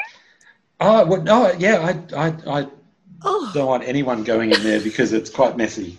Oh, 0.80 1.06
well, 1.06 1.22
no, 1.22 1.52
yeah. 1.58 2.02
I, 2.14 2.28
I, 2.28 2.60
I 2.60 2.66
Oh, 3.24 3.50
don't 3.54 3.66
want 3.66 3.84
anyone 3.84 4.24
going 4.24 4.52
in 4.52 4.62
there 4.62 4.80
because 4.80 5.12
it's 5.12 5.30
quite 5.30 5.56
messy. 5.56 5.98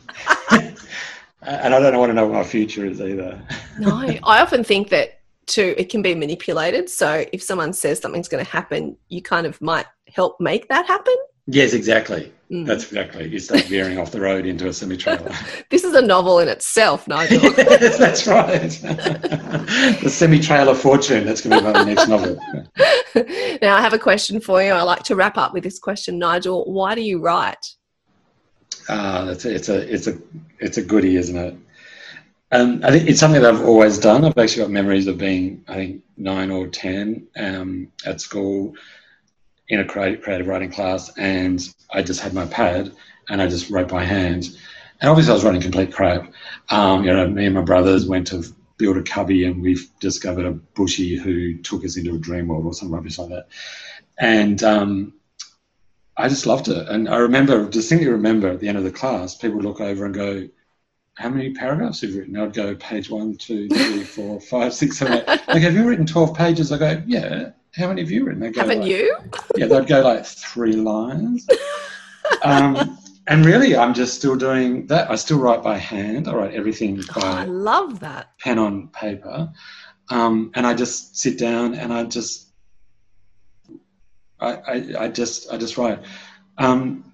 And 1.45 1.73
I 1.73 1.79
don't 1.79 1.97
want 1.97 2.09
to 2.09 2.13
know 2.13 2.27
what 2.27 2.33
my 2.33 2.43
future 2.43 2.85
is 2.85 3.01
either. 3.01 3.41
no. 3.79 3.97
I 4.23 4.41
often 4.41 4.63
think 4.63 4.89
that 4.89 5.19
too. 5.45 5.73
It 5.77 5.89
can 5.89 6.01
be 6.01 6.15
manipulated. 6.15 6.89
So 6.89 7.25
if 7.33 7.41
someone 7.41 7.73
says 7.73 7.99
something's 7.99 8.27
going 8.27 8.43
to 8.43 8.49
happen, 8.49 8.97
you 9.09 9.21
kind 9.21 9.45
of 9.45 9.61
might 9.61 9.85
help 10.07 10.39
make 10.39 10.67
that 10.69 10.85
happen. 10.85 11.15
Yes, 11.47 11.73
exactly. 11.73 12.31
Mm. 12.49 12.65
That's 12.65 12.85
exactly. 12.85 13.27
You 13.27 13.39
start 13.39 13.63
veering 13.65 13.97
off 13.97 14.11
the 14.11 14.21
road 14.21 14.45
into 14.45 14.67
a 14.67 14.73
semi 14.73 14.95
trailer. 14.95 15.31
This 15.69 15.83
is 15.83 15.93
a 15.93 16.01
novel 16.01 16.39
in 16.39 16.47
itself, 16.47 17.07
Nigel. 17.07 17.41
yes, 17.57 17.97
that's 17.97 18.27
right. 18.27 18.69
the 20.01 20.09
semi 20.09 20.39
trailer 20.39 20.75
fortune. 20.75 21.25
That's 21.25 21.41
going 21.41 21.61
to 21.61 21.65
be 21.65 21.73
my 21.73 21.83
next 21.83 22.07
novel. 22.07 22.39
now, 23.61 23.75
I 23.75 23.81
have 23.81 23.93
a 23.93 23.99
question 23.99 24.39
for 24.39 24.61
you. 24.63 24.69
I 24.69 24.83
like 24.83 25.03
to 25.03 25.15
wrap 25.15 25.37
up 25.37 25.53
with 25.53 25.63
this 25.63 25.79
question, 25.79 26.17
Nigel. 26.19 26.71
Why 26.71 26.95
do 26.95 27.01
you 27.01 27.19
write? 27.19 27.65
Ah, 28.89 29.25
that's 29.25 29.45
a, 29.45 29.53
it's 29.53 29.69
a 29.69 29.93
it's 29.93 30.07
a 30.07 30.17
it's 30.59 30.77
a 30.77 30.83
goodie, 30.83 31.17
isn't 31.17 31.37
it? 31.37 31.55
Um, 32.51 32.81
I 32.83 32.91
think 32.91 33.09
it's 33.09 33.19
something 33.19 33.41
that 33.41 33.55
I've 33.55 33.65
always 33.65 33.97
done. 33.97 34.23
I've 34.25 34.37
actually 34.37 34.63
got 34.63 34.71
memories 34.71 35.07
of 35.07 35.17
being, 35.17 35.63
I 35.67 35.73
think, 35.73 36.03
nine 36.17 36.51
or 36.51 36.67
ten 36.67 37.27
um, 37.35 37.91
at 38.05 38.21
school 38.21 38.75
in 39.69 39.79
a 39.79 39.85
creative, 39.85 40.47
writing 40.47 40.71
class, 40.71 41.11
and 41.17 41.59
I 41.91 42.03
just 42.03 42.19
had 42.21 42.33
my 42.33 42.45
pad 42.45 42.91
and 43.29 43.41
I 43.41 43.47
just 43.47 43.71
wrote 43.71 43.87
by 43.87 44.03
hand. 44.03 44.55
And 45.01 45.09
obviously, 45.09 45.31
I 45.31 45.33
was 45.33 45.43
writing 45.43 45.61
complete 45.61 45.93
crap. 45.93 46.31
Um, 46.69 47.03
you 47.03 47.11
know, 47.11 47.27
me 47.27 47.45
and 47.45 47.55
my 47.55 47.61
brothers 47.61 48.05
went 48.05 48.27
to 48.27 48.43
build 48.77 48.97
a 48.97 49.03
cubby, 49.03 49.45
and 49.45 49.61
we've 49.61 49.89
discovered 49.99 50.45
a 50.45 50.51
bushy 50.51 51.15
who 51.15 51.57
took 51.57 51.83
us 51.83 51.97
into 51.97 52.15
a 52.15 52.19
dream 52.19 52.49
world 52.49 52.65
or 52.65 52.73
some 52.73 52.93
rubbish 52.93 53.17
like 53.17 53.29
that. 53.29 53.47
And 54.19 54.61
um, 54.63 55.13
I 56.17 56.29
just 56.29 56.45
loved 56.45 56.67
it. 56.67 56.87
And 56.89 57.09
I 57.09 57.17
remember, 57.17 57.67
distinctly 57.67 58.09
remember 58.09 58.49
at 58.49 58.59
the 58.59 58.67
end 58.67 58.77
of 58.77 58.83
the 58.83 58.91
class, 58.91 59.35
people 59.35 59.57
would 59.57 59.65
look 59.65 59.81
over 59.81 60.05
and 60.05 60.13
go, 60.13 60.47
How 61.15 61.29
many 61.29 61.53
paragraphs 61.53 62.01
have 62.01 62.11
you 62.11 62.19
written? 62.19 62.37
I'd 62.37 62.53
go, 62.53 62.75
Page 62.75 63.09
one, 63.09 63.35
two, 63.37 63.67
three, 63.69 64.03
four, 64.03 64.39
five, 64.39 64.73
six, 64.73 64.97
seven, 64.99 65.13
eight. 65.19 65.27
Like, 65.47 65.63
have 65.63 65.73
you 65.73 65.87
written 65.87 66.05
12 66.05 66.35
pages? 66.35 66.71
I 66.71 66.77
go, 66.77 67.01
Yeah. 67.07 67.51
How 67.75 67.87
many 67.87 68.01
have 68.01 68.11
you 68.11 68.25
written? 68.25 68.39
They 68.41 68.51
go, 68.51 68.61
Haven't 68.61 68.81
like, 68.81 68.89
you? 68.91 69.15
Yeah, 69.57 69.65
they'd 69.65 69.87
go 69.87 70.01
like 70.01 70.25
three 70.25 70.73
lines. 70.73 71.47
Um, 72.43 72.97
and 73.27 73.45
really, 73.45 73.75
I'm 73.75 73.93
just 73.93 74.15
still 74.15 74.35
doing 74.35 74.85
that. 74.87 75.09
I 75.09 75.15
still 75.15 75.39
write 75.39 75.63
by 75.63 75.77
hand. 75.77 76.27
I 76.27 76.33
write 76.35 76.53
everything 76.53 77.01
Oh, 77.15 77.21
I 77.21 77.45
love 77.45 77.99
that. 78.01 78.37
pen 78.39 78.59
on 78.59 78.89
paper. 78.89 79.51
Um, 80.09 80.51
and 80.55 80.67
I 80.67 80.73
just 80.73 81.17
sit 81.17 81.39
down 81.39 81.73
and 81.73 81.93
I 81.93 82.03
just, 82.03 82.49
I, 84.43 84.53
I, 84.67 85.03
I 85.05 85.07
just, 85.07 85.51
I 85.51 85.57
just 85.57 85.77
write. 85.77 85.99
Um, 86.57 87.11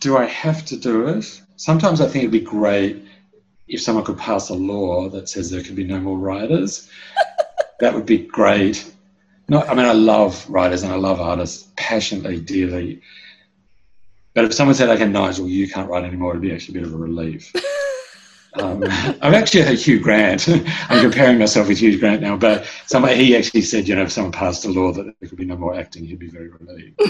do 0.00 0.16
I 0.16 0.24
have 0.26 0.64
to 0.66 0.76
do 0.76 1.08
it? 1.08 1.40
Sometimes 1.56 2.00
I 2.00 2.06
think 2.06 2.24
it'd 2.24 2.30
be 2.30 2.40
great 2.40 3.04
if 3.66 3.82
someone 3.82 4.04
could 4.04 4.18
pass 4.18 4.48
a 4.48 4.54
law 4.54 5.08
that 5.10 5.28
says 5.28 5.50
there 5.50 5.62
could 5.62 5.76
be 5.76 5.84
no 5.84 6.00
more 6.00 6.16
writers. 6.16 6.88
that 7.80 7.94
would 7.94 8.06
be 8.06 8.18
great. 8.18 8.92
No, 9.48 9.62
I 9.62 9.74
mean, 9.74 9.86
I 9.86 9.92
love 9.92 10.48
writers 10.48 10.82
and 10.82 10.92
I 10.92 10.96
love 10.96 11.20
artists 11.20 11.68
passionately, 11.76 12.40
dearly. 12.40 13.02
But 14.34 14.44
if 14.44 14.54
someone 14.54 14.74
said, 14.74 14.88
okay, 14.90 15.08
Nigel, 15.08 15.48
you 15.48 15.68
can't 15.68 15.88
write 15.88 16.04
anymore, 16.04 16.30
it'd 16.30 16.42
be 16.42 16.52
actually 16.52 16.78
a 16.78 16.82
bit 16.82 16.88
of 16.88 16.94
a 16.94 16.98
relief. 16.98 17.52
Um, 18.58 18.82
I'm 19.22 19.34
actually 19.34 19.62
heard 19.62 19.78
Hugh 19.78 20.00
Grant. 20.00 20.48
I'm 20.88 21.00
comparing 21.00 21.38
myself 21.38 21.68
with 21.68 21.78
Hugh 21.78 21.98
Grant 21.98 22.22
now, 22.22 22.36
but 22.36 22.66
somebody, 22.86 23.16
he 23.16 23.36
actually 23.36 23.62
said, 23.62 23.86
you 23.88 23.94
know, 23.94 24.02
if 24.02 24.12
someone 24.12 24.32
passed 24.32 24.64
a 24.64 24.68
law 24.68 24.92
that 24.92 25.04
there 25.04 25.28
could 25.28 25.38
be 25.38 25.44
no 25.44 25.56
more 25.56 25.74
acting, 25.74 26.04
he'd 26.04 26.18
be 26.18 26.28
very 26.28 26.48
relieved. 26.48 27.00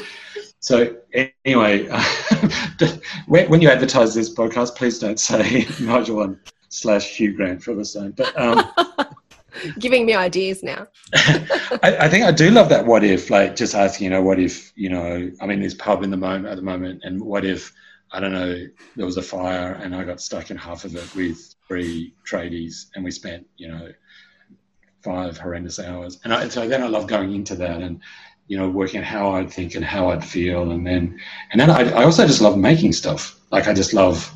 so 0.60 0.96
anyway, 1.44 1.88
when, 3.26 3.60
you 3.60 3.70
advertise 3.70 4.14
this 4.14 4.34
podcast, 4.34 4.76
please 4.76 4.98
don't 4.98 5.18
say 5.20 5.66
Nigel 5.80 6.22
and 6.22 6.38
slash 6.68 7.16
Hugh 7.16 7.34
Grant 7.34 7.62
for 7.62 7.74
the 7.74 7.84
same. 7.84 8.12
But 8.12 8.38
um, 8.38 8.70
Giving 9.78 10.06
me 10.06 10.14
ideas 10.14 10.62
now. 10.62 10.86
I, 11.14 11.96
I 12.00 12.08
think 12.08 12.24
I 12.24 12.32
do 12.32 12.50
love 12.50 12.68
that. 12.68 12.86
What 12.86 13.04
if, 13.04 13.30
like, 13.30 13.56
just 13.56 13.74
asking, 13.74 14.04
you 14.04 14.10
know, 14.10 14.22
what 14.22 14.38
if, 14.38 14.72
you 14.76 14.88
know, 14.88 15.30
I'm 15.40 15.50
in 15.50 15.60
this 15.60 15.74
pub 15.74 16.02
in 16.02 16.10
the 16.10 16.16
moment 16.16 16.46
at 16.46 16.56
the 16.56 16.62
moment, 16.62 17.02
and 17.04 17.20
what 17.20 17.44
if, 17.44 17.72
I 18.12 18.20
don't 18.20 18.32
know, 18.32 18.66
there 18.96 19.06
was 19.06 19.16
a 19.16 19.22
fire 19.22 19.72
and 19.72 19.94
I 19.94 20.04
got 20.04 20.20
stuck 20.20 20.50
in 20.50 20.56
half 20.56 20.84
of 20.84 20.96
it 20.96 21.14
with 21.14 21.54
three 21.66 22.14
tradies, 22.28 22.86
and 22.94 23.04
we 23.04 23.10
spent, 23.10 23.46
you 23.56 23.68
know, 23.68 23.88
five 25.02 25.36
horrendous 25.38 25.78
hours. 25.78 26.18
And 26.24 26.32
I, 26.32 26.48
so 26.48 26.66
then 26.66 26.82
I 26.82 26.86
love 26.86 27.06
going 27.06 27.34
into 27.34 27.54
that 27.56 27.82
and, 27.82 28.00
you 28.46 28.56
know, 28.56 28.68
working 28.68 29.00
out 29.00 29.06
how 29.06 29.30
I'd 29.32 29.52
think 29.52 29.74
and 29.74 29.84
how 29.84 30.10
I'd 30.10 30.24
feel, 30.24 30.70
and 30.70 30.86
then, 30.86 31.20
and 31.52 31.60
then 31.60 31.70
I, 31.70 31.90
I 31.90 32.04
also 32.04 32.26
just 32.26 32.40
love 32.40 32.56
making 32.56 32.92
stuff. 32.92 33.38
Like, 33.50 33.68
I 33.68 33.74
just 33.74 33.92
love 33.92 34.32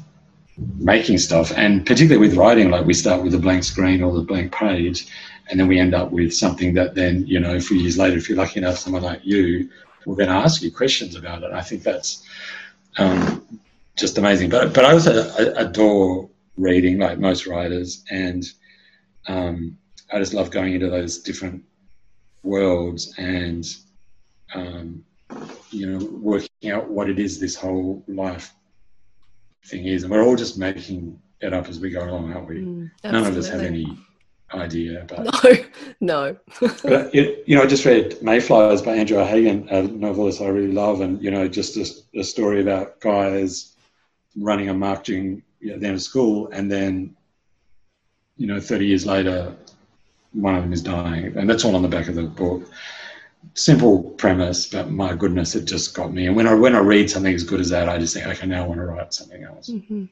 making 0.79 1.19
stuff 1.19 1.51
and 1.57 1.87
particularly 1.87 2.19
with 2.19 2.37
writing 2.37 2.71
like 2.71 2.85
we 2.85 2.93
start 2.93 3.23
with 3.23 3.35
a 3.35 3.39
blank 3.39 3.65
screen 3.65 4.03
or 4.03 4.13
the 4.13 4.21
blank 4.21 4.53
page 4.53 5.07
and 5.49 5.59
then 5.59 5.67
we 5.67 5.79
end 5.79 5.95
up 5.95 6.11
with 6.11 6.33
something 6.33 6.75
that 6.75 6.95
then 6.95 7.27
you 7.27 7.41
know 7.41 7.55
a 7.55 7.61
few 7.61 7.79
years 7.79 7.97
later 7.97 8.19
if 8.19 8.29
you're 8.29 8.37
lucky 8.37 8.61
enough 8.61 8.77
someone 8.77 9.03
like 9.03 9.21
you 9.25 9.69
will 10.05 10.15
then 10.15 10.29
ask 10.29 10.61
you 10.61 10.71
questions 10.71 11.17
about 11.17 11.43
it 11.43 11.53
i 11.53 11.63
think 11.63 11.83
that's 11.83 12.23
um, 12.99 13.61
just 13.97 14.19
amazing. 14.19 14.51
But 14.51 14.73
but 14.75 14.85
i 14.85 14.93
also 14.93 15.33
adore 15.57 16.29
reading 16.57 16.99
like 16.99 17.19
most 17.19 17.47
writers 17.47 18.05
and 18.11 18.45
um, 19.27 19.77
i 20.13 20.19
just 20.19 20.35
love 20.35 20.51
going 20.51 20.75
into 20.75 20.91
those 20.91 21.19
different 21.21 21.63
worlds 22.43 23.15
and 23.19 23.65
um, 24.55 25.05
you 25.71 25.87
know 25.87 26.05
working 26.07 26.71
out 26.71 26.91
what 26.91 27.09
it 27.09 27.19
is 27.19 27.39
this 27.41 27.55
whole 27.57 28.05
life 28.09 28.55
thing 29.65 29.87
is, 29.87 30.03
and 30.03 30.13
we're 30.13 30.25
all 30.25 30.37
just 30.37 30.59
making 30.59 31.21
it 31.41 31.53
up 31.53 31.69
as 31.69 31.81
we 31.81 31.91
go 31.91 32.05
along, 32.05 32.33
aren't 32.33 32.49
we? 32.49 32.57
Mm, 32.57 32.91
None 33.05 33.27
of 33.27 33.37
us 33.37 33.49
have 33.49 33.63
any 33.63 33.87
idea. 34.55 35.05
But, 35.09 35.25
No, 35.25 35.53
no. 36.01 36.37
but 36.61 37.15
it, 37.15 37.45
you 37.47 37.57
know, 37.57 37.63
I 37.63 37.67
just 37.67 37.85
read 37.85 38.17
Mayflies 38.23 38.83
by 38.85 38.95
Andrew 38.95 39.19
O'Hagan, 39.19 39.69
a 39.69 39.83
novelist 39.83 40.41
I 40.41 40.49
really 40.49 40.73
love, 40.73 41.01
and 41.01 41.23
you 41.23 41.31
know, 41.31 41.49
just 41.49 41.77
a, 41.77 42.21
a 42.21 42.25
story 42.25 42.61
about 42.61 43.01
guys 43.01 43.73
running 44.37 44.69
a 44.69 44.75
marketing 44.75 45.43
you 45.61 45.77
know, 45.77 45.93
of 45.95 46.03
school, 46.03 46.49
and 46.53 46.71
then 46.71 47.15
you 48.37 48.47
know, 48.47 48.61
30 48.61 48.87
years 48.87 49.07
later, 49.07 49.55
one 50.33 50.55
of 50.57 50.63
them 50.63 50.73
is 50.73 50.83
dying, 50.83 51.37
and 51.37 51.49
that's 51.49 51.65
all 51.65 51.77
on 51.77 51.83
the 51.83 51.89
back 51.89 52.09
of 52.09 52.15
the 52.15 52.23
book. 52.23 52.63
Simple 53.55 54.03
premise, 54.03 54.67
but 54.67 54.91
my 54.91 55.15
goodness, 55.15 55.55
it 55.55 55.65
just 55.65 55.95
got 55.95 56.13
me. 56.13 56.27
And 56.27 56.37
when 56.37 56.47
I 56.47 56.55
when 56.55 56.75
I 56.77 56.79
read 56.79 57.11
something 57.11 57.35
as 57.35 57.43
good 57.43 57.61
as 57.61 57.69
that, 57.71 57.89
I 57.89 57.99
just 57.99 58.15
think, 58.15 58.27
okay, 58.27 58.47
now 58.47 58.65
I 58.65 58.67
want 58.67 58.79
to 58.79 58.87
write 58.87 59.13
something 59.13 59.43
else. 59.43 59.69
Mhm. 59.69 60.09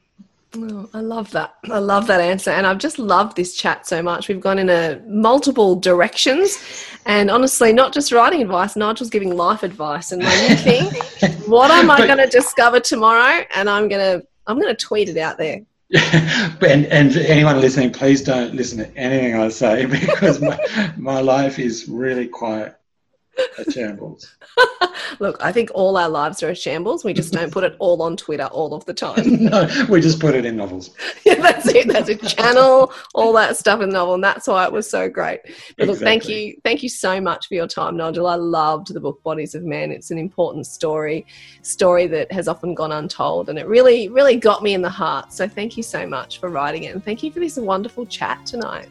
Oh, 0.53 0.89
I 0.93 0.99
love 0.99 1.31
that. 1.31 1.55
I 1.69 1.79
love 1.79 2.07
that 2.07 2.19
answer. 2.19 2.51
And 2.51 2.67
I've 2.67 2.77
just 2.77 2.99
loved 2.99 3.37
this 3.37 3.55
chat 3.55 3.87
so 3.87 4.03
much. 4.03 4.27
We've 4.27 4.41
gone 4.41 4.59
in 4.59 4.69
a 4.69 5.01
multiple 5.07 5.75
directions. 5.77 6.57
And 7.05 7.31
honestly, 7.31 7.71
not 7.71 7.93
just 7.93 8.11
writing 8.11 8.41
advice, 8.41 8.75
Nigel's 8.75 9.09
giving 9.09 9.35
life 9.35 9.63
advice. 9.63 10.11
And 10.11 10.21
my 10.21 10.47
new 10.47 10.55
thing, 10.55 10.85
what 11.47 11.71
am 11.71 11.89
I 11.89 12.05
going 12.05 12.17
to 12.17 12.27
discover 12.27 12.81
tomorrow? 12.81 13.45
And 13.55 13.69
I'm 13.69 13.87
going 13.87 14.19
to 14.19 14.27
I'm 14.47 14.59
going 14.59 14.75
to 14.75 14.85
tweet 14.85 15.07
it 15.07 15.17
out 15.17 15.37
there. 15.37 15.61
and, 15.93 16.85
and 16.85 17.15
anyone 17.17 17.61
listening, 17.61 17.91
please 17.91 18.21
don't 18.21 18.53
listen 18.53 18.79
to 18.79 18.97
anything 18.97 19.35
I 19.35 19.49
say 19.49 19.85
because 19.87 20.41
my, 20.41 20.57
my 20.97 21.21
life 21.21 21.59
is 21.59 21.87
really 21.87 22.27
quite 22.27 22.73
a 23.57 23.71
shambles. 23.71 24.35
Look, 25.19 25.37
I 25.41 25.51
think 25.51 25.71
all 25.73 25.97
our 25.97 26.09
lives 26.09 26.43
are 26.43 26.49
a 26.49 26.55
shambles. 26.55 27.03
We 27.03 27.13
just 27.13 27.33
don't 27.33 27.51
put 27.51 27.63
it 27.63 27.75
all 27.79 28.01
on 28.01 28.17
Twitter 28.17 28.45
all 28.45 28.73
of 28.73 28.85
the 28.85 28.93
time. 28.93 29.43
no, 29.43 29.67
we 29.89 30.01
just 30.01 30.19
put 30.19 30.35
it 30.35 30.45
in 30.45 30.57
novels. 30.57 30.95
yeah, 31.25 31.35
that's 31.35 31.67
it. 31.67 31.87
That's 31.87 32.09
a 32.09 32.15
channel, 32.15 32.93
all 33.13 33.33
that 33.33 33.57
stuff 33.57 33.81
in 33.81 33.89
the 33.89 33.93
novel, 33.93 34.15
and 34.15 34.23
that's 34.23 34.47
why 34.47 34.65
it 34.65 34.71
was 34.71 34.89
so 34.89 35.09
great. 35.09 35.41
But 35.77 35.87
look, 35.87 35.99
thank 35.99 36.27
you, 36.27 36.55
thank 36.63 36.83
you 36.83 36.89
so 36.89 37.19
much 37.21 37.47
for 37.47 37.55
your 37.55 37.67
time, 37.67 37.97
Nigel. 37.97 38.27
I 38.27 38.35
loved 38.35 38.93
the 38.93 38.99
book 38.99 39.21
Bodies 39.23 39.55
of 39.55 39.63
Men. 39.63 39.91
It's 39.91 40.11
an 40.11 40.17
important 40.17 40.67
story, 40.67 41.25
story 41.61 42.07
that 42.07 42.31
has 42.31 42.47
often 42.47 42.73
gone 42.73 42.91
untold, 42.91 43.49
and 43.49 43.57
it 43.57 43.67
really, 43.67 44.09
really 44.09 44.37
got 44.37 44.63
me 44.63 44.73
in 44.73 44.81
the 44.81 44.89
heart. 44.89 45.33
So 45.33 45.47
thank 45.47 45.77
you 45.77 45.83
so 45.83 46.05
much 46.05 46.39
for 46.39 46.49
writing 46.49 46.83
it, 46.83 46.93
and 46.93 47.03
thank 47.03 47.23
you 47.23 47.31
for 47.31 47.39
this 47.39 47.57
wonderful 47.57 48.05
chat 48.05 48.45
tonight. 48.45 48.89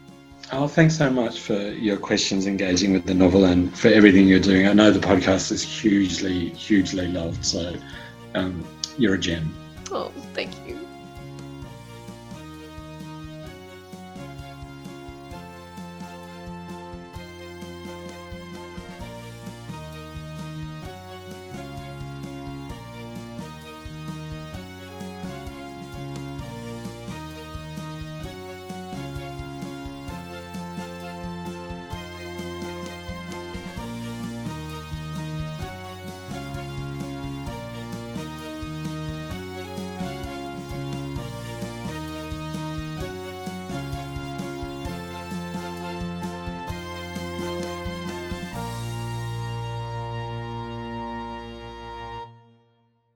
Oh, 0.53 0.67
thanks 0.67 0.97
so 0.97 1.09
much 1.09 1.39
for 1.39 1.53
your 1.53 1.95
questions, 1.95 2.45
engaging 2.45 2.91
with 2.91 3.05
the 3.05 3.13
novel, 3.13 3.45
and 3.45 3.75
for 3.77 3.87
everything 3.87 4.27
you're 4.27 4.39
doing. 4.39 4.67
I 4.67 4.73
know 4.73 4.91
the 4.91 4.99
podcast 4.99 5.49
is 5.51 5.63
hugely, 5.63 6.49
hugely 6.49 7.07
loved, 7.07 7.45
so 7.45 7.73
um, 8.35 8.61
you're 8.97 9.15
a 9.15 9.17
gem. 9.17 9.55
Oh, 9.91 10.11
thank 10.33 10.51
you. 10.67 10.80